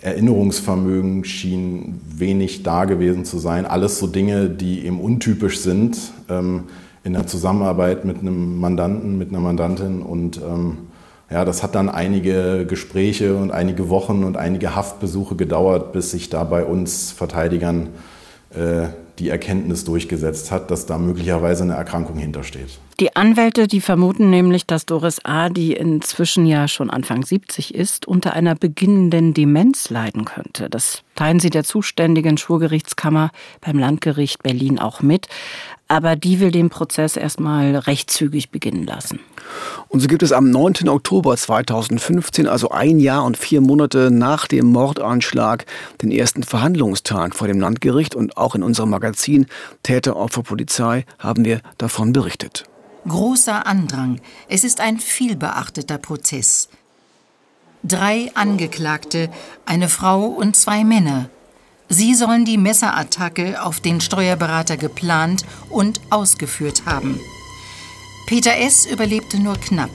Erinnerungsvermögen 0.00 1.24
schien 1.24 2.00
wenig 2.08 2.62
da 2.62 2.84
gewesen 2.84 3.24
zu 3.24 3.38
sein. 3.38 3.66
Alles 3.66 3.98
so 3.98 4.06
Dinge, 4.06 4.48
die 4.48 4.86
eben 4.86 5.00
untypisch 5.00 5.58
sind 5.58 5.98
ähm, 6.28 6.64
in 7.02 7.14
der 7.14 7.26
Zusammenarbeit 7.26 8.04
mit 8.04 8.20
einem 8.20 8.60
Mandanten, 8.60 9.18
mit 9.18 9.30
einer 9.30 9.40
Mandantin. 9.40 10.02
Und 10.02 10.38
ähm, 10.38 10.78
ja, 11.30 11.44
das 11.44 11.62
hat 11.62 11.74
dann 11.74 11.88
einige 11.88 12.64
Gespräche 12.66 13.36
und 13.36 13.50
einige 13.50 13.88
Wochen 13.88 14.22
und 14.22 14.36
einige 14.36 14.76
Haftbesuche 14.76 15.34
gedauert, 15.34 15.92
bis 15.92 16.12
sich 16.12 16.30
da 16.30 16.44
bei 16.44 16.64
uns 16.64 17.10
Verteidigern 17.10 17.88
äh, 18.54 18.88
die 19.18 19.28
Erkenntnis 19.28 19.84
durchgesetzt 19.84 20.50
hat, 20.50 20.70
dass 20.70 20.86
da 20.86 20.98
möglicherweise 20.98 21.64
eine 21.64 21.74
Erkrankung 21.74 22.16
hintersteht. 22.18 22.78
Die 23.00 23.14
Anwälte, 23.14 23.68
die 23.68 23.80
vermuten 23.80 24.30
nämlich, 24.30 24.66
dass 24.66 24.86
Doris 24.86 25.24
A., 25.24 25.48
die 25.48 25.72
inzwischen 25.72 26.46
ja 26.46 26.66
schon 26.66 26.90
Anfang 26.90 27.24
70 27.24 27.74
ist, 27.74 28.08
unter 28.08 28.32
einer 28.32 28.54
beginnenden 28.54 29.34
Demenz 29.34 29.90
leiden 29.90 30.24
könnte. 30.24 30.68
Das 30.68 31.02
teilen 31.14 31.38
sie 31.38 31.50
der 31.50 31.64
zuständigen 31.64 32.38
Schwurgerichtskammer 32.38 33.30
beim 33.60 33.78
Landgericht 33.78 34.42
Berlin 34.42 34.78
auch 34.78 35.00
mit 35.00 35.28
aber 35.88 36.16
die 36.16 36.38
will 36.38 36.50
den 36.50 36.68
Prozess 36.68 37.16
erstmal 37.16 37.74
recht 37.74 38.10
zügig 38.10 38.50
beginnen 38.50 38.84
lassen. 38.84 39.20
Und 39.88 40.00
so 40.00 40.08
gibt 40.08 40.22
es 40.22 40.32
am 40.32 40.50
9. 40.50 40.88
Oktober 40.88 41.36
2015, 41.36 42.46
also 42.46 42.70
ein 42.70 42.98
Jahr 42.98 43.24
und 43.24 43.36
vier 43.36 43.60
Monate 43.60 44.10
nach 44.10 44.46
dem 44.46 44.66
Mordanschlag, 44.66 45.66
den 46.02 46.10
ersten 46.10 46.42
Verhandlungstag 46.42 47.34
vor 47.34 47.48
dem 47.48 47.60
Landgericht 47.60 48.14
und 48.14 48.36
auch 48.36 48.54
in 48.54 48.62
unserem 48.62 48.90
Magazin 48.90 49.46
Täter, 49.82 50.16
Opfer, 50.16 50.42
Polizei 50.42 51.04
haben 51.18 51.44
wir 51.44 51.60
davon 51.78 52.12
berichtet. 52.12 52.64
Großer 53.06 53.66
Andrang. 53.66 54.20
Es 54.48 54.64
ist 54.64 54.80
ein 54.80 54.98
vielbeachteter 54.98 55.98
Prozess. 55.98 56.68
Drei 57.82 58.30
Angeklagte, 58.34 59.30
eine 59.64 59.88
Frau 59.88 60.26
und 60.26 60.56
zwei 60.56 60.84
Männer. 60.84 61.30
Sie 61.88 62.14
sollen 62.14 62.44
die 62.44 62.58
Messerattacke 62.58 63.62
auf 63.62 63.80
den 63.80 64.00
Steuerberater 64.00 64.76
geplant 64.76 65.44
und 65.70 66.00
ausgeführt 66.10 66.82
haben. 66.84 67.18
Peter 68.28 68.58
S. 68.58 68.84
überlebte 68.84 69.38
nur 69.38 69.54
knapp. 69.54 69.88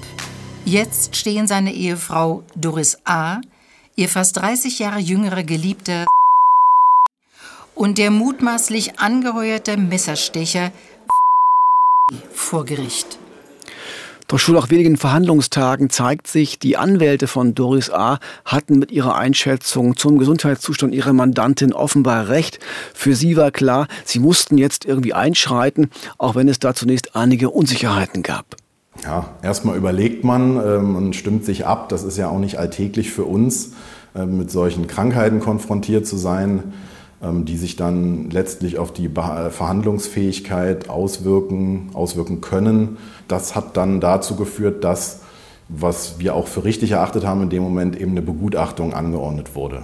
Jetzt 0.65 1.15
stehen 1.15 1.45
seine 1.45 1.71
Ehefrau 1.71 2.43
Doris 2.55 2.97
A., 3.05 3.41
ihr 3.95 4.09
fast 4.09 4.37
30 4.37 4.79
Jahre 4.79 4.97
jüngere 4.97 5.43
Geliebter 5.43 6.07
und 7.75 7.99
der 7.99 8.09
mutmaßlich 8.09 8.97
angeheuerte 8.97 9.77
Messerstecher 9.77 10.71
vor 12.31 12.65
Gericht. 12.65 13.19
Doch 14.33 14.39
schon 14.39 14.55
nach 14.55 14.71
wenigen 14.71 14.97
Verhandlungstagen 14.97 15.91
zeigt 15.91 16.25
sich, 16.25 16.57
die 16.57 16.75
Anwälte 16.75 17.27
von 17.27 17.53
Doris 17.53 17.91
A. 17.91 18.17
hatten 18.45 18.79
mit 18.79 18.91
ihrer 18.91 19.13
Einschätzung 19.13 19.95
zum 19.95 20.17
Gesundheitszustand 20.17 20.95
ihrer 20.95 21.13
Mandantin 21.13 21.71
offenbar 21.71 22.29
recht. 22.29 22.57
Für 22.95 23.13
sie 23.13 23.37
war 23.37 23.51
klar, 23.51 23.87
sie 24.05 24.17
mussten 24.17 24.57
jetzt 24.57 24.85
irgendwie 24.85 25.13
einschreiten, 25.13 25.91
auch 26.17 26.33
wenn 26.33 26.47
es 26.47 26.57
da 26.57 26.73
zunächst 26.73 27.15
einige 27.15 27.51
Unsicherheiten 27.51 28.23
gab. 28.23 28.55
Ja, 29.03 29.35
erstmal 29.43 29.77
überlegt 29.77 30.23
man 30.23 30.57
ähm, 30.57 30.95
und 30.95 31.15
stimmt 31.15 31.45
sich 31.45 31.67
ab. 31.67 31.89
Das 31.89 32.01
ist 32.01 32.17
ja 32.17 32.27
auch 32.27 32.39
nicht 32.39 32.57
alltäglich 32.57 33.11
für 33.11 33.25
uns, 33.25 33.73
äh, 34.15 34.25
mit 34.25 34.49
solchen 34.49 34.87
Krankheiten 34.87 35.41
konfrontiert 35.41 36.07
zu 36.07 36.17
sein. 36.17 36.73
Ähm, 37.23 37.45
die 37.45 37.55
sich 37.55 37.77
dann 37.77 38.29
letztlich 38.31 38.77
auf 38.77 38.91
die 38.91 39.07
Verhandlungsfähigkeit 39.07 40.89
auswirken, 40.89 41.89
auswirken 41.93 42.41
können. 42.41 42.97
Das 43.29 43.55
hat 43.55 43.77
dann 43.77 44.01
dazu 44.01 44.35
geführt, 44.35 44.83
dass, 44.83 45.21
was 45.69 46.19
wir 46.19 46.35
auch 46.35 46.47
für 46.47 46.65
richtig 46.65 46.91
erachtet 46.91 47.25
haben, 47.25 47.43
in 47.43 47.49
dem 47.49 47.63
Moment 47.63 47.97
eben 47.97 48.11
eine 48.11 48.21
Begutachtung 48.21 48.93
angeordnet 48.93 49.55
wurde 49.55 49.83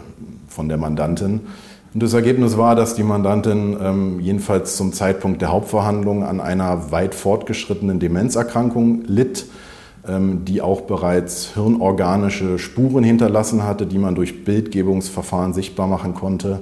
von 0.49 0.67
der 0.67 0.77
Mandantin. 0.77 1.41
Und 1.93 2.03
das 2.03 2.13
Ergebnis 2.13 2.57
war, 2.57 2.75
dass 2.75 2.95
die 2.95 3.03
Mandantin 3.03 3.77
ähm, 3.81 4.19
jedenfalls 4.19 4.75
zum 4.75 4.91
Zeitpunkt 4.91 5.41
der 5.41 5.53
Hauptverhandlung 5.53 6.25
an 6.25 6.41
einer 6.41 6.91
weit 6.91 7.15
fortgeschrittenen 7.15 8.01
Demenzerkrankung 8.01 9.03
litt, 9.05 9.45
ähm, 10.05 10.43
die 10.43 10.61
auch 10.61 10.81
bereits 10.81 11.53
hirnorganische 11.53 12.59
Spuren 12.59 13.05
hinterlassen 13.05 13.63
hatte, 13.63 13.85
die 13.85 13.97
man 13.97 14.15
durch 14.15 14.43
Bildgebungsverfahren 14.43 15.53
sichtbar 15.53 15.87
machen 15.87 16.15
konnte. 16.15 16.59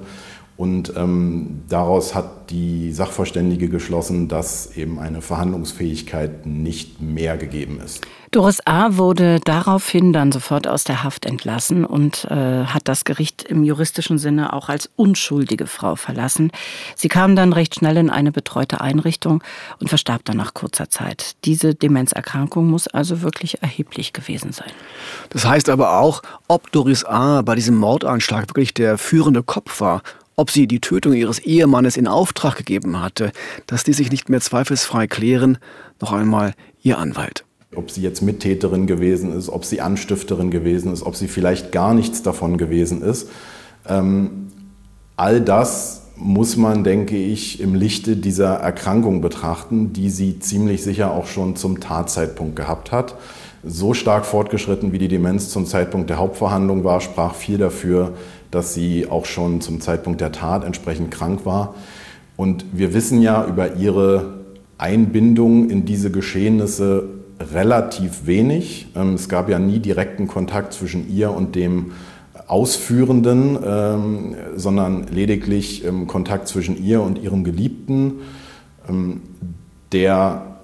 Und 0.58 0.92
ähm, 0.98 1.62
daraus 1.70 2.16
hat 2.16 2.50
die 2.50 2.92
Sachverständige 2.92 3.70
geschlossen, 3.70 4.28
dass 4.28 4.76
eben 4.76 4.98
eine 4.98 5.22
Verhandlungsfähigkeit 5.22 6.48
nicht 6.48 7.00
mehr 7.00 7.38
gegeben 7.38 7.80
ist. 7.80 8.02
Doris 8.32 8.66
A. 8.66 8.98
wurde 8.98 9.40
daraufhin 9.40 10.14
dann 10.14 10.32
sofort 10.32 10.68
aus 10.68 10.84
der 10.84 11.04
Haft 11.04 11.26
entlassen 11.26 11.86
und 11.86 12.26
äh, 12.26 12.66
hat 12.66 12.88
das 12.88 13.06
Gericht 13.06 13.44
im 13.44 13.64
juristischen 13.64 14.18
Sinne 14.18 14.52
auch 14.52 14.68
als 14.68 14.90
unschuldige 14.96 15.68
Frau 15.68 15.96
verlassen. 15.96 16.52
Sie 16.96 17.08
kam 17.08 17.36
dann 17.36 17.54
recht 17.54 17.76
schnell 17.76 17.96
in 17.98 18.10
eine 18.10 18.32
betreute 18.32 18.82
Einrichtung 18.82 19.44
und 19.80 19.90
verstarb 19.90 20.26
dann 20.26 20.38
nach 20.38 20.54
kurzer 20.54 20.90
Zeit. 20.90 21.36
Diese 21.46 21.76
Demenzerkrankung 21.76 22.68
muss 22.68 22.88
also 22.88 23.22
wirklich 23.22 23.62
erheblich 23.62 24.12
gewesen 24.12 24.52
sein. 24.52 24.72
Das 25.30 25.46
heißt 25.46 25.70
aber 25.70 26.00
auch, 26.00 26.22
ob 26.48 26.72
Doris 26.72 27.06
A. 27.06 27.44
bei 27.44 27.56
diesem 27.56 27.76
Mordanschlag 27.76 28.50
wirklich 28.50 28.74
der 28.74 28.98
führende 28.98 29.44
Kopf 29.44 29.80
war 29.80 30.02
ob 30.38 30.52
sie 30.52 30.68
die 30.68 30.80
Tötung 30.80 31.14
ihres 31.14 31.40
Ehemannes 31.40 31.98
in 31.98 32.08
Auftrag 32.08 32.56
gegeben 32.56 33.02
hatte, 33.02 33.32
dass 33.66 33.84
die 33.84 33.94
sich 33.94 34.12
nicht 34.12 34.30
mehr 34.30 34.40
zweifelsfrei 34.40 35.08
klären, 35.08 35.58
noch 36.00 36.14
einmal 36.14 36.54
ihr 36.84 37.00
Anwalt. 37.00 37.44
Ob 37.76 37.90
sie 37.90 38.02
jetzt 38.02 38.22
Mittäterin 38.22 38.86
gewesen 38.86 39.36
ist, 39.36 39.50
ob 39.50 39.66
sie 39.66 39.82
Anstifterin 39.82 40.52
gewesen 40.52 40.94
ist, 40.94 41.02
ob 41.02 41.16
sie 41.16 41.28
vielleicht 41.28 41.72
gar 41.72 41.94
nichts 41.94 42.22
davon 42.22 42.58
gewesen 42.58 43.02
ist. 43.02 43.30
Ähm, 43.90 44.52
all 45.16 45.42
das 45.42 46.04
muss 46.16 46.56
man, 46.56 46.84
denke 46.84 47.18
ich, 47.18 47.60
im 47.60 47.76
Lichte 47.76 48.16
dieser 48.16 48.56
Erkrankung 48.56 49.22
betrachten, 49.22 49.92
die 49.92 50.10
sie 50.10 50.40
ziemlich 50.40 50.84
sicher 50.84 51.12
auch 51.12 51.28
schon 51.28 51.56
zum 51.56 51.80
Tatzeitpunkt 51.80 52.56
gehabt 52.56 52.92
hat. 52.92 53.16
So 53.64 53.94
stark 53.94 54.26
fortgeschritten, 54.26 54.92
wie 54.92 55.00
die 55.00 55.08
Demenz 55.08 55.50
zum 55.50 55.66
Zeitpunkt 55.66 56.10
der 56.10 56.18
Hauptverhandlung 56.18 56.84
war, 56.84 57.02
sprach 57.02 57.36
viel 57.36 57.58
dafür, 57.58 58.14
dass 58.52 58.74
sie 58.74 59.08
auch 59.10 59.26
schon 59.26 59.62
zum 59.62 59.82
Zeitpunkt 59.82 60.22
der 60.22 60.32
Tat 60.32 60.64
entsprechend 60.64 61.12
krank 61.12 61.46
war. 61.46 61.76
Und 62.36 62.66
wir 62.72 62.94
wissen 62.94 63.22
ja 63.22 63.46
über 63.46 63.76
ihre 63.76 64.36
Einbindung 64.78 65.70
in 65.70 65.86
diese 65.86 66.12
Geschehnisse 66.12 67.10
relativ 67.40 68.26
wenig. 68.26 68.88
Ähm, 68.96 69.16
es 69.16 69.30
gab 69.30 69.50
ja 69.50 69.60
nie 69.60 69.80
direkten 69.80 70.28
Kontakt 70.28 70.74
zwischen 70.74 71.10
ihr 71.10 71.32
und 71.32 71.56
dem 71.56 71.92
Ausführenden, 72.48 73.60
ähm, 73.66 74.36
sondern 74.56 75.08
lediglich 75.08 75.84
ähm, 75.84 76.08
Kontakt 76.08 76.48
zwischen 76.48 76.82
ihr 76.82 77.02
und 77.02 77.22
ihrem 77.22 77.44
Geliebten, 77.44 78.22
der 79.92 80.60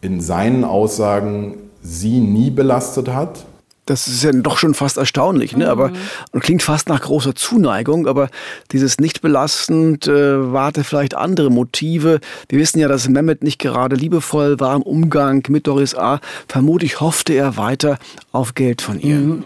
in 0.00 0.22
seinen 0.22 0.64
Aussagen 0.64 1.56
sie 1.82 2.18
nie 2.18 2.48
belastet 2.48 3.08
hat, 3.08 3.44
das 3.88 4.06
ist 4.06 4.22
ja 4.22 4.32
doch 4.32 4.58
schon 4.58 4.74
fast 4.74 4.98
erstaunlich, 4.98 5.56
ne? 5.56 5.70
aber 5.70 5.88
mhm. 5.88 5.96
und 6.32 6.42
klingt 6.42 6.62
fast 6.62 6.88
nach 6.88 7.00
großer 7.00 7.34
Zuneigung, 7.34 8.06
aber 8.06 8.28
dieses 8.70 8.98
nicht 8.98 9.22
belastend 9.22 10.06
äh, 10.06 10.52
warte 10.52 10.84
vielleicht 10.84 11.14
andere 11.14 11.50
Motive. 11.50 12.20
Wir 12.48 12.58
wissen 12.58 12.78
ja, 12.78 12.88
dass 12.88 13.08
Mehmet 13.08 13.42
nicht 13.42 13.58
gerade 13.58 13.96
liebevoll 13.96 14.60
war 14.60 14.76
im 14.76 14.82
Umgang 14.82 15.42
mit 15.48 15.66
Doris 15.66 15.94
A. 15.94 16.20
Vermutlich 16.48 17.00
hoffte 17.00 17.32
er 17.32 17.56
weiter 17.56 17.98
auf 18.32 18.54
Geld 18.54 18.82
von 18.82 19.00
ihr. 19.00 19.16
Mhm. 19.16 19.44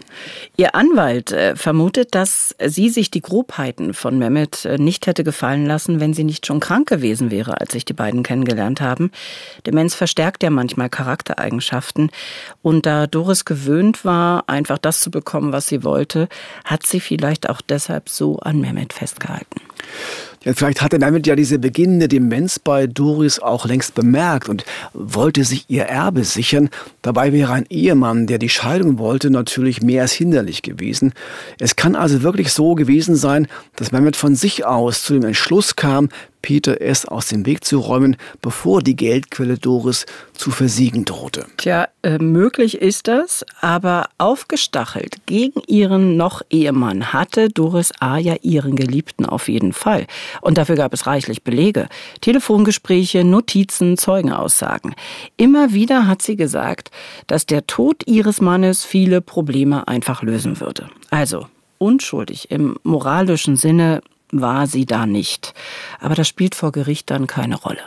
Ihr 0.57 0.75
Anwalt 0.75 1.31
äh, 1.31 1.55
vermutet, 1.55 2.13
dass 2.13 2.55
sie 2.65 2.89
sich 2.89 3.11
die 3.11 3.21
Grobheiten 3.21 3.93
von 3.93 4.17
Mehmet 4.17 4.65
äh, 4.65 4.77
nicht 4.77 5.07
hätte 5.07 5.23
gefallen 5.23 5.65
lassen, 5.65 5.99
wenn 5.99 6.13
sie 6.13 6.25
nicht 6.25 6.45
schon 6.45 6.59
krank 6.59 6.89
gewesen 6.89 7.31
wäre, 7.31 7.61
als 7.61 7.71
sich 7.71 7.85
die 7.85 7.93
beiden 7.93 8.23
kennengelernt 8.23 8.81
haben. 8.81 9.11
Demenz 9.65 9.95
verstärkt 9.95 10.43
ja 10.43 10.49
manchmal 10.49 10.89
Charaktereigenschaften 10.89 12.11
und 12.61 12.85
da 12.85 13.07
Doris 13.07 13.45
gewöhnt 13.45 14.03
war, 14.03 14.32
einfach 14.41 14.77
das 14.77 15.01
zu 15.01 15.11
bekommen, 15.11 15.51
was 15.51 15.67
sie 15.67 15.83
wollte, 15.83 16.27
hat 16.65 16.85
sie 16.85 16.99
vielleicht 16.99 17.49
auch 17.49 17.61
deshalb 17.61 18.09
so 18.09 18.39
an 18.39 18.59
Mehmet 18.59 18.93
festgehalten. 18.93 19.61
Ja, 20.43 20.53
vielleicht 20.53 20.81
hat 20.81 20.91
er 20.91 20.99
damit 20.99 21.25
ja 21.25 21.35
diese 21.37 21.57
beginnende 21.57 22.09
Demenz 22.09 22.59
bei 22.59 22.85
Doris 22.85 23.39
auch 23.39 23.65
längst 23.65 23.95
bemerkt 23.95 24.49
und 24.49 24.65
wollte 24.93 25.45
sich 25.45 25.65
ihr 25.69 25.83
Erbe 25.83 26.25
sichern. 26.25 26.69
Dabei 27.01 27.31
wäre 27.31 27.53
ein 27.53 27.65
Ehemann, 27.69 28.27
der 28.27 28.39
die 28.39 28.49
Scheidung 28.49 28.97
wollte, 28.97 29.29
natürlich 29.29 29.81
mehr 29.81 30.01
als 30.01 30.11
hinderlich 30.11 30.61
gewesen. 30.61 31.13
Es 31.59 31.77
kann 31.77 31.95
also 31.95 32.23
wirklich 32.23 32.51
so 32.51 32.75
gewesen 32.75 33.15
sein, 33.15 33.47
dass 33.77 33.93
Mehmet 33.93 34.17
von 34.17 34.35
sich 34.35 34.65
aus 34.65 35.03
zu 35.03 35.13
dem 35.13 35.23
Entschluss 35.23 35.77
kam, 35.77 36.09
Peter 36.43 36.81
S. 36.81 37.05
aus 37.05 37.29
dem 37.29 37.47
Weg 37.47 37.63
zu 37.63 37.79
räumen, 37.79 38.17
bevor 38.41 38.83
die 38.83 38.95
Geldquelle 38.95 39.57
Doris 39.57 40.05
zu 40.33 40.51
versiegen 40.51 41.05
drohte. 41.05 41.47
Tja, 41.57 41.87
äh, 42.03 42.19
möglich 42.19 42.79
ist 42.79 43.07
das, 43.07 43.43
aber 43.61 44.09
aufgestachelt 44.19 45.25
gegen 45.25 45.61
ihren 45.67 46.17
noch 46.17 46.43
Ehemann 46.51 47.13
hatte 47.13 47.49
Doris 47.49 47.91
A. 47.99 48.17
ja 48.17 48.35
ihren 48.41 48.75
Geliebten 48.75 49.25
auf 49.25 49.47
jeden 49.47 49.73
Fall. 49.73 50.05
Und 50.41 50.57
dafür 50.57 50.75
gab 50.75 50.93
es 50.93 51.07
reichlich 51.07 51.43
Belege. 51.43 51.87
Telefongespräche, 52.21 53.23
Notizen, 53.23 53.97
Zeugenaussagen. 53.97 54.95
Immer 55.37 55.73
wieder 55.73 56.07
hat 56.07 56.21
sie 56.21 56.35
gesagt, 56.35 56.91
dass 57.27 57.45
der 57.45 57.65
Tod 57.67 58.03
ihres 58.05 58.41
Mannes 58.41 58.83
viele 58.83 59.21
Probleme 59.21 59.87
einfach 59.87 60.21
lösen 60.21 60.59
würde. 60.59 60.89
Also, 61.09 61.47
unschuldig 61.77 62.51
im 62.51 62.77
moralischen 62.83 63.55
Sinne 63.55 64.01
war 64.41 64.67
sie 64.67 64.85
da 64.85 65.05
nicht. 65.05 65.53
Aber 65.99 66.15
das 66.15 66.27
spielt 66.27 66.55
vor 66.55 66.71
Gericht 66.71 67.09
dann 67.11 67.27
keine 67.27 67.55
Rolle. 67.55 67.81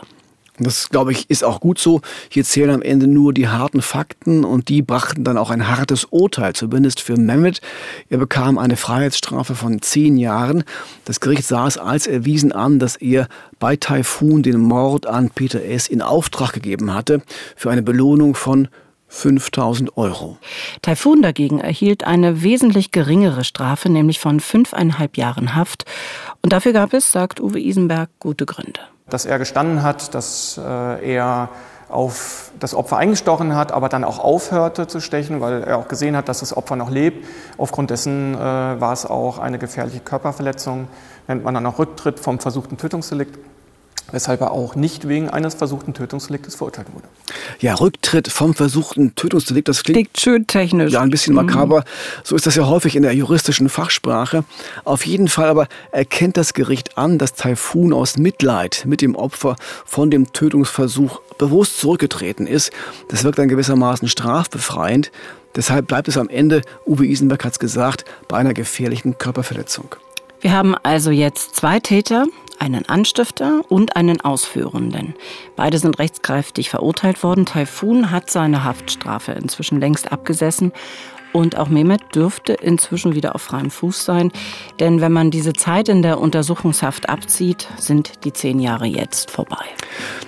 Das, 0.58 0.88
glaube 0.88 1.12
ich, 1.12 1.28
ist 1.28 1.44
auch 1.44 1.60
gut 1.60 1.78
so. 1.78 2.00
Hier 2.30 2.42
zählen 2.42 2.70
am 2.70 2.82
Ende 2.82 3.06
nur 3.06 3.34
die 3.34 3.48
harten 3.48 3.82
Fakten 3.82 4.42
und 4.42 4.68
die 4.70 4.80
brachten 4.80 5.22
dann 5.22 5.36
auch 5.36 5.50
ein 5.50 5.68
hartes 5.68 6.06
Urteil, 6.06 6.54
zumindest 6.54 7.00
für 7.00 7.18
Mehmet. 7.18 7.60
Er 8.08 8.18
bekam 8.18 8.56
eine 8.56 8.76
Freiheitsstrafe 8.76 9.54
von 9.54 9.82
zehn 9.82 10.16
Jahren. 10.16 10.64
Das 11.04 11.20
Gericht 11.20 11.44
sah 11.44 11.66
es 11.66 11.76
als 11.76 12.06
erwiesen 12.06 12.52
an, 12.52 12.78
dass 12.78 12.96
er 12.96 13.28
bei 13.58 13.76
Taifun 13.76 14.42
den 14.42 14.60
Mord 14.60 15.06
an 15.06 15.30
Peter 15.30 15.62
S. 15.62 15.88
in 15.88 16.00
Auftrag 16.00 16.54
gegeben 16.54 16.94
hatte 16.94 17.20
für 17.54 17.70
eine 17.70 17.82
Belohnung 17.82 18.34
von 18.34 18.68
5000 19.16 19.96
Euro. 19.96 20.36
Taifun 20.82 21.22
dagegen 21.22 21.60
erhielt 21.60 22.04
eine 22.06 22.42
wesentlich 22.42 22.90
geringere 22.90 23.44
Strafe, 23.44 23.88
nämlich 23.88 24.20
von 24.20 24.40
fünfeinhalb 24.40 25.16
Jahren 25.16 25.54
Haft. 25.54 25.84
Und 26.42 26.52
dafür 26.52 26.72
gab 26.72 26.92
es, 26.92 27.12
sagt 27.12 27.40
Uwe 27.40 27.58
Isenberg, 27.58 28.10
gute 28.20 28.44
Gründe. 28.46 28.80
Dass 29.08 29.24
er 29.24 29.38
gestanden 29.38 29.82
hat, 29.82 30.14
dass 30.14 30.60
äh, 30.62 31.14
er 31.14 31.48
auf 31.88 32.50
das 32.58 32.74
Opfer 32.74 32.96
eingestochen 32.96 33.54
hat, 33.54 33.72
aber 33.72 33.88
dann 33.88 34.04
auch 34.04 34.18
aufhörte 34.18 34.86
zu 34.86 35.00
stechen, 35.00 35.40
weil 35.40 35.62
er 35.62 35.78
auch 35.78 35.88
gesehen 35.88 36.16
hat, 36.16 36.28
dass 36.28 36.40
das 36.40 36.56
Opfer 36.56 36.76
noch 36.76 36.90
lebt. 36.90 37.24
Aufgrund 37.58 37.90
dessen 37.90 38.34
äh, 38.34 38.38
war 38.38 38.92
es 38.92 39.06
auch 39.06 39.38
eine 39.38 39.58
gefährliche 39.58 40.00
Körperverletzung, 40.00 40.88
nennt 41.28 41.44
man 41.44 41.54
dann 41.54 41.64
auch 41.66 41.78
Rücktritt 41.78 42.18
vom 42.18 42.40
versuchten 42.40 42.76
Tötungsdelikt 42.76 43.38
weshalb 44.12 44.40
er 44.40 44.52
auch 44.52 44.74
nicht 44.74 45.08
wegen 45.08 45.30
eines 45.30 45.54
versuchten 45.54 45.94
Tötungsdeliktes 45.94 46.54
verurteilt 46.54 46.88
wurde. 46.92 47.06
Ja, 47.58 47.74
Rücktritt 47.74 48.28
vom 48.28 48.54
versuchten 48.54 49.14
Tötungsdelikt, 49.14 49.68
das 49.68 49.82
klingt, 49.82 49.96
klingt 49.96 50.20
schön 50.20 50.46
technisch. 50.46 50.92
Ja, 50.92 51.00
ein 51.00 51.10
bisschen 51.10 51.34
mhm. 51.34 51.46
makaber. 51.46 51.84
So 52.22 52.36
ist 52.36 52.46
das 52.46 52.54
ja 52.54 52.66
häufig 52.66 52.96
in 52.96 53.02
der 53.02 53.12
juristischen 53.12 53.68
Fachsprache. 53.68 54.44
Auf 54.84 55.06
jeden 55.06 55.28
Fall 55.28 55.48
aber 55.48 55.68
erkennt 55.90 56.36
das 56.36 56.54
Gericht 56.54 56.98
an, 56.98 57.18
dass 57.18 57.34
Taifun 57.34 57.92
aus 57.92 58.16
Mitleid 58.16 58.84
mit 58.86 59.00
dem 59.00 59.14
Opfer 59.14 59.56
von 59.84 60.10
dem 60.10 60.32
Tötungsversuch 60.32 61.20
bewusst 61.38 61.80
zurückgetreten 61.80 62.46
ist. 62.46 62.72
Das 63.08 63.24
wirkt 63.24 63.38
dann 63.38 63.48
gewissermaßen 63.48 64.08
strafbefreiend. 64.08 65.10
Deshalb 65.54 65.86
bleibt 65.86 66.08
es 66.08 66.18
am 66.18 66.28
Ende, 66.28 66.60
Uwe 66.86 67.06
Isenberg 67.06 67.44
hat 67.44 67.52
es 67.52 67.58
gesagt, 67.58 68.04
bei 68.28 68.36
einer 68.36 68.52
gefährlichen 68.52 69.16
Körperverletzung. 69.16 69.96
Wir 70.40 70.52
haben 70.52 70.74
also 70.82 71.10
jetzt 71.10 71.56
zwei 71.56 71.80
Täter, 71.80 72.26
einen 72.58 72.88
Anstifter 72.88 73.62
und 73.68 73.96
einen 73.96 74.20
Ausführenden. 74.20 75.14
Beide 75.56 75.78
sind 75.78 75.98
rechtskräftig 75.98 76.70
verurteilt 76.70 77.22
worden. 77.22 77.46
Taifun 77.46 78.10
hat 78.10 78.30
seine 78.30 78.64
Haftstrafe 78.64 79.32
inzwischen 79.32 79.80
längst 79.80 80.12
abgesessen. 80.12 80.72
Und 81.32 81.58
auch 81.58 81.68
Mehmet 81.68 82.14
dürfte 82.14 82.54
inzwischen 82.54 83.14
wieder 83.14 83.34
auf 83.34 83.42
freiem 83.42 83.70
Fuß 83.70 84.06
sein. 84.06 84.32
Denn 84.80 85.02
wenn 85.02 85.12
man 85.12 85.30
diese 85.30 85.52
Zeit 85.52 85.90
in 85.90 86.00
der 86.00 86.18
Untersuchungshaft 86.18 87.10
abzieht, 87.10 87.68
sind 87.78 88.24
die 88.24 88.32
zehn 88.32 88.58
Jahre 88.58 88.86
jetzt 88.86 89.30
vorbei. 89.30 89.64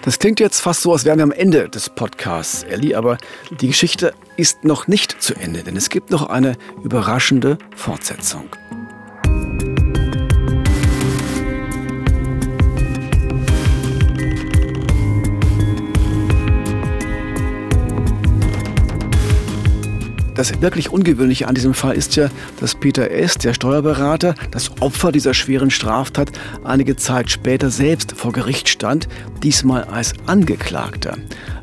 Das 0.02 0.18
klingt 0.18 0.38
jetzt 0.38 0.60
fast 0.60 0.82
so, 0.82 0.92
als 0.92 1.06
wären 1.06 1.18
wir 1.18 1.24
am 1.24 1.32
Ende 1.32 1.70
des 1.70 1.88
Podcasts, 1.88 2.62
Ellie. 2.64 2.94
Aber 2.94 3.16
die 3.50 3.68
Geschichte 3.68 4.12
ist 4.36 4.64
noch 4.64 4.86
nicht 4.86 5.22
zu 5.22 5.34
Ende, 5.34 5.62
denn 5.62 5.76
es 5.76 5.88
gibt 5.88 6.10
noch 6.10 6.28
eine 6.28 6.56
überraschende 6.82 7.56
Fortsetzung. 7.74 8.50
Das 20.38 20.62
wirklich 20.62 20.92
Ungewöhnliche 20.92 21.48
an 21.48 21.56
diesem 21.56 21.74
Fall 21.74 21.96
ist 21.96 22.14
ja, 22.14 22.28
dass 22.60 22.76
Peter 22.76 23.10
S., 23.10 23.38
der 23.38 23.54
Steuerberater, 23.54 24.36
das 24.52 24.70
Opfer 24.80 25.10
dieser 25.10 25.34
schweren 25.34 25.68
Straftat, 25.68 26.30
einige 26.62 26.94
Zeit 26.94 27.28
später 27.28 27.70
selbst 27.70 28.12
vor 28.12 28.30
Gericht 28.30 28.68
stand, 28.68 29.08
diesmal 29.42 29.82
als 29.82 30.12
Angeklagter. 30.26 31.16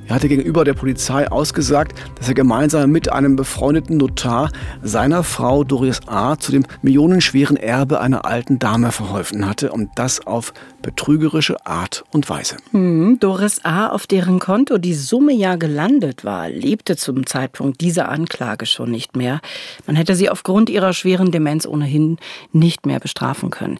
Er 0.08 0.16
hatte 0.16 0.28
gegenüber 0.28 0.66
der 0.66 0.74
Polizei 0.74 1.32
ausgesagt, 1.32 1.98
dass 2.16 2.28
er 2.28 2.34
gemeinsam 2.34 2.92
mit 2.92 3.12
einem 3.12 3.38
befreundeten 3.38 3.96
Notar 3.96 4.52
seiner 4.84 5.24
Frau 5.24 5.64
Doris 5.64 6.02
A. 6.06 6.38
zu 6.38 6.52
dem 6.52 6.66
millionenschweren 6.82 7.56
Erbe 7.56 8.02
einer 8.02 8.26
alten 8.26 8.60
Dame 8.60 8.92
verholfen 8.92 9.48
hatte 9.48 9.72
und 9.72 9.90
das 9.96 10.28
auf 10.28 10.54
betrügerische 10.86 11.66
Art 11.66 12.04
und 12.12 12.30
Weise. 12.30 12.58
Hm, 12.70 13.18
Doris 13.20 13.66
A., 13.66 13.88
auf 13.88 14.06
deren 14.06 14.38
Konto 14.38 14.78
die 14.78 14.94
Summe 14.94 15.34
ja 15.34 15.56
gelandet 15.56 16.24
war, 16.24 16.48
lebte 16.48 16.96
zum 16.96 17.26
Zeitpunkt 17.26 17.82
dieser 17.82 18.10
Anklage 18.10 18.68
schon 18.68 18.92
nicht 18.92 19.18
mehr. 19.18 19.42
Man 19.88 19.96
hätte 19.96 20.14
sie 20.14 20.30
aufgrund 20.30 20.70
ihrer 20.70 20.94
schweren 20.94 21.32
Demenz 21.32 21.66
ohnehin 21.66 22.18
nicht 22.52 22.86
mehr 22.86 23.00
bestrafen 23.00 23.50
können. 23.50 23.80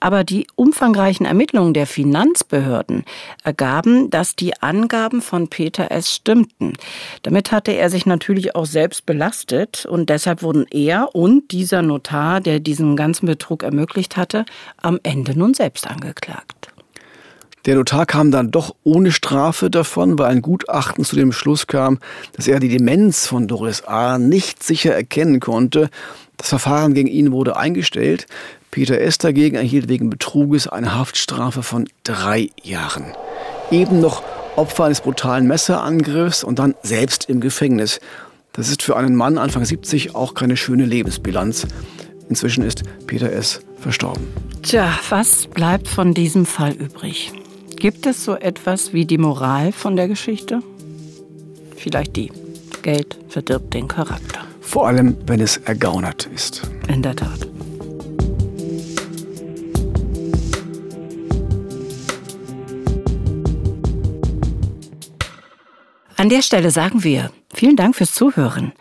Aber 0.00 0.24
die 0.24 0.46
umfangreichen 0.54 1.26
Ermittlungen 1.26 1.74
der 1.74 1.86
Finanzbehörden 1.86 3.04
ergaben, 3.44 4.08
dass 4.08 4.34
die 4.34 4.58
Angaben 4.62 5.20
von 5.20 5.48
Peter 5.48 5.90
S. 5.90 6.14
stimmten. 6.14 6.72
Damit 7.24 7.52
hatte 7.52 7.72
er 7.72 7.90
sich 7.90 8.06
natürlich 8.06 8.54
auch 8.54 8.64
selbst 8.66 9.04
belastet 9.04 9.84
und 9.84 10.08
deshalb 10.08 10.42
wurden 10.42 10.64
er 10.70 11.14
und 11.14 11.50
dieser 11.50 11.82
Notar, 11.82 12.40
der 12.40 12.58
diesen 12.58 12.96
ganzen 12.96 13.26
Betrug 13.26 13.64
ermöglicht 13.64 14.16
hatte, 14.16 14.46
am 14.78 14.98
Ende 15.02 15.38
nun 15.38 15.52
selbst 15.52 15.86
angeklagt. 16.38 16.68
Der 17.66 17.74
Notar 17.74 18.06
kam 18.06 18.30
dann 18.30 18.50
doch 18.50 18.74
ohne 18.82 19.12
Strafe 19.12 19.68
davon, 19.68 20.18
weil 20.18 20.26
ein 20.26 20.42
Gutachten 20.42 21.04
zu 21.04 21.16
dem 21.16 21.32
Schluss 21.32 21.66
kam, 21.66 21.98
dass 22.32 22.48
er 22.48 22.60
die 22.60 22.68
Demenz 22.68 23.26
von 23.26 23.46
Doris 23.46 23.82
A. 23.84 24.16
nicht 24.16 24.62
sicher 24.62 24.94
erkennen 24.94 25.40
konnte. 25.40 25.90
Das 26.36 26.48
Verfahren 26.48 26.94
gegen 26.94 27.08
ihn 27.08 27.32
wurde 27.32 27.56
eingestellt. 27.56 28.26
Peter 28.70 29.00
S. 29.00 29.18
dagegen 29.18 29.56
erhielt 29.56 29.88
wegen 29.88 30.08
Betruges 30.08 30.66
eine 30.66 30.94
Haftstrafe 30.94 31.62
von 31.62 31.88
drei 32.04 32.48
Jahren. 32.62 33.12
Eben 33.70 34.00
noch 34.00 34.22
Opfer 34.56 34.84
eines 34.84 35.02
brutalen 35.02 35.46
Messerangriffs 35.46 36.44
und 36.44 36.58
dann 36.58 36.74
selbst 36.82 37.28
im 37.28 37.40
Gefängnis. 37.40 38.00
Das 38.52 38.70
ist 38.70 38.82
für 38.82 38.96
einen 38.96 39.14
Mann 39.14 39.36
Anfang 39.36 39.64
70 39.64 40.14
auch 40.14 40.34
keine 40.34 40.56
schöne 40.56 40.84
Lebensbilanz. 40.84 41.66
Inzwischen 42.28 42.62
ist 42.64 42.82
Peter 43.06 43.32
S. 43.32 43.60
verstorben. 43.78 44.26
Tja, 44.62 44.98
was 45.08 45.46
bleibt 45.46 45.88
von 45.88 46.14
diesem 46.14 46.46
Fall 46.46 46.72
übrig? 46.72 47.32
Gibt 47.76 48.06
es 48.06 48.24
so 48.24 48.34
etwas 48.34 48.92
wie 48.92 49.06
die 49.06 49.18
Moral 49.18 49.72
von 49.72 49.96
der 49.96 50.08
Geschichte? 50.08 50.60
Vielleicht 51.76 52.16
die. 52.16 52.30
Geld 52.82 53.18
verdirbt 53.28 53.72
den 53.72 53.88
Charakter. 53.88 54.40
Vor 54.60 54.86
allem, 54.86 55.16
wenn 55.26 55.40
es 55.40 55.56
ergaunert 55.58 56.28
ist. 56.34 56.62
In 56.88 57.02
der 57.02 57.16
Tat. 57.16 57.48
An 66.16 66.28
der 66.28 66.42
Stelle 66.42 66.72
sagen 66.72 67.04
wir 67.04 67.30
vielen 67.54 67.76
Dank 67.76 67.94
fürs 67.94 68.12
Zuhören. 68.12 68.72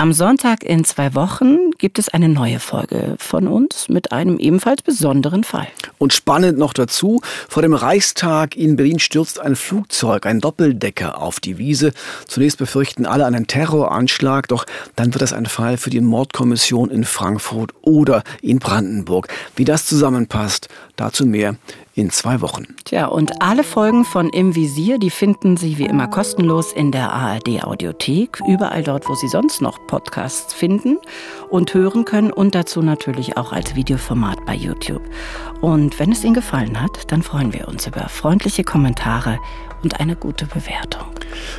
Am 0.00 0.14
Sonntag 0.14 0.64
in 0.64 0.84
zwei 0.84 1.14
Wochen 1.14 1.72
gibt 1.76 1.98
es 1.98 2.08
eine 2.08 2.30
neue 2.30 2.58
Folge 2.58 3.16
von 3.18 3.46
uns 3.46 3.90
mit 3.90 4.12
einem 4.12 4.38
ebenfalls 4.38 4.80
besonderen 4.80 5.44
Fall. 5.44 5.68
Und 5.98 6.14
spannend 6.14 6.56
noch 6.56 6.72
dazu, 6.72 7.20
vor 7.50 7.60
dem 7.60 7.74
Reichstag 7.74 8.56
in 8.56 8.76
Berlin 8.76 8.98
stürzt 8.98 9.38
ein 9.38 9.56
Flugzeug, 9.56 10.24
ein 10.24 10.40
Doppeldecker 10.40 11.20
auf 11.20 11.38
die 11.38 11.58
Wiese. 11.58 11.92
Zunächst 12.26 12.56
befürchten 12.56 13.04
alle 13.04 13.26
einen 13.26 13.46
Terroranschlag, 13.46 14.48
doch 14.48 14.64
dann 14.96 15.12
wird 15.12 15.20
das 15.20 15.34
ein 15.34 15.44
Fall 15.44 15.76
für 15.76 15.90
die 15.90 16.00
Mordkommission 16.00 16.90
in 16.90 17.04
Frankfurt 17.04 17.74
oder 17.82 18.22
in 18.40 18.58
Brandenburg. 18.58 19.28
Wie 19.54 19.66
das 19.66 19.84
zusammenpasst, 19.84 20.70
dazu 20.96 21.26
mehr 21.26 21.56
in 21.94 22.10
zwei 22.10 22.40
Wochen. 22.40 22.66
Tja, 22.84 23.06
und 23.06 23.42
alle 23.42 23.64
Folgen 23.64 24.04
von 24.04 24.30
Im 24.30 24.54
Visier, 24.54 24.98
die 24.98 25.10
finden 25.10 25.56
Sie 25.56 25.78
wie 25.78 25.86
immer 25.86 26.08
kostenlos 26.08 26.72
in 26.72 26.92
der 26.92 27.12
ARD 27.12 27.64
Audiothek, 27.64 28.40
überall 28.46 28.82
dort, 28.82 29.08
wo 29.08 29.14
Sie 29.14 29.28
sonst 29.28 29.60
noch 29.60 29.86
Podcasts 29.86 30.54
finden 30.54 30.98
und 31.48 31.74
hören 31.74 32.04
können 32.04 32.32
und 32.32 32.54
dazu 32.54 32.82
natürlich 32.82 33.36
auch 33.36 33.52
als 33.52 33.74
Videoformat 33.74 34.44
bei 34.46 34.54
YouTube. 34.54 35.02
Und 35.60 35.98
wenn 35.98 36.12
es 36.12 36.24
Ihnen 36.24 36.34
gefallen 36.34 36.80
hat, 36.80 37.10
dann 37.12 37.22
freuen 37.22 37.52
wir 37.52 37.68
uns 37.68 37.86
über 37.86 38.08
freundliche 38.08 38.64
Kommentare 38.64 39.38
und 39.82 40.00
eine 40.00 40.16
gute 40.16 40.46
Bewertung. 40.46 41.06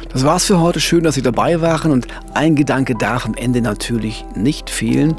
Das 0.10 0.26
war's 0.26 0.46
für 0.46 0.60
heute. 0.60 0.80
Schön, 0.80 1.04
dass 1.04 1.16
Sie 1.16 1.22
dabei 1.22 1.62
waren. 1.62 1.92
Und 1.92 2.08
ein 2.34 2.56
Gedanke 2.56 2.96
darf 2.96 3.26
am 3.26 3.34
Ende 3.34 3.62
natürlich 3.62 4.26
nicht 4.36 4.70
fehlen. 4.70 5.16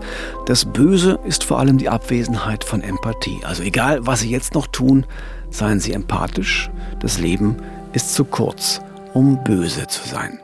Das 0.47 0.65
Böse 0.65 1.19
ist 1.25 1.45
vor 1.45 1.59
allem 1.59 1.79
die 1.79 1.89
Abwesenheit 1.89 2.65
von 2.65 2.83
Empathie. 2.83 3.41
Also 3.45 3.63
egal, 3.63 4.07
was 4.07 4.21
Sie 4.21 4.31
jetzt 4.31 4.55
noch 4.55 4.67
tun, 4.67 5.07
seien 5.51 5.81
Sie 5.81 5.93
empathisch. 5.93 6.71
Das 7.01 7.19
Leben 7.19 7.57
ist 7.93 8.15
zu 8.15 8.25
kurz, 8.25 8.81
um 9.15 9.43
böse 9.45 9.87
zu 9.87 10.07
sein. 10.09 10.39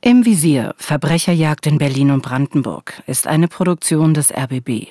Im 0.00 0.24
Visier 0.24 0.74
Verbrecherjagd 0.78 1.66
in 1.66 1.78
Berlin 1.78 2.10
und 2.10 2.22
Brandenburg 2.22 3.02
ist 3.06 3.28
eine 3.28 3.46
Produktion 3.46 4.14
des 4.14 4.32
RBB. 4.32 4.88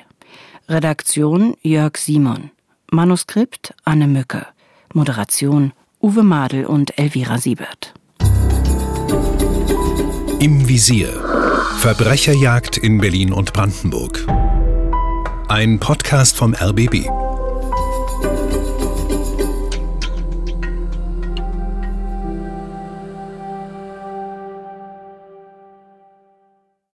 Redaktion 0.70 1.58
Jörg 1.62 1.98
Simon. 1.98 2.52
Manuskript 2.92 3.74
Anne 3.84 4.08
Mücke. 4.08 4.46
Moderation 4.94 5.74
Uwe 6.04 6.24
Madel 6.24 6.66
und 6.66 6.98
Elvira 6.98 7.38
Siebert. 7.38 7.94
Im 10.40 10.68
Visier. 10.68 11.10
Verbrecherjagd 11.78 12.78
in 12.78 12.98
Berlin 12.98 13.32
und 13.32 13.54
Brandenburg. 13.54 14.26
Ein 15.48 15.80
Podcast 15.80 16.38
vom 16.38 16.56
RBB. 16.56 17.08